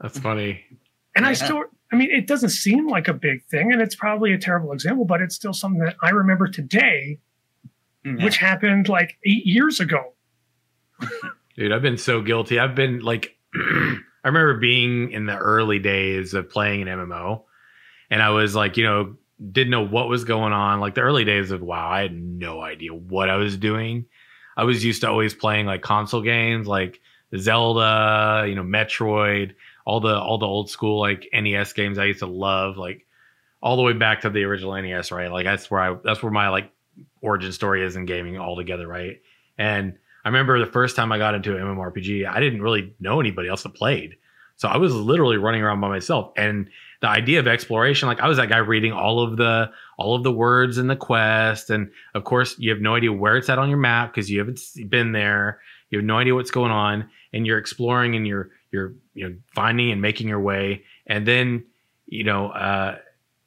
[0.00, 0.62] That's funny.
[1.16, 1.30] And yeah.
[1.30, 4.38] I still, I mean, it doesn't seem like a big thing, and it's probably a
[4.38, 7.18] terrible example, but it's still something that I remember today,
[8.04, 8.22] mm-hmm.
[8.22, 10.12] which happened like eight years ago.
[11.56, 12.58] Dude, I've been so guilty.
[12.58, 17.44] I've been like, I remember being in the early days of playing an MMO,
[18.10, 19.16] and I was like, you know,
[19.52, 20.80] didn't know what was going on.
[20.80, 24.06] Like the early days of WoW, I had no idea what I was doing.
[24.56, 27.00] I was used to always playing like console games like
[27.36, 29.54] Zelda, you know, Metroid,
[29.84, 33.06] all the all the old school like NES games I used to love, like
[33.60, 35.30] all the way back to the original NES, right?
[35.30, 36.70] Like that's where I that's where my like
[37.20, 39.20] origin story is in gaming altogether, right?
[39.58, 43.48] And I remember the first time I got into MMORPG, I didn't really know anybody
[43.48, 44.16] else that played.
[44.56, 46.32] So I was literally running around by myself.
[46.36, 46.70] And
[47.04, 50.22] the idea of exploration, like I was that guy reading all of the all of
[50.22, 51.68] the words in the quest.
[51.68, 54.38] And of course, you have no idea where it's at on your map because you
[54.38, 54.58] haven't
[54.88, 55.60] been there.
[55.90, 57.10] You have no idea what's going on.
[57.34, 60.84] And you're exploring and you're you're you know finding and making your way.
[61.06, 61.66] And then,
[62.06, 62.96] you know, uh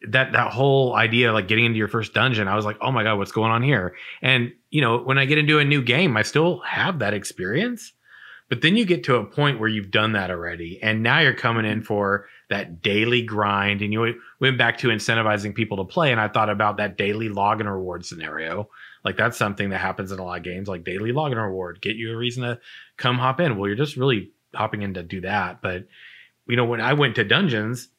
[0.08, 3.02] that that whole idea like getting into your first dungeon i was like oh my
[3.02, 6.16] god what's going on here and you know when i get into a new game
[6.16, 7.94] i still have that experience
[8.50, 11.34] but then you get to a point where you've done that already, and now you're
[11.34, 13.82] coming in for that daily grind.
[13.82, 17.30] And you went back to incentivizing people to play, and I thought about that daily
[17.30, 18.70] login reward scenario.
[19.04, 21.96] Like that's something that happens in a lot of games, like daily login reward, get
[21.96, 22.60] you a reason to
[22.98, 23.58] come hop in.
[23.58, 25.62] Well, you're just really hopping in to do that.
[25.62, 25.88] But
[26.48, 27.90] you know, when I went to dungeons,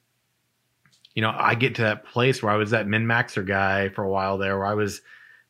[1.14, 4.04] you know, I get to that place where I was that min maxer guy for
[4.04, 5.00] a while there, where I was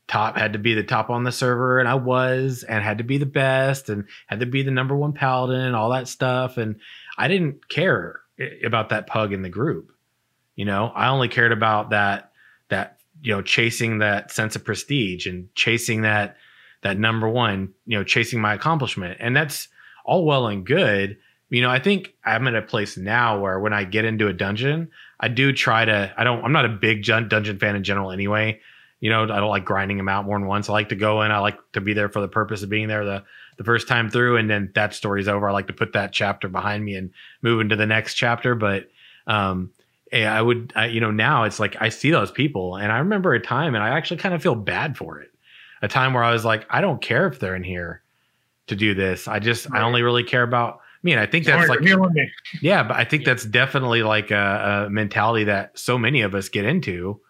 [0.09, 3.05] top had to be the top on the server and I was and had to
[3.05, 6.57] be the best and had to be the number one paladin and all that stuff
[6.57, 6.77] and
[7.19, 8.23] I didn't care
[8.65, 9.93] about that pug in the group.
[10.57, 12.33] You know, I only cared about that
[12.69, 16.37] that you know chasing that sense of prestige and chasing that
[16.83, 19.17] that number one, you know, chasing my accomplishment.
[19.21, 19.69] And that's
[20.05, 21.19] all well and good.
[21.51, 24.33] You know, I think I'm in a place now where when I get into a
[24.33, 28.11] dungeon, I do try to I don't I'm not a big dungeon fan in general
[28.11, 28.61] anyway
[29.01, 30.69] you know, I don't like grinding them out more than once.
[30.69, 31.31] I like to go in.
[31.31, 33.25] I like to be there for the purpose of being there the
[33.59, 35.49] the first time through, and then that story's over.
[35.49, 37.11] I like to put that chapter behind me and
[37.43, 38.55] move into the next chapter.
[38.55, 38.89] But
[39.27, 39.71] um,
[40.13, 43.35] I would, I, you know, now it's like I see those people, and I remember
[43.35, 45.31] a time, and I actually kind of feel bad for it.
[45.83, 48.03] A time where I was like, I don't care if they're in here
[48.67, 49.29] to do this.
[49.29, 49.81] I just, right.
[49.81, 51.13] I only really care about me.
[51.13, 52.29] And I think that's Sorry, like,
[52.61, 56.49] yeah, but I think that's definitely like a, a mentality that so many of us
[56.49, 57.21] get into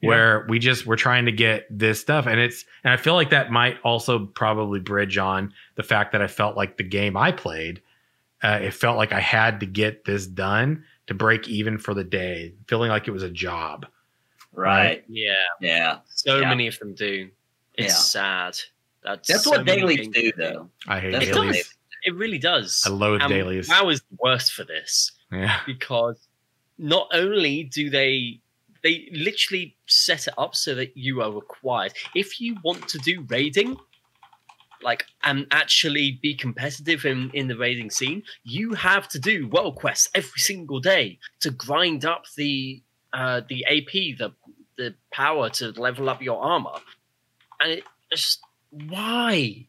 [0.00, 2.26] where we just we're trying to get this stuff.
[2.26, 6.22] And it's and i feel like that might also probably bridge on the fact that
[6.22, 7.82] i felt like the game i played
[8.42, 12.04] uh, it felt like i had to get this done to break even for the
[12.04, 13.86] day feeling like it was a job.
[14.52, 15.04] Right, right?
[15.08, 15.34] yeah.
[15.60, 15.98] Yeah.
[16.08, 16.48] So yeah.
[16.48, 17.30] many of them do.
[17.74, 17.98] It's yeah.
[17.98, 18.58] sad.
[19.02, 20.70] That's that's so what dailies do though.
[20.88, 21.56] I hate that's dailies.
[21.56, 22.82] it, it really does.
[22.86, 23.68] I loathe and dailies.
[23.68, 25.12] wow is the worst for this?
[25.30, 25.60] Yeah.
[25.66, 26.26] Because
[26.78, 28.40] not only do they
[28.86, 31.92] they literally set it up so that you are required.
[32.14, 33.76] If you want to do raiding,
[34.80, 39.74] like and actually be competitive in, in the raiding scene, you have to do world
[39.74, 42.80] quests every single day to grind up the
[43.12, 44.32] uh, the AP, the
[44.78, 46.78] the power to level up your armor.
[47.60, 48.40] And it just
[48.70, 49.66] why?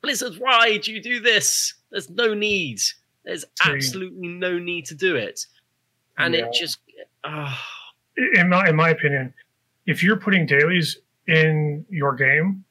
[0.00, 1.74] Blizzard, why do you do this?
[1.90, 2.80] There's no need.
[3.24, 5.44] There's absolutely no need to do it.
[6.16, 6.46] And Yeah.
[6.46, 6.78] it just,
[7.24, 7.77] ah,
[8.34, 9.32] in my in my opinion,
[9.86, 12.64] if you're putting dailies in your game,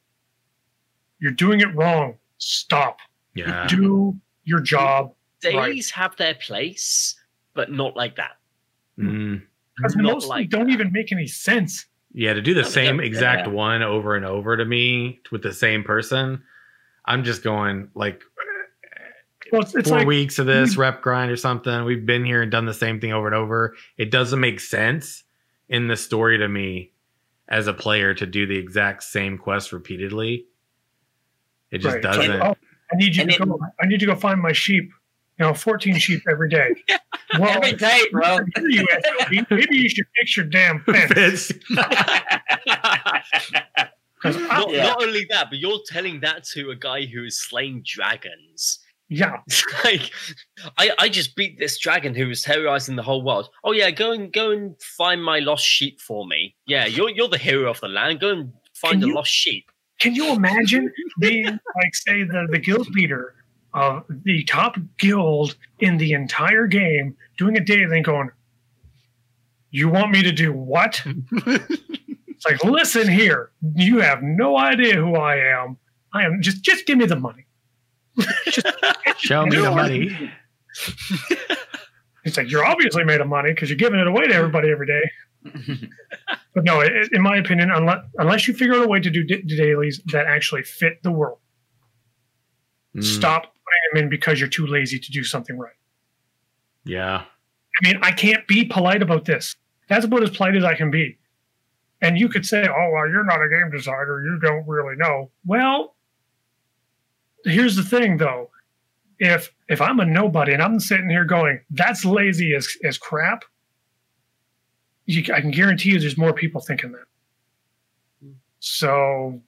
[1.20, 2.16] you're doing it wrong.
[2.38, 2.98] Stop.
[3.34, 3.66] Yeah.
[3.68, 5.14] Do your job.
[5.40, 7.14] dailies have their place,
[7.54, 8.38] but not like that.
[8.98, 9.42] Mm.
[9.76, 10.72] Because Not most like don't that.
[10.72, 11.86] even make any sense.
[12.12, 13.52] Yeah, to do the No, same exact Yeah.
[13.52, 16.42] one over and over to me with the same person,
[17.04, 18.22] I'm just going like
[19.52, 21.84] Well, it's, it's four like weeks of this rep grind or something.
[21.84, 23.76] We've been here and done the same thing over and over.
[23.96, 25.22] It doesn't make sense
[25.68, 26.92] in the story to me
[27.48, 30.46] as a player to do the exact same quest repeatedly.
[31.70, 32.30] It just right, doesn't.
[32.42, 32.54] oh,
[32.92, 33.58] I need you And to it- go.
[33.80, 34.90] I need to go find my sheep.
[35.38, 36.70] You know, 14 sheep every day.
[37.38, 38.38] Well, Every day, bro.
[38.56, 38.86] you
[39.50, 41.12] Maybe you should fix your damn fence.
[41.12, 41.52] Fits.
[44.22, 44.84] 'Cause not, Yeah.
[44.84, 48.80] not only that, but you're telling that to a guy who has slain dragons.
[49.08, 49.38] Yeah,
[49.84, 50.10] like,
[50.76, 53.48] I, I just beat this dragon who was terrorizing the whole world.
[53.64, 56.54] Oh yeah, go and go and find my lost sheep for me.
[56.66, 58.20] Yeah, you're you're the hero of the land.
[58.20, 59.70] Go and find Can a you- lost sheep.
[59.98, 63.34] Can you imagine being like, say, the, the guild leader
[63.74, 68.30] of the top guild in the entire game, doing a daily and going,
[69.70, 71.02] You want me to do what?
[71.32, 75.76] it's like, listen here, you have no idea who I am.
[76.12, 77.44] I am just just give me the money.
[79.18, 80.32] Show me the money.
[82.24, 84.86] It's like you're obviously made of money because you're giving it away to everybody every
[84.86, 85.10] day.
[86.54, 89.22] But no, it, in my opinion, unless unless you figure out a way to do
[89.22, 91.38] da- dailies that actually fit the world,
[92.96, 93.54] Mm, stop putting
[93.92, 95.74] them in because you're too lazy to do something right.
[96.84, 97.22] Yeah.
[97.22, 99.54] I mean, I can't be polite about this.
[99.88, 101.18] That's about as polite as I can be.
[102.00, 104.24] And you could say, "Oh, well, you're not a game designer.
[104.24, 105.94] You don't really know." Well,
[107.44, 108.50] here's the thing, though.
[109.18, 113.44] If if I'm a nobody and I'm sitting here going, "That's lazy as as crap,"
[115.06, 117.04] you, I can guarantee you, there's more people thinking that.
[118.60, 119.40] So,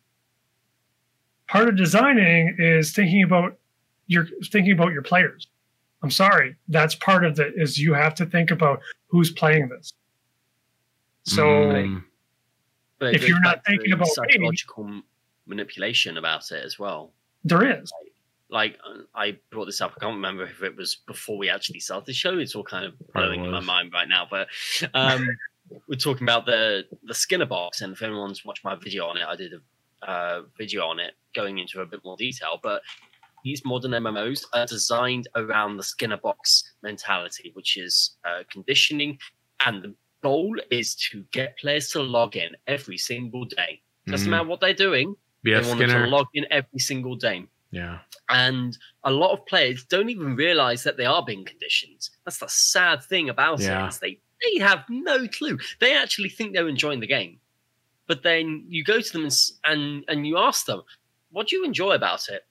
[1.49, 3.59] part of designing is thinking about
[4.07, 5.47] your thinking about your players.
[6.03, 7.53] I'm sorry, that's part of it.
[7.57, 9.93] Is you have to think about who's playing this.
[11.25, 12.03] So Mm,
[13.03, 15.05] If you're not thinking about me- psychological m-
[15.47, 17.13] manipulation about it as well.
[17.45, 17.93] There is.
[18.49, 18.79] Like
[19.15, 19.93] I brought this up.
[19.97, 22.39] I can't remember if it was before we actually started the show.
[22.39, 24.27] It's all kind of blowing in my mind right now.
[24.29, 24.49] But
[24.95, 25.29] um,
[25.89, 29.25] we're talking about the the Skinner box, and if anyone's watched my video on it,
[29.27, 32.59] I did a uh, video on it going into a bit more detail.
[32.61, 32.83] But
[33.45, 39.19] these modern MMOs are designed around the Skinner box mentality, which is uh, conditioning,
[39.65, 43.81] and the goal is to get players to log in every single day.
[44.07, 44.33] Doesn't mm.
[44.33, 45.63] matter what they're doing, B.F.
[45.63, 46.05] they want Skinner.
[46.05, 47.45] to log in every single day.
[47.71, 47.99] yeah.
[48.29, 52.09] And a lot of players don't even realize that they are being conditioned.
[52.25, 53.85] That's the sad thing about Yeah.
[53.87, 53.89] it.
[53.89, 55.59] Is they they have no clue.
[55.81, 57.41] They actually think they're enjoying the game,
[58.07, 59.33] but then you go to them and
[59.65, 60.83] and, and you ask them,
[61.31, 62.47] "What do you enjoy about it?"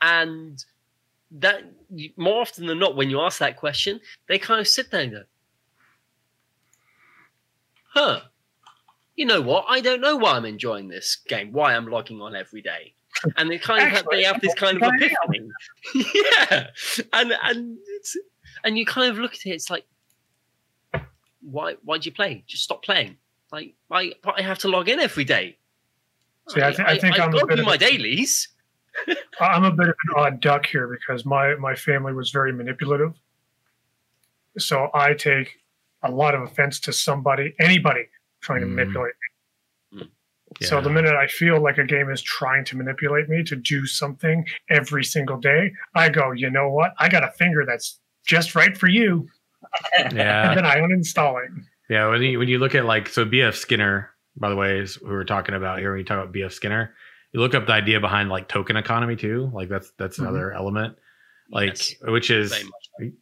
[0.00, 0.64] And
[1.32, 1.64] that
[2.16, 5.12] more often than not, when you ask that question, they kind of sit there and
[5.12, 5.22] go,
[7.88, 8.20] "Huh."
[9.16, 9.64] You know what?
[9.68, 11.50] I don't know why I'm enjoying this game.
[11.52, 12.94] Why I'm logging on every day,
[13.36, 14.94] and they kind of have, Actually, they have this kind of I am.
[14.94, 15.48] epiphany.
[16.14, 16.66] yeah,
[17.14, 18.16] and and it's,
[18.62, 19.50] and you kind of look at it.
[19.50, 19.86] It's like,
[21.40, 22.44] why why do you play?
[22.46, 23.16] Just stop playing.
[23.50, 24.12] Like, why?
[24.22, 25.56] But I have to log in every day.
[26.50, 28.48] See, I thi- I think I'm a got bit to do my dailies.
[29.40, 33.14] I'm a bit of an odd duck here because my my family was very manipulative.
[34.58, 35.58] So I take
[36.02, 38.08] a lot of offense to somebody, anybody
[38.46, 38.74] trying to Mm.
[38.76, 39.12] manipulate
[39.92, 40.08] me.
[40.62, 43.84] So the minute I feel like a game is trying to manipulate me to do
[43.84, 46.92] something every single day, I go, you know what?
[46.98, 49.28] I got a finger that's just right for you.
[50.14, 50.50] Yeah.
[50.50, 51.50] And then I uninstall it.
[51.90, 54.94] Yeah, when you when you look at like so BF Skinner, by the way, is
[54.94, 56.94] who we're talking about here when you talk about BF Skinner,
[57.32, 59.50] you look up the idea behind like token economy too.
[59.52, 60.22] Like that's that's Mhm.
[60.22, 60.96] another element.
[61.50, 62.64] Like Yes, which is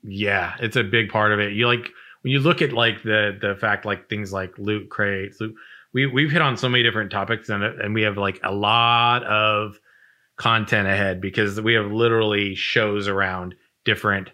[0.03, 1.55] yeah, it's a big part of it.
[1.55, 1.89] You like
[2.25, 5.55] when you look at like the the fact like things like loot crates, loot,
[5.93, 9.23] we we've hit on so many different topics and and we have like a lot
[9.25, 9.79] of
[10.37, 14.31] content ahead because we have literally shows around different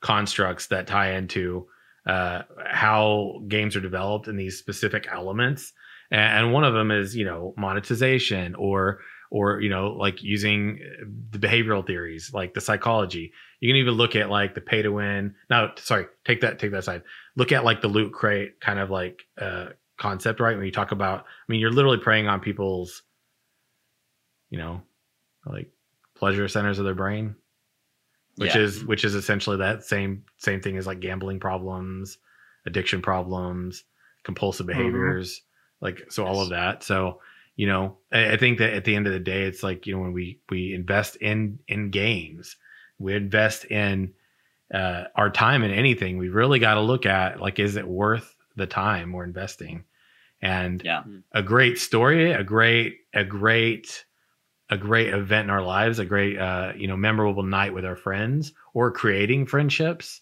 [0.00, 1.66] constructs that tie into
[2.06, 5.72] uh, how games are developed in these specific elements.
[6.10, 9.00] And, and one of them is, you know, monetization or,
[9.34, 13.32] or, you know, like using uh, the behavioral theories, like the psychology.
[13.58, 15.34] You can even look at like the pay to win.
[15.50, 17.02] No, sorry, take that, take that aside.
[17.34, 20.56] Look at like the loot crate kind of like uh, concept, right?
[20.56, 23.02] When you talk about, I mean, you're literally preying on people's,
[24.50, 24.82] you know,
[25.44, 25.68] like
[26.14, 27.34] pleasure centers of their brain,
[28.36, 28.62] which Yeah.
[28.62, 32.18] is which is essentially that same same thing as like gambling problems,
[32.66, 33.82] addiction problems,
[34.22, 35.42] compulsive behaviors,
[35.80, 36.84] like so all of that.
[36.84, 37.20] So
[37.56, 40.02] you know, I, think that at the end of the day, it's like you know
[40.02, 42.56] when we we invest in in games,
[42.98, 44.12] we invest in
[44.72, 46.18] uh, our time in anything.
[46.18, 49.84] We really got to look at like, is it worth the time we're investing?
[50.42, 51.04] And Yeah.
[51.32, 54.04] a great story, a great, a great,
[54.70, 57.96] a great event in our lives, a great, uh, you know, memorable night with our
[57.96, 60.20] friends, or creating friendships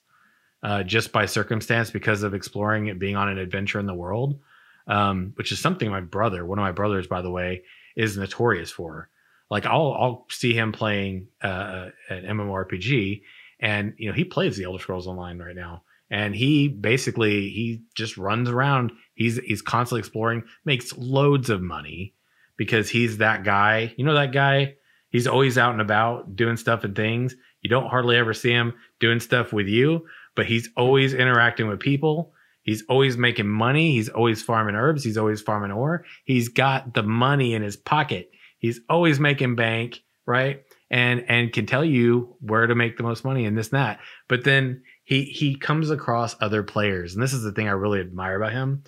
[0.63, 4.39] uh, just by circumstance because of exploring it, being on an adventure in the world,
[4.87, 7.63] um, which is something my brother, one of my brothers, by the way,
[7.97, 9.09] is notorious for.
[9.51, 13.23] Like I'll I'll see him playing uh, an MMORPG,
[13.61, 17.83] and you know he plays the Elder Scrolls Online right now, and he basically he
[17.95, 18.93] just runs around.
[19.15, 22.15] He's he's constantly exploring, makes loads of money
[22.57, 23.95] because he's that guy.
[23.97, 24.77] You know that guy.
[25.11, 27.37] He's always out and about doing stuff and things.
[27.61, 31.81] You don't hardly ever see him doing stuff with you, but he's always interacting with
[31.81, 32.32] people.
[32.62, 33.93] He's always making money.
[33.93, 35.02] He's always farming herbs.
[35.05, 36.05] He's always farming ore.
[36.24, 38.30] He's got the money in his pocket.
[38.59, 40.62] He's always making bank, right?
[40.90, 43.98] And and can tell you where to make the most money and this and that.
[44.28, 48.01] But then he he comes across other players, and this is the thing I really
[48.01, 48.84] admire about him,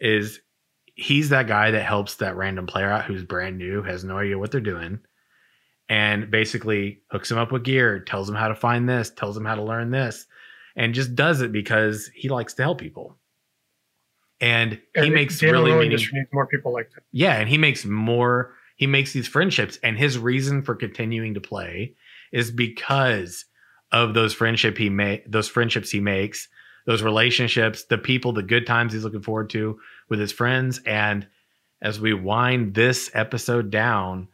[0.00, 0.40] is
[0.94, 4.38] he's that guy that helps that random player out who's brand new, has no idea
[4.38, 4.98] what they're doing,
[5.88, 9.44] and basically hooks him up with gear, tells him how to find this, tells him
[9.44, 10.26] how to learn this,
[10.76, 13.16] and just does it because he likes to help people.
[14.40, 17.02] And he And makes really MMO meaning, industry needs more people like that.
[17.12, 18.54] yeah, and he makes more.
[18.76, 21.94] He makes these friendships, and his reason for continuing to play
[22.32, 23.44] is because
[23.92, 26.48] of those friendship he made, those friendships he makes,
[26.86, 29.78] those relationships, the people, the good times he's looking forward to
[30.08, 30.80] with his friends.
[30.86, 31.28] And
[31.80, 34.28] as we wind this episode down,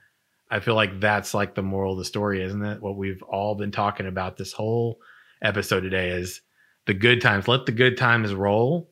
[0.51, 2.81] I feel like that's like the moral of the story, isn't it?
[2.81, 5.01] What we've all been talking about this whole
[5.43, 6.40] episode today is
[6.86, 7.48] the good times.
[7.48, 8.90] Let the good times roll,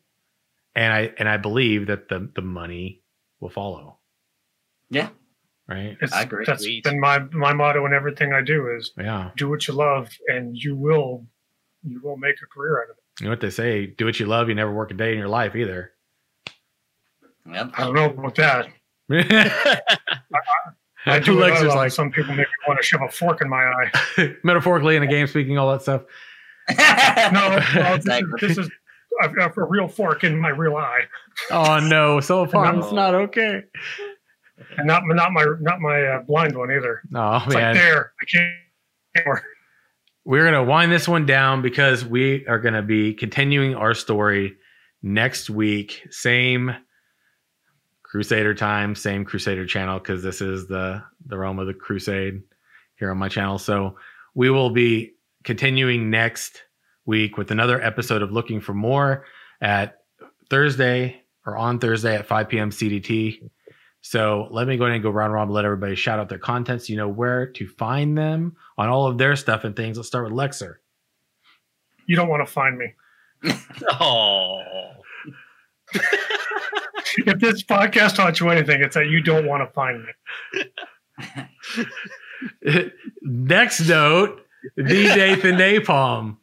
[0.75, 3.03] and I and I believe that the the money
[3.41, 3.99] will follow.
[4.91, 5.09] Yeah.
[5.69, 5.97] Right.
[6.01, 6.45] It's, I agree.
[6.47, 6.85] That's Agreed.
[6.85, 9.31] been my my motto in everything I do is Yeah.
[9.37, 11.27] do what you love, and you will
[11.83, 13.03] you will make a career out of it.
[13.21, 13.87] You know what they say?
[13.87, 14.49] Do what you love.
[14.49, 15.93] You never work a day in your life either.
[17.51, 17.71] Yep.
[17.79, 18.69] I don't know about that.
[21.09, 23.49] I do Lex is like Some people make me want to shove a fork in
[23.49, 24.35] my eye.
[24.43, 26.03] metaphorically in a game, speaking all that stuff.
[27.33, 28.49] No, well, this, Exactly.
[28.49, 28.71] is, this is
[29.23, 31.03] I've got a real fork in my real eye,
[31.51, 32.79] Oh no, so far No.
[32.81, 33.63] it's not okay.
[34.77, 37.03] and not not my not my uh, blind one either.
[37.15, 38.53] Oh It's man, like there, I can't.
[39.17, 39.43] anymore.
[40.25, 44.57] we're gonna wind this one down because we are gonna be continuing our story
[45.03, 46.07] next week.
[46.11, 46.75] Same
[48.03, 52.43] Crusader time, same Crusader channel because this is the the realm of the Crusade
[52.99, 53.59] here on my channel.
[53.59, 53.97] So
[54.35, 55.13] we will be
[55.47, 56.65] continuing next
[57.07, 59.25] week with another episode of Looking for More
[59.61, 60.01] at
[60.51, 62.71] Thursday or on Thursday at 5 p.m.
[62.71, 63.49] CDT.
[64.01, 66.29] So let me go ahead and go round and round and let everybody shout out
[66.29, 66.91] their contents.
[66.91, 69.97] You know where to find them on all of their stuff and things.
[69.97, 70.75] Let's start with Lexer.
[72.07, 72.95] You don't want to find me.
[74.01, 74.63] Oh,
[77.19, 80.65] If this podcast taught you anything, it's that you don't want to find me.
[83.23, 84.46] Next note,
[84.77, 86.37] the Nathan Napalm.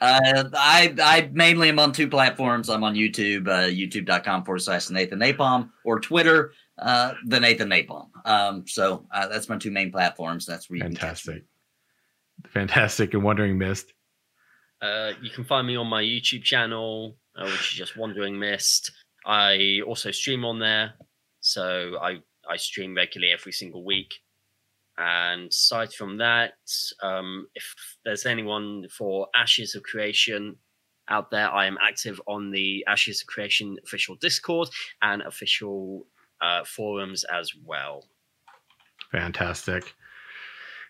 [0.00, 2.68] Uh, I I mainly am on two platforms.
[2.70, 8.08] I'm on YouTube, uh, youtube.com forward slash Nathan Napalm, or Twitter, uh, the Nathan Napalm.
[8.24, 10.46] Um, so uh, that's my two main platforms.
[10.46, 11.34] That's where you can catch me.
[11.34, 12.52] Fantastic.
[12.52, 13.92] Fantastic and Wandering Mist.
[14.80, 18.90] uh, you can find me on my YouTube channel, uh, which is just Wandering Mist.
[19.24, 20.94] I also stream on there,
[21.40, 24.12] so I I stream regularly every single week.
[24.98, 26.54] And aside from that,
[27.02, 27.74] um, if
[28.04, 30.56] there's anyone for Ashes of Creation
[31.08, 34.68] out there, I am active on the Ashes of Creation official Discord
[35.00, 36.06] and official
[36.40, 38.04] uh, forums as well.
[39.10, 39.94] Fantastic.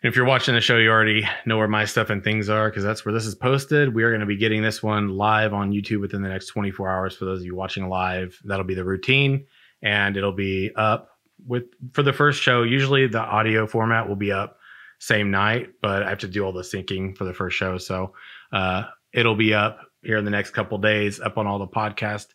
[0.03, 2.83] If you're watching the show, you already know where my stuff and things are because
[2.83, 3.95] that's where this is posted.
[3.95, 6.91] We are going to be getting this one live on YouTube within the next 24
[6.91, 7.15] hours.
[7.15, 9.47] For those of you watching live, that'll be the routine,
[9.81, 11.12] and it'll be up
[11.47, 12.62] with for the first show.
[12.62, 14.59] Usually, the audio format will be up
[14.98, 18.14] same night, but I have to do all the syncing for the first show, so
[18.52, 22.28] uh, it'll be up here in the next couple days, up on all the podcast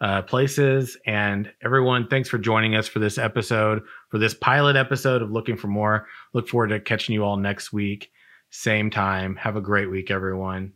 [0.00, 0.96] uh, places.
[1.06, 5.56] And everyone, thanks for joining us for this episode, for this pilot episode of Looking
[5.56, 6.08] for More.
[6.32, 8.10] Look forward to catching you all next week,
[8.50, 9.36] same time.
[9.36, 10.72] Have a great week, everyone.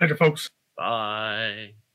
[0.00, 0.50] Later, folks.
[0.76, 1.85] Bye.